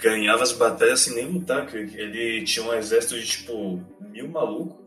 ganhava 0.00 0.44
as 0.44 0.52
batalhas 0.52 1.00
sem 1.00 1.16
nem 1.16 1.26
lutar, 1.26 1.68
ele 1.74 2.44
tinha 2.44 2.64
um 2.64 2.72
exército 2.72 3.18
de, 3.18 3.26
tipo, 3.26 3.84
mil 4.12 4.28
malucos 4.28 4.78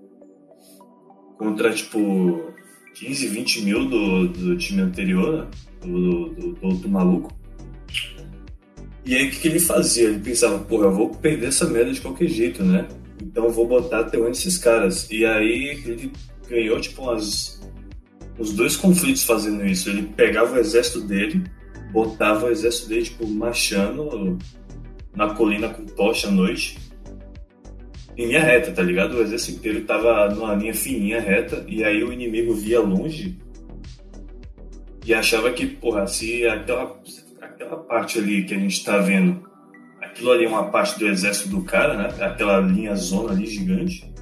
contra, 1.38 1.74
tipo, 1.74 2.54
15, 2.96 3.28
20 3.28 3.62
mil 3.64 3.90
do, 3.90 4.28
do 4.30 4.58
time 4.58 4.82
anterior, 4.82 5.44
né? 5.44 5.52
do, 5.82 6.30
do, 6.30 6.54
do, 6.54 6.74
do 6.76 6.90
maluco. 6.90 7.34
E 9.06 9.16
aí 9.16 9.28
o 9.28 9.32
que, 9.32 9.40
que, 9.42 9.48
ele 9.50 9.60
fazia? 9.60 10.08
Ele 10.08 10.20
pensava, 10.20 10.58
porra, 10.60 10.86
eu 10.86 10.94
vou 10.94 11.10
perder 11.10 11.48
essa 11.48 11.70
merda 11.70 11.92
de 11.92 12.00
qualquer 12.00 12.30
jeito, 12.30 12.64
né? 12.64 12.88
Então 13.24 13.50
vou 13.50 13.68
botar 13.68 14.10
onde 14.16 14.38
esses 14.38 14.58
caras. 14.58 15.10
E 15.10 15.26
aí 15.26 15.82
ele 15.86 16.12
ganhou, 16.48 16.80
tipo, 16.80 17.04
umas, 17.04 17.62
os 18.38 18.54
dois 18.54 18.76
conflitos 18.76 19.24
fazendo 19.24 19.66
isso. 19.66 19.90
Ele 19.90 20.04
pegava 20.04 20.56
o 20.56 20.60
exército 20.60 21.02
dele, 21.02 21.44
botava 21.92 22.48
o 22.48 22.52
exército 22.52 22.90
dele, 22.90 23.04
tipo, 23.04 23.28
marchando 23.28 24.38
na 25.16 25.34
colina 25.34 25.70
com 25.70 25.86
tocha 25.86 26.28
à 26.28 26.32
noite. 26.32 26.78
Em 28.18 28.28
linha 28.28 28.44
reta, 28.44 28.72
tá 28.72 28.84
ligado? 28.84 29.16
O 29.16 29.22
exército 29.22 29.58
inteiro 29.58 29.82
tava 29.86 30.30
numa 30.30 30.54
linha 30.54 30.74
fininha, 30.74 31.20
reta, 31.20 31.66
e 31.68 31.84
aí 31.84 32.04
o 32.04 32.14
inimigo 32.14 32.54
via 32.54 32.80
longe 32.80 33.38
e 35.06 35.14
achava 35.14 35.52
que, 35.52 35.68
porra, 35.68 36.08
se 36.08 36.48
aquela, 36.48 36.98
aquela 37.42 37.78
parte 37.78 38.20
ali 38.20 38.46
que 38.46 38.54
a 38.54 38.60
gente 38.60 38.84
tá 38.84 38.98
vendo, 39.00 39.44
aquilo 40.14 40.32
ali 40.32 40.46
é 40.46 40.48
uma 40.48 40.70
parte 40.70 41.00
do 41.00 41.08
exército 41.08 41.50
do 41.50 41.64
cara, 41.64 41.96
né? 41.96 42.26
Aquela 42.26 42.60
linha 42.60 42.96
zona 42.96 43.32
ali 43.32 43.48
gigante. 43.48 44.14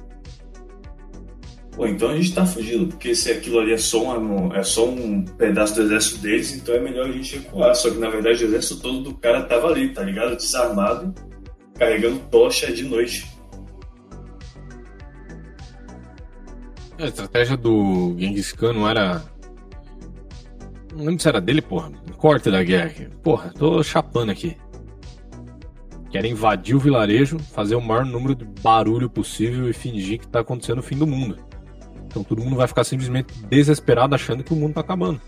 Pô, 1.72 1.86
então 1.86 2.10
a 2.10 2.16
gente 2.16 2.34
tá 2.34 2.44
fugindo, 2.44 2.88
porque 2.88 3.14
se 3.14 3.30
aquilo 3.30 3.58
ali 3.58 3.72
é 3.72 3.78
só, 3.78 4.18
uma, 4.18 4.56
é 4.56 4.62
só 4.62 4.88
um 4.88 5.22
pedaço 5.22 5.74
do 5.74 5.82
exército 5.82 6.20
deles, 6.20 6.54
então 6.54 6.74
é 6.74 6.80
melhor 6.80 7.08
a 7.08 7.12
gente 7.12 7.36
recuar. 7.36 7.74
Só 7.74 7.90
que 7.90 7.98
na 7.98 8.10
verdade 8.10 8.44
o 8.44 8.48
exército 8.48 8.80
todo 8.80 9.00
do 9.02 9.14
cara 9.14 9.42
tava 9.44 9.68
ali, 9.68 9.90
tá 9.90 10.02
ligado? 10.02 10.36
Desarmado, 10.36 11.14
carregando 11.78 12.18
tocha 12.30 12.72
de 12.72 12.84
noite. 12.84 13.30
A 16.98 17.06
estratégia 17.06 17.56
do 17.56 18.14
Genghis 18.18 18.52
Khan 18.52 18.74
não 18.74 18.88
era 18.88 19.22
não 20.94 21.06
lembro 21.06 21.22
se 21.22 21.28
era 21.28 21.40
dele, 21.40 21.62
porra. 21.62 21.90
Corte 22.18 22.50
da 22.50 22.62
guerra. 22.62 23.08
Porra, 23.22 23.50
tô 23.58 23.82
chapando 23.82 24.30
aqui. 24.30 24.56
Querem 26.12 26.32
invadir 26.32 26.76
o 26.76 26.78
vilarejo, 26.78 27.38
fazer 27.38 27.74
o 27.74 27.80
maior 27.80 28.04
número 28.04 28.34
de 28.34 28.44
barulho 28.44 29.08
possível 29.08 29.68
e 29.70 29.72
fingir 29.72 30.20
que 30.20 30.28
tá 30.28 30.40
acontecendo 30.40 30.80
o 30.80 30.82
fim 30.82 30.96
do 30.96 31.06
mundo. 31.06 31.38
Então 32.06 32.22
todo 32.22 32.42
mundo 32.42 32.56
vai 32.56 32.68
ficar 32.68 32.84
simplesmente 32.84 33.32
desesperado 33.48 34.14
achando 34.14 34.44
que 34.44 34.52
o 34.52 34.56
mundo 34.56 34.74
tá 34.74 34.82
acabando. 34.82 35.18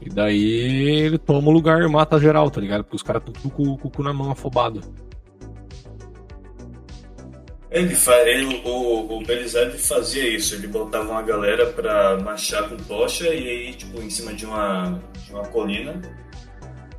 E 0.00 0.08
daí 0.08 1.00
ele 1.00 1.18
toma 1.18 1.48
o 1.48 1.50
lugar 1.50 1.82
e 1.82 1.88
mata 1.88 2.20
geral, 2.20 2.48
tá 2.52 2.60
ligado? 2.60 2.84
Porque 2.84 2.96
os 2.96 3.02
caras 3.02 3.20
estão 3.20 3.34
tudo 3.34 3.52
com, 3.52 3.76
com 3.76 3.88
o 3.88 3.90
cu 3.90 4.02
na 4.04 4.12
mão 4.12 4.30
afobado. 4.30 4.80
Ele, 7.68 7.94
ele, 8.26 8.62
o, 8.64 9.18
o 9.18 9.78
fazia 9.78 10.28
isso, 10.28 10.54
ele 10.54 10.68
botava 10.68 11.10
uma 11.10 11.22
galera 11.22 11.66
pra 11.66 12.16
marchar 12.18 12.68
com 12.68 12.76
tocha 12.76 13.26
e 13.26 13.48
aí, 13.48 13.74
tipo, 13.74 14.00
em 14.00 14.10
cima 14.10 14.32
de 14.32 14.46
uma, 14.46 15.00
de 15.24 15.32
uma 15.32 15.44
colina. 15.46 16.00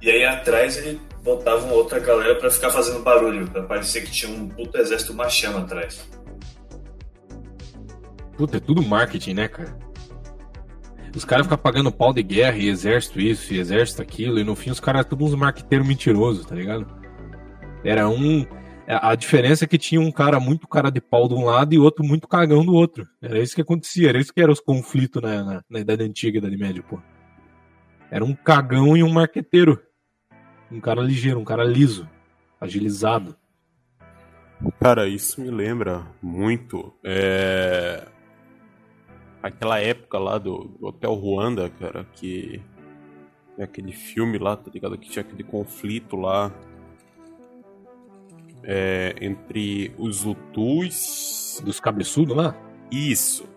E 0.02 0.10
aí 0.10 0.26
atrás 0.26 0.78
ele 0.78 1.00
botava 1.24 1.66
uma 1.66 1.74
outra 1.74 2.00
galera 2.00 2.36
pra 2.36 2.50
ficar 2.50 2.72
fazendo 2.72 3.04
barulho, 3.04 3.48
pra 3.50 3.64
parecer 3.64 4.02
que 4.02 4.12
tinha 4.12 4.32
um 4.36 4.50
puto 4.50 4.78
exército 4.78 5.14
marchando 5.14 5.60
atrás. 5.60 6.10
Puta, 8.36 8.58
é 8.58 8.60
tudo 8.60 8.82
marketing, 8.82 9.36
né, 9.36 9.48
cara? 9.48 9.78
Os 11.16 11.26
caras 11.26 11.46
ficam 11.46 11.58
pagando 11.58 11.92
pau 11.92 12.14
de 12.14 12.24
guerra 12.24 12.58
e 12.58 12.70
exército 12.70 13.20
isso 13.20 13.54
e 13.54 13.60
exército 13.60 14.02
aquilo, 14.02 14.40
e 14.40 14.44
no 14.44 14.56
fim 14.56 14.72
os 14.72 14.80
caras 14.80 15.06
todos 15.06 15.34
uns 15.34 15.36
marqueteiros 15.38 15.88
mentirosos, 15.88 16.46
tá 16.46 16.56
ligado? 16.56 16.88
Era 17.84 18.08
um 18.08 18.46
a 18.88 19.16
diferença 19.16 19.64
é 19.64 19.68
que 19.68 19.78
tinha 19.78 20.02
um 20.02 20.12
cara 20.12 20.40
muito 20.40 20.68
cara 20.68 20.90
de 20.90 21.00
pau 21.00 21.28
de 21.28 21.34
um 21.34 21.46
lado 21.46 21.74
e 21.74 21.80
outro 21.80 22.04
muito 22.04 22.28
cagão 22.28 22.66
do 22.66 22.74
outro. 22.74 23.08
Era 23.22 23.40
isso 23.40 23.56
que 23.56 23.62
acontecia, 23.62 24.10
era 24.10 24.20
isso 24.20 24.34
que 24.34 24.42
eram 24.42 24.52
os 24.52 24.60
conflitos 24.60 25.22
na, 25.22 25.44
na, 25.44 25.64
na 25.70 25.80
Idade 25.80 26.04
Antiga, 26.04 26.40
Idade 26.40 26.58
Média, 26.58 26.84
pô. 26.84 27.00
Era 28.10 28.26
um 28.26 28.36
cagão 28.36 28.98
e 28.98 29.04
um 29.04 29.10
marqueteiro. 29.10 29.82
Um 30.72 30.80
cara 30.80 31.02
ligeiro, 31.02 31.40
um 31.40 31.44
cara 31.44 31.64
liso, 31.64 32.08
agilizado. 32.60 33.36
Cara, 34.80 35.08
isso 35.08 35.42
me 35.42 35.50
lembra 35.50 36.08
muito 36.22 36.94
é... 37.04 38.08
aquela 39.42 39.80
época 39.80 40.18
lá 40.18 40.38
do, 40.38 40.76
do 40.80 40.88
Hotel 40.88 41.14
Ruanda, 41.14 41.70
cara, 41.70 42.06
que 42.14 42.62
é 43.58 43.64
aquele 43.64 43.92
filme 43.92 44.38
lá, 44.38 44.56
tá 44.56 44.72
ligado? 44.74 44.98
Que 44.98 45.10
tinha 45.10 45.24
aquele 45.24 45.44
conflito 45.44 46.16
lá 46.16 46.52
é, 48.64 49.16
entre 49.22 49.94
os 49.98 50.26
Hutus. 50.26 51.62
Dos 51.64 51.80
cabeçudos 51.80 52.36
lá? 52.36 52.56
Isso. 52.92 53.48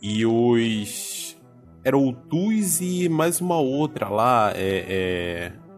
E 0.00 0.24
os. 0.26 1.36
Era 1.82 1.96
o 1.96 2.10
Hutus 2.10 2.80
e 2.80 3.08
mais 3.08 3.40
uma 3.40 3.58
outra 3.58 4.08
lá. 4.08 4.52
É. 4.54 5.52
é... 5.56 5.69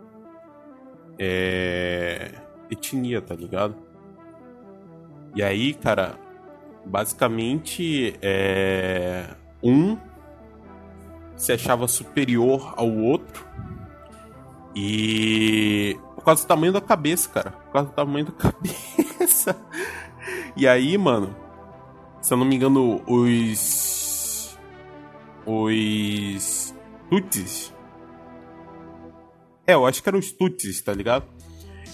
é... 1.22 2.32
Etnia, 2.70 3.20
tá 3.20 3.34
ligado? 3.34 3.76
E 5.34 5.42
aí, 5.42 5.74
cara, 5.74 6.18
basicamente 6.84 8.18
é. 8.20 9.26
Um 9.62 9.96
se 11.36 11.52
achava 11.52 11.86
superior 11.86 12.74
ao 12.76 12.90
outro. 12.90 13.46
E 14.74 15.96
por 16.16 16.24
causa 16.24 16.44
do 16.44 16.48
tamanho 16.48 16.72
da 16.72 16.80
cabeça, 16.80 17.28
cara. 17.28 17.50
Por 17.50 17.72
causa 17.72 17.88
do 17.88 17.94
tamanho 17.94 18.26
da 18.26 18.32
cabeça. 18.50 19.56
E 20.56 20.66
aí, 20.66 20.96
mano, 20.98 21.34
se 22.20 22.32
eu 22.32 22.38
não 22.38 22.44
me 22.44 22.56
engano, 22.56 23.02
os. 23.06 24.58
Os. 25.46 26.74
Tutis. 27.10 27.72
É, 29.66 29.74
eu 29.74 29.86
acho 29.86 30.02
que 30.02 30.08
eram 30.08 30.18
os 30.18 30.32
Tutis, 30.32 30.80
tá 30.80 30.92
ligado? 30.92 31.24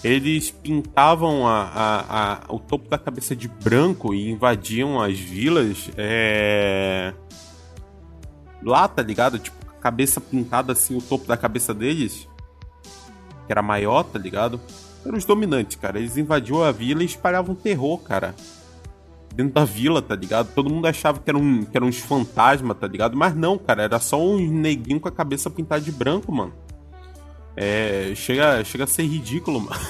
Eles 0.03 0.51
pintavam 0.51 1.47
a, 1.47 1.63
a, 1.63 2.33
a, 2.33 2.53
o 2.53 2.59
topo 2.59 2.89
da 2.89 2.99
cabeça 2.99 3.35
de 3.35 3.49
branco 3.49 4.15
e 4.15 4.31
invadiam 4.31 5.01
as 5.01 5.19
vilas. 5.19 5.91
É... 5.97 7.13
Lá, 8.63 8.87
tá 8.87 9.03
ligado? 9.03 9.39
Tipo, 9.39 9.57
cabeça 9.81 10.21
pintada 10.21 10.73
assim, 10.73 10.97
o 10.97 11.03
topo 11.03 11.27
da 11.27 11.37
cabeça 11.37 11.75
deles 11.75 12.29
que 13.49 13.53
era 13.53 13.63
maior, 13.63 14.05
tá 14.05 14.19
ligado? 14.19 14.61
Eram 15.05 15.17
os 15.17 15.25
dominantes, 15.25 15.77
cara. 15.77 15.99
Eles 15.99 16.19
invadiam 16.19 16.63
a 16.63 16.71
vila 16.71 17.03
e 17.03 17.07
espalhavam 17.07 17.55
terror, 17.55 17.99
cara. 17.99 18.35
Dentro 19.35 19.55
da 19.55 19.65
vila, 19.65 20.03
tá 20.03 20.15
ligado? 20.15 20.53
Todo 20.55 20.69
mundo 20.69 20.87
achava 20.87 21.19
que 21.19 21.31
eram, 21.31 21.65
que 21.65 21.77
eram 21.77 21.87
uns 21.87 21.99
fantasmas, 21.99 22.77
tá 22.77 22.87
ligado? 22.87 23.17
Mas 23.17 23.35
não, 23.35 23.57
cara. 23.57 23.83
Era 23.85 23.99
só 23.99 24.23
um 24.23 24.39
neguinho 24.39 25.01
com 25.01 25.09
a 25.09 25.13
cabeça 25.13 25.49
pintada 25.49 25.81
de 25.81 25.91
branco, 25.91 26.31
mano. 26.31 26.53
É. 27.61 28.13
Chega, 28.15 28.63
chega 28.63 28.85
a 28.85 28.87
ser 28.87 29.03
ridículo, 29.03 29.61
mano. 29.61 29.81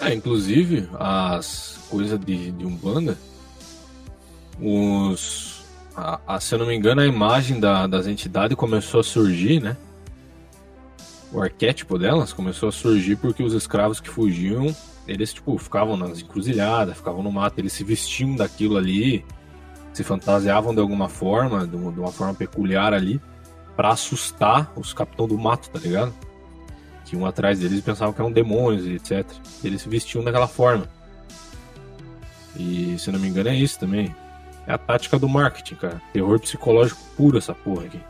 é, 0.00 0.12
inclusive, 0.14 0.88
as 0.98 1.78
coisas 1.88 2.18
de, 2.18 2.50
de 2.50 2.66
Umbanda. 2.66 3.16
Os. 4.60 5.64
A, 5.96 6.20
a, 6.26 6.40
se 6.40 6.52
eu 6.52 6.58
não 6.58 6.66
me 6.66 6.74
engano, 6.74 7.00
a 7.00 7.06
imagem 7.06 7.60
da, 7.60 7.86
das 7.86 8.08
entidades 8.08 8.56
começou 8.56 8.98
a 8.98 9.04
surgir, 9.04 9.62
né? 9.62 9.76
o 11.34 11.42
arquétipo 11.42 11.98
delas 11.98 12.32
começou 12.32 12.68
a 12.68 12.72
surgir 12.72 13.16
porque 13.16 13.42
os 13.42 13.52
escravos 13.52 13.98
que 14.00 14.08
fugiam, 14.08 14.74
eles 15.06 15.32
tipo 15.32 15.58
ficavam 15.58 15.96
nas 15.96 16.20
encruzilhadas, 16.20 16.96
ficavam 16.96 17.22
no 17.24 17.32
mato, 17.32 17.58
eles 17.58 17.72
se 17.72 17.82
vestiam 17.82 18.36
daquilo 18.36 18.76
ali, 18.76 19.24
se 19.92 20.04
fantasiavam 20.04 20.72
de 20.72 20.80
alguma 20.80 21.08
forma, 21.08 21.66
de 21.66 21.74
uma, 21.74 21.92
de 21.92 21.98
uma 21.98 22.12
forma 22.12 22.34
peculiar 22.34 22.94
ali. 22.94 23.20
Pra 23.76 23.90
assustar 23.90 24.72
os 24.76 24.92
capitão 24.92 25.26
do 25.26 25.38
mato, 25.38 25.70
tá 25.70 25.78
ligado? 25.78 26.12
Que 27.04 27.16
um 27.16 27.26
atrás 27.26 27.58
deles 27.58 27.80
pensavam 27.80 28.12
que 28.12 28.20
eram 28.20 28.32
demônios 28.32 28.86
e 28.86 28.94
etc. 28.94 29.26
Eles 29.62 29.82
se 29.82 29.88
vestiam 29.88 30.24
daquela 30.24 30.48
forma. 30.48 30.88
E 32.56 32.96
se 32.98 33.10
não 33.10 33.18
me 33.18 33.28
engano 33.28 33.48
é 33.48 33.54
isso 33.54 33.78
também. 33.78 34.14
É 34.66 34.72
a 34.72 34.78
tática 34.78 35.18
do 35.18 35.28
marketing, 35.28 35.74
cara. 35.74 36.00
Terror 36.12 36.40
psicológico 36.40 37.00
puro 37.16 37.36
essa 37.36 37.54
porra 37.54 37.84
aqui. 37.84 38.00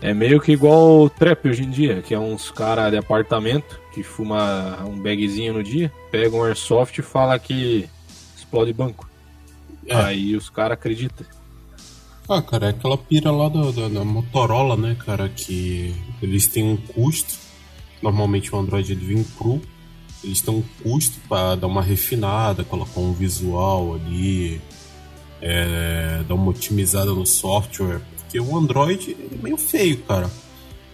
É 0.00 0.12
meio 0.12 0.40
que 0.40 0.50
igual 0.50 1.02
o 1.02 1.08
trap 1.08 1.48
hoje 1.48 1.62
em 1.62 1.70
dia, 1.70 2.02
que 2.02 2.12
é 2.12 2.18
uns 2.18 2.50
cara 2.50 2.90
de 2.90 2.96
apartamento 2.96 3.80
que 3.92 4.02
fuma 4.02 4.82
um 4.84 5.00
bagzinho 5.00 5.52
no 5.52 5.62
dia, 5.62 5.92
pega 6.10 6.34
um 6.34 6.42
airsoft 6.42 6.98
e 6.98 7.02
fala 7.02 7.38
que 7.38 7.88
explode 8.36 8.72
banco. 8.72 9.08
É. 9.86 9.94
Aí 9.94 10.34
os 10.34 10.50
caras 10.50 10.72
acreditam. 10.72 11.24
Ah, 12.28 12.40
cara, 12.40 12.66
é 12.66 12.70
aquela 12.70 12.96
pira 12.96 13.30
lá 13.30 13.48
da, 13.48 13.70
da, 13.70 13.88
da 13.88 14.04
Motorola, 14.04 14.76
né, 14.76 14.96
cara, 15.04 15.28
que 15.28 15.94
eles 16.22 16.46
têm 16.46 16.64
um 16.64 16.76
custo. 16.76 17.34
Normalmente 18.00 18.54
o 18.54 18.58
Android 18.58 18.94
vem 18.94 19.22
cru. 19.24 19.60
Eles 20.22 20.40
têm 20.40 20.54
um 20.54 20.62
custo 20.82 21.18
para 21.28 21.56
dar 21.56 21.66
uma 21.66 21.82
refinada, 21.82 22.62
colocar 22.64 23.00
um 23.00 23.12
visual 23.12 23.94
ali, 23.94 24.60
é, 25.40 26.22
dar 26.28 26.34
uma 26.34 26.50
otimizada 26.50 27.12
no 27.12 27.26
software. 27.26 28.00
Porque 28.18 28.38
o 28.40 28.56
Android 28.56 29.16
é 29.32 29.42
meio 29.42 29.56
feio, 29.56 29.98
cara. 30.04 30.30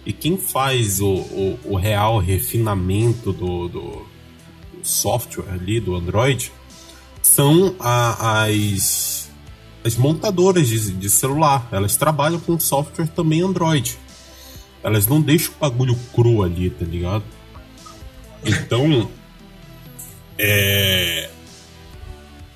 E 0.05 0.11
quem 0.11 0.35
faz 0.37 0.99
o, 0.99 1.07
o, 1.13 1.59
o 1.63 1.75
real 1.75 2.17
refinamento 2.17 3.31
do, 3.31 3.67
do, 3.67 3.91
do 3.91 4.05
software 4.81 5.51
ali 5.53 5.79
do 5.79 5.95
Android 5.95 6.51
são 7.21 7.75
a- 7.79 8.45
as, 8.45 9.18
as 9.83 9.95
montadoras 9.95 10.67
de, 10.67 10.91
de 10.91 11.09
celular. 11.09 11.67
Elas 11.71 11.95
trabalham 11.95 12.39
com 12.39 12.59
software 12.59 13.07
também 13.07 13.41
Android. 13.41 13.97
Elas 14.83 15.07
não 15.07 15.21
deixam 15.21 15.53
o 15.53 15.59
bagulho 15.59 15.97
cru 16.13 16.43
ali, 16.43 16.69
tá 16.69 16.85
ligado? 16.85 17.23
Então. 18.45 19.09
É. 20.37 21.29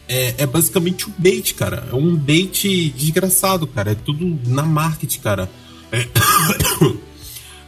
É, 0.08 0.36
é 0.40 0.46
basicamente 0.46 1.10
um 1.10 1.14
bait, 1.18 1.54
cara. 1.54 1.88
É 1.92 1.96
um 1.96 2.16
bait 2.16 2.90
desgraçado, 2.92 3.66
cara. 3.66 3.92
É 3.92 3.96
tudo 3.96 4.40
na 4.48 4.64
marketing, 4.64 5.20
cara. 5.20 5.50
É- 5.92 6.08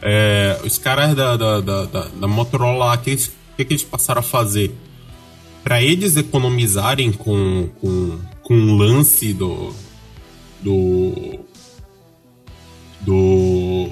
É, 0.08 0.60
os 0.64 0.78
caras 0.78 1.16
da, 1.16 1.36
da, 1.36 1.60
da, 1.60 1.84
da, 1.84 2.28
Motorola, 2.28 2.94
o 2.94 2.98
que, 2.98 3.16
que 3.16 3.62
eles 3.62 3.82
passaram 3.82 4.20
a 4.20 4.22
fazer? 4.22 4.72
Para 5.64 5.82
eles 5.82 6.16
economizarem 6.16 7.10
com, 7.10 7.68
com, 7.80 8.16
com 8.46 8.54
o 8.54 8.76
lance 8.76 9.32
do. 9.32 9.74
do. 10.62 11.40
do. 13.00 13.88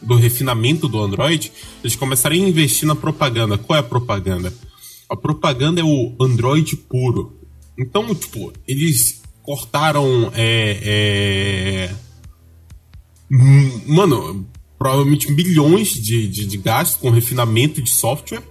do 0.00 0.14
refinamento 0.16 0.88
do 0.88 0.98
Android, 0.98 1.52
eles 1.84 1.94
começaram 1.94 2.34
a 2.34 2.38
investir 2.38 2.88
na 2.88 2.96
propaganda. 2.96 3.58
Qual 3.58 3.76
é 3.76 3.80
a 3.80 3.82
propaganda? 3.82 4.50
A 5.10 5.14
propaganda 5.14 5.82
é 5.82 5.84
o 5.84 6.14
Android 6.18 6.74
puro. 6.74 7.38
Então, 7.78 8.14
tipo, 8.14 8.50
eles 8.66 9.20
cortaram. 9.42 10.32
É, 10.34 11.90
é, 11.90 11.94
Mano, 13.86 14.46
provavelmente 14.78 15.30
milhões 15.30 15.88
de, 15.88 16.26
de, 16.28 16.46
de 16.46 16.56
gastos 16.56 16.96
com 16.96 17.10
refinamento 17.10 17.82
de 17.82 17.90
software. 17.90 18.42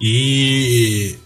E 0.00 1.16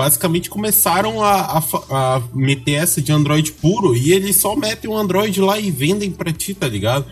basicamente 0.00 0.48
começaram 0.48 1.22
a, 1.22 1.58
a 1.58 1.62
a 1.90 2.22
meter 2.32 2.72
essa 2.72 3.02
de 3.02 3.12
Android 3.12 3.52
puro. 3.52 3.94
E 3.94 4.12
eles 4.12 4.36
só 4.36 4.56
metem 4.56 4.90
o 4.90 4.96
Android 4.96 5.38
lá 5.42 5.60
e 5.60 5.70
vendem 5.70 6.10
pra 6.10 6.32
ti, 6.32 6.54
tá 6.54 6.66
ligado? 6.66 7.04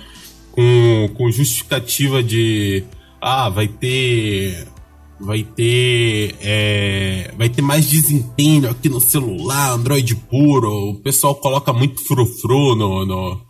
Com, 0.51 1.11
com 1.15 1.31
justificativa 1.31 2.23
de. 2.23 2.83
Ah, 3.21 3.51
vai 3.51 3.69
ter. 3.69 4.67
Vai 5.21 5.43
ter. 5.43 6.35
é, 6.41 7.35
vai 7.37 7.51
ter 7.51 7.61
mais 7.61 7.87
desempenho 7.87 8.71
aqui 8.71 8.89
no 8.89 9.03
celular, 9.03 9.73
Android 9.73 10.17
puro. 10.17 10.91
O 10.91 10.95
pessoal 10.95 11.35
coloca 11.35 11.73
muito 11.75 12.03
frufru 12.07 12.75
no, 12.75 13.05
no, 13.05 13.41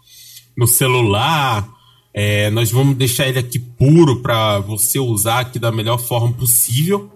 no 0.56 0.66
celular. 0.66 1.68
É, 2.12 2.50
nós 2.50 2.72
vamos 2.72 2.96
deixar 2.96 3.28
ele 3.28 3.38
aqui 3.38 3.60
puro 3.60 4.20
para 4.20 4.58
você 4.58 4.98
usar 4.98 5.40
aqui 5.40 5.60
da 5.60 5.70
melhor 5.70 5.98
forma 5.98 6.32
possível. 6.32 7.08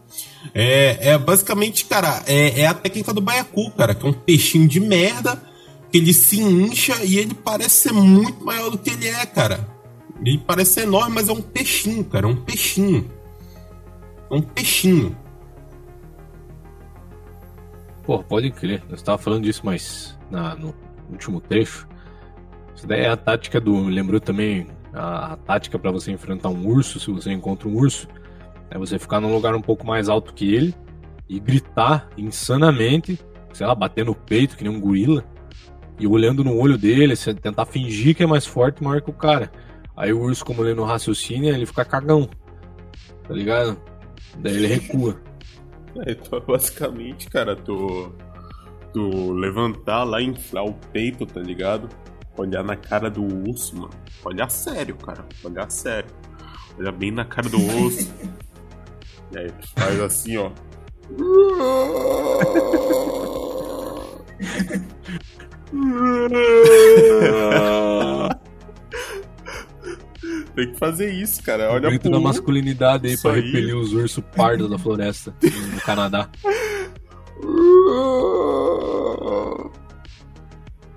É, 0.55 1.11
é 1.11 1.19
basicamente, 1.19 1.85
cara, 1.85 2.23
é, 2.27 2.61
é 2.61 2.67
a 2.67 2.75
técnica 2.75 3.13
do 3.13 3.21
baiacu, 3.21 3.71
cara, 3.73 3.95
que 3.95 4.05
é 4.05 4.09
um 4.09 4.13
peixinho 4.13 4.69
de 4.69 4.81
merda 4.81 5.41
que 5.91 5.99
ele 5.99 6.13
se 6.13 6.41
incha 6.41 7.05
e 7.05 7.19
ele 7.19 7.35
parece 7.35 7.89
ser 7.89 7.93
muito 7.93 8.45
maior 8.45 8.71
do 8.71 8.79
que 8.79 8.91
ele 8.91 9.07
é, 9.07 9.27
cara. 9.27 9.69
Ele 10.25 10.39
parece 10.39 10.75
ser 10.75 10.83
enorme, 10.83 11.15
mas 11.15 11.29
é 11.29 11.33
um 11.33 11.43
peixinho, 11.43 12.05
cara, 12.05 12.27
é 12.27 12.31
um 12.31 12.37
peixinho. 12.37 13.11
É 14.31 14.35
um 14.35 14.41
peixinho. 14.41 15.17
Pô, 18.05 18.23
pode 18.23 18.51
crer. 18.51 18.83
Eu 18.89 18.95
estava 18.95 19.19
falando 19.19 19.45
disso, 19.45 19.63
mas 19.65 20.19
na, 20.31 20.55
no 20.55 20.75
último 21.11 21.41
trecho. 21.41 21.87
Isso 22.75 22.87
daí 22.87 23.03
é 23.03 23.09
a 23.09 23.17
tática 23.17 23.61
do. 23.61 23.85
Lembrou 23.85 24.21
também 24.21 24.67
a, 24.93 25.35
a 25.35 25.37
tática 25.37 25.79
para 25.79 25.91
você 25.91 26.11
enfrentar 26.11 26.49
um 26.49 26.67
urso, 26.67 26.99
se 26.99 27.11
você 27.11 27.31
encontra 27.31 27.69
um 27.69 27.77
urso. 27.77 28.09
É 28.73 28.79
você 28.79 28.99
ficar 28.99 29.21
num 29.21 29.33
lugar 29.33 29.55
um 29.55 29.61
pouco 29.61 29.87
mais 29.87 30.09
alto 30.09 30.33
que 30.33 30.55
ele 30.55 30.75
e 31.29 31.39
gritar 31.39 32.09
insanamente, 32.17 33.19
sei 33.53 33.67
lá, 33.67 33.75
bater 33.75 34.03
no 34.03 34.15
peito 34.15 34.57
que 34.57 34.65
nem 34.65 34.73
um 34.75 34.81
gorila. 34.81 35.23
E 35.99 36.07
olhando 36.07 36.43
no 36.43 36.57
olho 36.57 36.79
dele, 36.79 37.15
você 37.15 37.35
tentar 37.35 37.67
fingir 37.67 38.17
que 38.17 38.23
é 38.23 38.27
mais 38.27 38.47
forte 38.47 38.79
e 38.81 38.85
maior 38.85 39.03
que 39.03 39.11
o 39.11 39.13
cara. 39.13 39.53
Aí 39.95 40.11
o 40.11 40.23
urso, 40.23 40.43
como 40.43 40.65
ele 40.65 40.75
não 40.75 40.85
raciocina, 40.85 41.49
ele 41.49 41.67
fica 41.67 41.85
cagão. 41.85 42.31
Tá 43.29 43.35
ligado? 43.35 43.79
Daí 44.39 44.57
ele 44.57 44.67
recua. 44.67 45.21
É, 46.07 46.13
então, 46.13 46.41
basicamente, 46.49 47.29
cara, 47.29 47.55
tu, 47.55 48.15
tu 48.95 49.31
levantar 49.35 50.05
lá 50.05 50.23
e 50.23 50.25
inflar 50.25 50.65
o 50.65 50.73
peito, 50.73 51.27
tá 51.27 51.39
ligado? 51.39 51.87
Olhar 52.35 52.65
na 52.65 52.77
cara 52.77 53.11
do 53.11 53.23
urso, 53.23 53.77
mano. 53.77 53.91
Olhar 54.25 54.51
sério, 54.51 54.97
cara. 54.97 55.23
Olhar 55.45 55.71
sério. 55.71 56.09
Olhar 56.79 56.93
bem 56.93 57.11
na 57.11 57.27
cara 57.27 57.47
do 57.51 57.61
urso. 57.85 58.11
E 59.33 59.39
aí 59.39 59.51
tu 59.51 59.69
faz 59.77 60.01
assim, 60.01 60.37
ó. 60.37 60.51
Tem 70.55 70.73
que 70.73 70.79
fazer 70.79 71.11
isso, 71.13 71.43
cara. 71.43 71.73
Olha 71.73 71.89
grito 71.89 72.11
da 72.11 72.21
masculinidade 72.21 73.07
aí 73.07 73.15
Isso 73.15 73.23
pra 73.23 73.33
aí. 73.33 73.41
repelir 73.41 73.77
os 73.77 73.93
ursos 73.93 74.23
pardos 74.37 74.69
da 74.69 74.79
floresta 74.79 75.35
no 75.43 75.81
Canadá. 75.81 76.29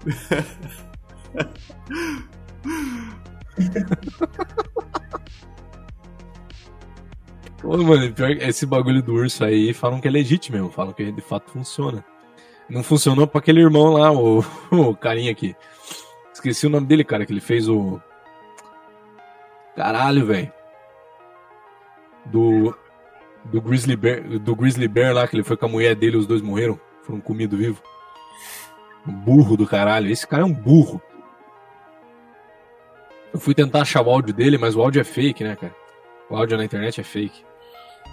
Ô, 7.65 7.77
mano, 7.77 8.13
pior 8.13 8.29
esse 8.29 8.63
bagulho 8.63 9.01
do 9.01 9.13
urso 9.13 9.43
aí 9.43 9.73
falam 9.73 9.99
que 9.99 10.07
é 10.07 10.11
legítimo 10.11 10.55
mesmo, 10.55 10.71
falam 10.71 10.93
que 10.93 11.11
de 11.11 11.21
fato 11.21 11.49
funciona. 11.49 12.05
Não 12.69 12.83
funcionou 12.83 13.25
pra 13.25 13.39
aquele 13.39 13.59
irmão 13.59 13.93
lá, 13.93 14.11
o, 14.11 14.43
o 14.69 14.95
carinha 14.95 15.31
aqui. 15.31 15.55
Esqueci 16.31 16.67
o 16.67 16.69
nome 16.69 16.85
dele, 16.85 17.03
cara, 17.03 17.25
que 17.25 17.33
ele 17.33 17.41
fez 17.41 17.67
o. 17.67 17.99
Caralho, 19.75 20.27
velho. 20.27 20.51
Do. 22.25 22.77
Do 23.45 23.61
Grizzly 23.61 23.95
Bear, 23.95 24.21
do 24.39 24.55
Grizzly 24.55 24.87
Bear 24.87 25.13
lá, 25.13 25.27
que 25.27 25.35
ele 25.35 25.43
foi 25.43 25.57
com 25.57 25.65
a 25.65 25.69
mulher 25.69 25.95
dele, 25.95 26.17
os 26.17 26.27
dois 26.27 26.41
morreram. 26.41 26.79
Foram 27.01 27.19
comidos 27.19 27.57
vivos. 27.57 27.81
Um 29.07 29.11
burro 29.11 29.57
do 29.57 29.67
caralho. 29.67 30.09
Esse 30.11 30.27
cara 30.27 30.43
é 30.43 30.45
um 30.45 30.53
burro. 30.53 31.01
Eu 33.33 33.39
fui 33.39 33.53
tentar 33.53 33.81
achar 33.81 34.01
o 34.01 34.09
áudio 34.09 34.33
dele, 34.33 34.57
mas 34.57 34.75
o 34.75 34.81
áudio 34.81 34.99
é 34.99 35.03
fake, 35.03 35.43
né, 35.43 35.55
cara? 35.55 35.75
O 36.29 36.35
áudio 36.35 36.57
na 36.57 36.65
internet 36.65 37.01
é 37.01 37.03
fake. 37.03 37.43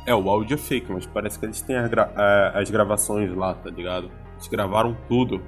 É, 0.06 0.14
o 0.14 0.28
áudio 0.28 0.54
é 0.54 0.58
fake, 0.58 0.90
mas 0.90 1.06
parece 1.06 1.38
que 1.38 1.46
eles 1.46 1.60
têm 1.60 1.76
as, 1.76 1.88
gra- 1.88 2.12
a- 2.16 2.58
as 2.58 2.70
gravações 2.70 3.32
lá, 3.34 3.54
tá 3.54 3.70
ligado? 3.70 4.10
Eles 4.34 4.48
gravaram 4.48 4.96
tudo. 5.08 5.40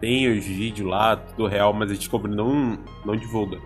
Tem 0.00 0.28
os 0.36 0.44
vídeos 0.44 0.88
lá, 0.88 1.16
tudo 1.16 1.46
real, 1.48 1.72
mas 1.72 1.90
a 1.90 1.94
Discovery 1.94 2.34
não, 2.34 2.78
não 3.04 3.16
divulga. 3.16 3.58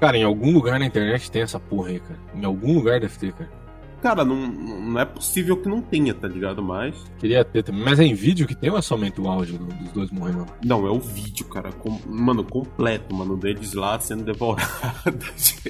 Cara, 0.00 0.16
em 0.16 0.22
algum 0.24 0.52
lugar 0.52 0.78
na 0.78 0.86
internet 0.86 1.30
tem 1.30 1.42
essa 1.42 1.58
porra 1.58 1.88
aí, 1.88 2.00
cara. 2.00 2.18
Em 2.34 2.44
algum 2.44 2.74
lugar 2.74 3.00
deve 3.00 3.18
ter, 3.18 3.32
cara. 3.32 3.58
Cara, 4.00 4.24
não, 4.24 4.36
não 4.46 5.00
é 5.00 5.04
possível 5.04 5.56
que 5.60 5.68
não 5.68 5.82
tenha, 5.82 6.14
tá 6.14 6.28
ligado? 6.28 6.62
Mas. 6.62 6.94
Queria 7.18 7.44
ter 7.44 7.64
também. 7.64 7.82
Mas 7.84 7.98
é 7.98 8.04
em 8.04 8.14
vídeo 8.14 8.46
que 8.46 8.54
tem 8.54 8.70
ou 8.70 8.78
é 8.78 8.82
somente 8.82 9.20
o 9.20 9.28
áudio 9.28 9.58
do- 9.58 9.66
dos 9.66 9.90
dois 9.92 10.10
morrendo? 10.12 10.46
Não, 10.64 10.86
é 10.86 10.90
o 10.90 11.00
vídeo, 11.00 11.44
cara. 11.46 11.72
com- 11.72 12.00
mano, 12.06 12.44
completo, 12.44 13.12
mano, 13.14 13.36
deles 13.36 13.72
lá 13.74 13.98
sendo 13.98 14.22
devorados. 14.22 15.56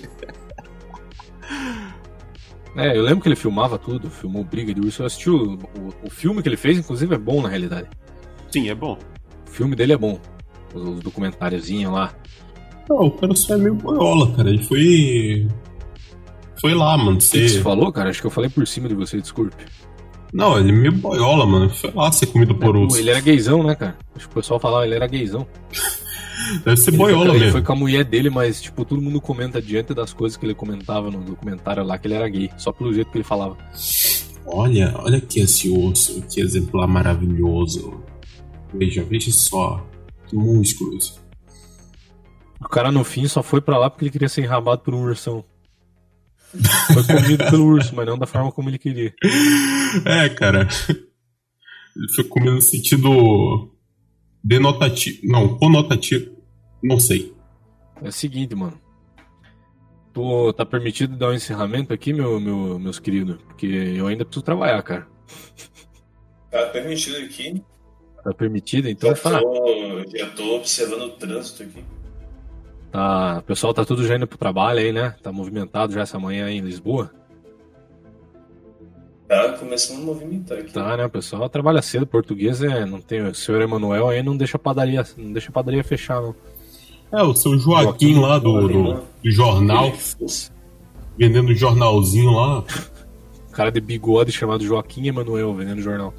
É, 2.78 2.96
eu 2.96 3.02
lembro 3.02 3.20
que 3.20 3.28
ele 3.28 3.34
filmava 3.36 3.76
tudo, 3.76 4.08
filmou 4.08 4.44
Briga 4.44 4.72
de 4.72 4.80
Urso. 4.80 5.02
Eu 5.02 5.06
assisti 5.06 5.28
o, 5.28 5.54
o, 5.54 5.94
o 6.04 6.10
filme 6.10 6.40
que 6.40 6.48
ele 6.48 6.56
fez, 6.56 6.78
inclusive, 6.78 7.12
é 7.14 7.18
bom 7.18 7.42
na 7.42 7.48
realidade. 7.48 7.88
Sim, 8.52 8.68
é 8.70 8.74
bom. 8.74 8.96
O 9.46 9.50
filme 9.50 9.74
dele 9.74 9.92
é 9.94 9.96
bom. 9.96 10.18
Os, 10.72 10.82
os 10.82 11.00
documentáriozinhos 11.00 11.92
lá. 11.92 12.14
Não, 12.88 12.98
o 12.98 13.10
cara 13.10 13.34
só 13.34 13.54
é 13.54 13.58
meio 13.58 13.74
boiola, 13.74 14.32
cara. 14.36 14.48
Ele 14.48 14.62
foi. 14.62 15.48
Foi 16.60 16.74
lá, 16.74 16.96
mano. 16.96 17.16
O 17.16 17.20
que 17.20 17.28
que 17.28 17.48
você 17.48 17.60
falou, 17.62 17.92
cara? 17.92 18.10
Acho 18.10 18.20
que 18.20 18.26
eu 18.26 18.30
falei 18.30 18.48
por 18.48 18.66
cima 18.66 18.88
de 18.88 18.94
você, 18.94 19.20
desculpe. 19.20 19.56
Não, 20.32 20.58
ele 20.58 20.70
é 20.70 20.72
meio 20.72 20.92
boiola, 20.92 21.46
mano. 21.46 21.70
Foi 21.70 21.90
lá 21.92 22.12
ser 22.12 22.26
comido 22.26 22.54
por 22.54 22.72
Pô, 22.74 22.80
urso. 22.80 22.98
ele 22.98 23.10
era 23.10 23.20
gaysão, 23.20 23.62
né, 23.62 23.74
cara? 23.74 23.96
Acho 24.14 24.26
que 24.28 24.32
o 24.32 24.34
pessoal 24.36 24.60
falava 24.60 24.84
ele 24.84 24.94
era 24.94 25.06
gaysão. 25.06 25.46
Deve 26.64 26.76
ser 26.76 26.90
Ele 26.90 26.96
boiola 26.98 27.26
foi, 27.26 27.34
ele 27.34 27.38
mesmo. 27.40 27.52
foi 27.52 27.62
com 27.62 27.72
a 27.72 27.76
mulher 27.76 28.04
dele, 28.04 28.30
mas, 28.30 28.60
tipo, 28.62 28.84
todo 28.84 29.00
mundo 29.02 29.20
comenta 29.20 29.60
diante 29.60 29.92
das 29.94 30.12
coisas 30.12 30.36
que 30.36 30.46
ele 30.46 30.54
comentava 30.54 31.10
no 31.10 31.20
documentário 31.22 31.82
lá 31.84 31.98
que 31.98 32.06
ele 32.06 32.14
era 32.14 32.28
gay. 32.28 32.50
Só 32.56 32.72
pelo 32.72 32.92
jeito 32.92 33.10
que 33.10 33.18
ele 33.18 33.24
falava. 33.24 33.56
Olha, 34.46 34.94
olha 34.98 35.18
aqui 35.18 35.40
esse 35.40 35.70
osso, 35.70 36.22
que 36.22 36.40
exemplar 36.40 36.86
maravilhoso. 36.88 38.02
Veja, 38.72 39.02
veja 39.04 39.30
só. 39.30 39.86
Que 40.26 40.36
músculos. 40.36 41.20
O 42.60 42.68
cara 42.68 42.90
no 42.90 43.04
fim 43.04 43.26
só 43.28 43.42
foi 43.42 43.60
pra 43.60 43.78
lá 43.78 43.88
porque 43.90 44.04
ele 44.04 44.10
queria 44.10 44.28
ser 44.28 44.42
enrabado 44.42 44.82
por 44.82 44.94
um 44.94 45.02
ursão. 45.02 45.44
Foi 46.92 47.04
comido 47.04 47.44
pelo 47.50 47.64
urso, 47.66 47.94
mas 47.94 48.06
não 48.06 48.18
da 48.18 48.26
forma 48.26 48.50
como 48.50 48.68
ele 48.70 48.78
queria. 48.78 49.14
É, 50.04 50.28
cara. 50.28 50.68
Ele 50.88 52.12
foi 52.14 52.24
comido 52.24 52.54
no 52.56 52.60
sentido 52.60 53.70
denotativo. 54.42 55.20
Não, 55.24 55.58
conotativo. 55.58 56.36
Não 56.82 56.98
sei. 56.98 57.34
É 58.02 58.08
o 58.08 58.12
seguinte, 58.12 58.54
mano. 58.54 58.80
Tu 60.12 60.52
tá 60.54 60.64
permitido 60.64 61.16
dar 61.16 61.28
um 61.30 61.34
encerramento 61.34 61.92
aqui, 61.92 62.12
meu, 62.12 62.40
meu, 62.40 62.78
meus 62.78 62.98
queridos? 62.98 63.36
Porque 63.46 63.66
eu 63.66 64.06
ainda 64.06 64.24
preciso 64.24 64.44
trabalhar, 64.44 64.82
cara. 64.82 65.06
Tá 66.50 66.66
permitido 66.66 67.16
aqui. 67.18 67.62
Tá 68.24 68.32
permitido? 68.32 68.88
Então 68.88 69.14
já, 69.14 69.22
tá. 69.22 69.40
tô, 69.40 70.04
já 70.16 70.30
tô 70.30 70.56
observando 70.56 71.02
o 71.02 71.10
trânsito 71.10 71.62
aqui. 71.62 71.84
tá. 72.90 73.38
O 73.38 73.42
pessoal 73.42 73.74
tá 73.74 73.84
tudo 73.84 74.06
já 74.06 74.16
indo 74.16 74.26
pro 74.26 74.38
trabalho 74.38 74.80
aí, 74.80 74.92
né? 74.92 75.14
Tá 75.22 75.30
movimentado 75.30 75.92
já 75.92 76.00
essa 76.00 76.18
manhã 76.18 76.46
aí 76.46 76.56
em 76.56 76.62
Lisboa. 76.62 77.12
Tá 79.28 79.52
começando 79.58 79.98
a 79.98 80.04
movimentar 80.06 80.58
aqui. 80.58 80.72
Tá, 80.72 80.96
né? 80.96 81.04
O 81.04 81.10
pessoal 81.10 81.46
trabalha 81.50 81.82
cedo. 81.82 82.06
Português 82.06 82.62
é. 82.62 82.86
Não 82.86 82.98
tem. 82.98 83.20
O 83.22 83.34
senhor 83.34 83.60
Emanuel 83.60 84.08
aí 84.08 84.22
não 84.22 84.34
deixa 84.34 84.56
a 84.56 84.60
padaria. 84.60 85.04
Não 85.18 85.32
deixa 85.32 85.50
a 85.50 85.52
padaria 85.52 85.84
fechar, 85.84 86.22
não. 86.22 86.34
É, 87.12 87.22
o 87.22 87.34
seu 87.34 87.58
Joaquim, 87.58 88.14
Joaquim, 88.14 88.20
lá 88.20 88.38
do, 88.38 88.68
do, 88.68 88.94
do 88.94 89.30
jornal, 89.30 89.92
vendendo 91.16 91.54
jornalzinho 91.54 92.32
lá. 92.32 92.60
O 92.60 93.52
cara 93.52 93.70
de 93.70 93.80
bigode 93.80 94.32
chamado 94.32 94.64
Joaquim 94.64 95.08
Emanuel 95.08 95.54
vendendo 95.54 95.80
jornal. 95.80 96.14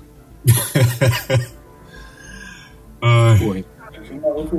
Ai, 3.02 3.66
Aqui 3.88 4.14
o 4.14 4.22
maluco. 4.22 4.58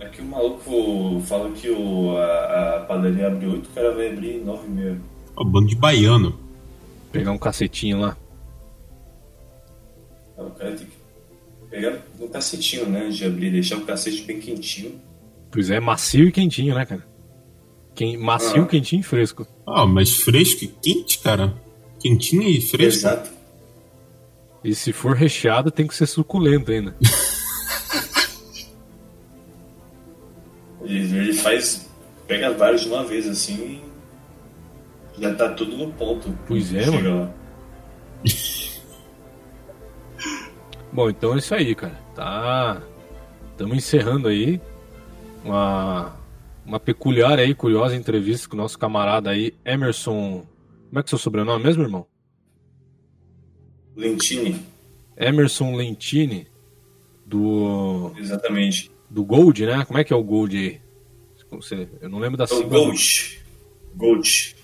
Aqui 0.00 0.20
o 0.20 0.24
maluco 0.24 1.20
fala 1.26 1.50
que 1.50 1.70
o, 1.70 2.16
a, 2.16 2.76
a 2.76 2.80
padaria 2.80 3.26
abre 3.26 3.46
8, 3.46 3.66
o 3.66 3.72
cara 3.74 3.94
vai 3.94 4.12
abrir 4.12 4.44
9 4.44 4.66
e 4.66 4.70
meia. 4.70 5.00
Ó, 5.36 5.44
bando 5.44 5.68
de 5.68 5.76
baiano. 5.76 6.38
pegar 7.12 7.30
um 7.32 7.38
cacetinho 7.38 8.00
lá. 8.00 8.16
Ah, 10.36 10.42
O 10.42 10.50
cara 10.50 10.72
tem 10.74 10.86
que 10.86 10.92
pegar 11.70 11.98
no 12.18 12.28
cacetinho, 12.28 12.88
né? 12.88 13.08
De 13.08 13.24
abrir, 13.24 13.50
deixar 13.52 13.76
o 13.78 13.84
cacete 13.84 14.22
bem 14.22 14.40
quentinho. 14.40 15.00
Pois 15.50 15.70
é, 15.70 15.78
macio 15.78 16.26
e 16.28 16.32
quentinho, 16.32 16.74
né, 16.74 16.84
cara? 16.84 17.06
Quem, 17.94 18.16
macio, 18.16 18.62
Ah. 18.64 18.66
quentinho 18.66 19.00
e 19.00 19.04
fresco. 19.04 19.46
Ah, 19.66 19.86
mas 19.86 20.12
fresco 20.12 20.64
e 20.64 20.68
quente, 20.68 21.20
cara. 21.20 21.54
Quentinho 22.00 22.42
e 22.42 22.60
fresco. 22.60 22.98
Exato. 22.98 23.30
E 24.64 24.74
se 24.74 24.92
for 24.92 25.14
recheado, 25.14 25.70
tem 25.70 25.86
que 25.86 25.94
ser 25.94 26.06
suculento 26.06 26.72
ainda. 26.72 26.96
Ele, 30.82 31.16
ele 31.18 31.32
faz. 31.34 31.88
Pega 32.26 32.52
vários 32.52 32.82
de 32.82 32.88
uma 32.88 33.04
vez 33.04 33.26
assim 33.28 33.54
e 33.54 33.82
já 35.18 35.34
tá 35.34 35.50
tudo 35.50 35.76
no 35.76 35.92
ponto. 35.92 36.36
Pois 36.46 36.74
é, 36.74 36.90
mano. 36.90 37.32
Bom, 40.92 41.10
então 41.10 41.34
é 41.34 41.38
isso 41.38 41.54
aí, 41.54 41.74
cara. 41.74 41.98
Tá. 42.14 42.82
Estamos 43.50 43.76
encerrando 43.76 44.28
aí 44.28 44.60
uma, 45.44 46.16
uma 46.64 46.80
peculiar 46.80 47.38
aí, 47.38 47.54
curiosa 47.54 47.96
entrevista 47.96 48.48
com 48.48 48.54
o 48.56 48.58
nosso 48.58 48.78
camarada 48.78 49.30
aí, 49.30 49.54
Emerson. 49.64 50.46
Como 50.88 50.98
é 50.98 51.02
que 51.02 51.06
é 51.06 51.08
o 51.08 51.10
seu 51.10 51.18
sobrenome 51.18 51.62
mesmo, 51.64 51.82
irmão? 51.82 52.06
Lentini, 53.96 54.60
Emerson 55.16 55.76
Lentini, 55.76 56.48
do, 57.24 58.12
exatamente. 58.16 58.90
do 59.08 59.24
Gold, 59.24 59.64
né? 59.66 59.84
Como 59.84 59.98
é 59.98 60.04
que 60.04 60.12
é 60.12 60.16
o 60.16 60.22
Gold 60.24 60.56
aí? 60.56 60.80
Eu 62.00 62.08
não 62.08 62.18
lembro 62.18 62.36
da 62.36 62.44
É 62.44 62.46
o 62.46 62.56
sigla. 62.56 62.68
Gold. 62.70 63.40
Gold. 63.94 64.56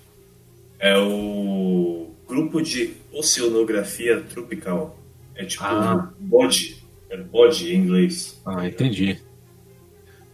É 0.80 0.96
o 0.98 2.10
grupo 2.26 2.60
de 2.62 2.94
oceanografia 3.12 4.20
tropical. 4.22 4.98
É 5.34 5.44
tipo 5.44 5.62
Ah. 5.64 6.10
bode. 6.18 6.82
É 7.10 7.16
bode 7.18 7.72
em 7.74 7.76
inglês. 7.78 8.40
Ah, 8.46 8.66
entendi. 8.66 9.18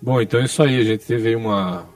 Bom, 0.00 0.20
então 0.20 0.38
é 0.40 0.44
isso 0.44 0.62
aí. 0.62 0.78
A 0.80 0.84
gente 0.84 1.04
teve 1.04 1.30
aí 1.30 1.36
uma, 1.36 1.88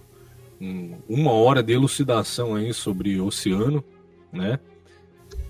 um- 0.61 0.97
uma 1.09 1.33
hora 1.33 1.63
de 1.63 1.73
elucidação 1.73 2.55
aí 2.57 2.73
sobre 2.75 3.21
oceano, 3.21 3.85
né? 4.33 4.59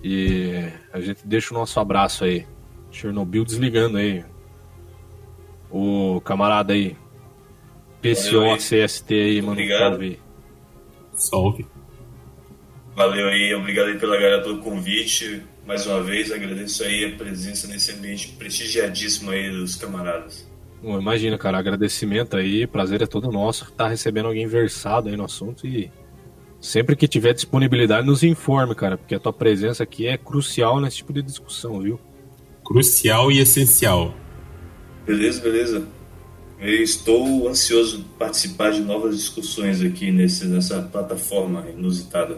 E 0.03 0.69
a 0.93 0.99
gente 0.99 1.25
deixa 1.25 1.53
o 1.53 1.57
nosso 1.57 1.79
abraço 1.79 2.23
aí. 2.23 2.45
Chernobyl 2.91 3.45
desligando 3.45 3.97
aí. 3.97 4.23
O 5.71 6.19
camarada 6.21 6.73
aí. 6.73 6.95
PCOCST 8.01 9.13
aí, 9.13 9.41
mano. 9.41 9.53
Obrigado. 9.53 9.91
salve 9.91 10.05
aí. 10.05 10.19
Salve. 11.15 11.65
Valeu 12.95 13.27
aí, 13.27 13.53
obrigado 13.53 13.87
aí 13.87 13.97
pela 13.97 14.15
galera 14.15 14.41
pelo 14.41 14.59
convite. 14.59 15.43
Mais 15.65 15.85
uma 15.85 16.01
vez, 16.03 16.31
agradeço 16.31 16.83
aí 16.83 17.05
a 17.05 17.15
presença 17.15 17.67
nesse 17.67 17.91
ambiente 17.91 18.29
prestigiadíssimo 18.37 19.31
aí 19.31 19.49
dos 19.49 19.75
camaradas. 19.75 20.49
Bom, 20.83 20.99
imagina, 20.99 21.37
cara, 21.37 21.59
agradecimento 21.59 22.35
aí, 22.35 22.65
prazer 22.65 23.01
é 23.01 23.05
todo 23.05 23.31
nosso 23.31 23.65
estar 23.65 23.87
recebendo 23.87 24.25
alguém 24.25 24.47
versado 24.47 25.09
aí 25.09 25.15
no 25.15 25.25
assunto 25.25 25.67
e 25.67 25.91
sempre 26.59 26.95
que 26.95 27.07
tiver 27.07 27.33
disponibilidade 27.33 28.05
nos 28.05 28.23
informe, 28.23 28.73
cara, 28.73 28.97
porque 28.97 29.15
a 29.15 29.19
tua 29.19 29.31
presença 29.31 29.83
aqui 29.83 30.07
é 30.07 30.17
crucial 30.17 30.81
nesse 30.81 30.97
tipo 30.97 31.13
de 31.13 31.21
discussão, 31.21 31.79
viu? 31.79 31.99
Crucial 32.63 33.31
e 33.31 33.39
essencial. 33.39 34.13
Beleza, 35.05 35.41
beleza. 35.41 35.87
Eu 36.59 36.83
estou 36.83 37.47
ansioso 37.47 37.97
de 37.97 38.03
participar 38.19 38.71
de 38.71 38.81
novas 38.81 39.15
discussões 39.17 39.81
aqui 39.81 40.11
nesse, 40.11 40.45
nessa 40.45 40.81
plataforma 40.81 41.65
inusitada. 41.69 42.37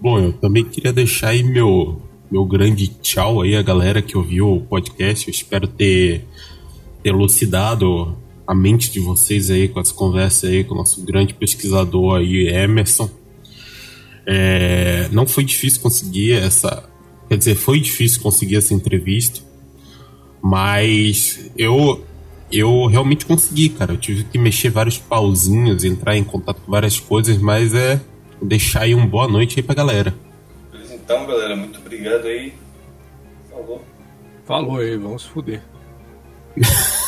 Bom, 0.00 0.18
eu 0.18 0.32
também 0.32 0.64
queria 0.64 0.92
deixar 0.92 1.30
aí 1.30 1.42
meu, 1.42 2.00
meu 2.30 2.44
grande 2.44 2.88
tchau 2.88 3.42
aí 3.42 3.56
a 3.56 3.62
galera 3.62 4.00
que 4.00 4.16
ouviu 4.16 4.52
o 4.52 4.60
podcast. 4.60 5.26
Eu 5.26 5.32
espero 5.32 5.66
ter, 5.66 6.24
elucidado 7.04 8.16
a 8.46 8.54
mente 8.54 8.90
de 8.90 9.00
vocês 9.00 9.50
aí 9.50 9.68
com 9.68 9.80
essa 9.80 9.92
conversa 9.92 10.46
aí 10.46 10.64
com 10.64 10.74
o 10.74 10.78
nosso 10.78 11.02
grande 11.04 11.34
pesquisador 11.34 12.16
aí, 12.16 12.48
Emerson. 12.48 13.10
É, 14.26 15.08
não 15.10 15.26
foi 15.26 15.44
difícil 15.44 15.80
conseguir 15.80 16.32
essa. 16.32 16.88
Quer 17.28 17.36
dizer, 17.36 17.54
foi 17.54 17.80
difícil 17.80 18.22
conseguir 18.22 18.56
essa 18.56 18.72
entrevista, 18.72 19.40
mas 20.42 21.50
eu 21.56 22.04
eu 22.50 22.86
realmente 22.86 23.26
consegui, 23.26 23.68
cara. 23.68 23.92
Eu 23.92 23.98
tive 23.98 24.24
que 24.24 24.38
mexer 24.38 24.70
vários 24.70 24.96
pauzinhos, 24.96 25.84
entrar 25.84 26.16
em 26.16 26.24
contato 26.24 26.62
com 26.62 26.70
várias 26.70 26.98
coisas, 26.98 27.36
mas 27.36 27.74
é 27.74 28.00
deixar 28.42 28.82
aí 28.82 28.94
uma 28.94 29.06
boa 29.06 29.28
noite 29.28 29.58
aí 29.58 29.62
pra 29.62 29.74
galera. 29.74 30.14
Beleza, 30.70 30.94
então, 30.94 31.26
galera, 31.26 31.56
muito 31.56 31.78
obrigado 31.78 32.26
aí. 32.26 32.54
Falou. 33.50 33.84
Falou 34.44 34.78
aí, 34.78 34.96
vamos 34.96 35.22
se 35.22 35.28
fuder. 35.28 35.62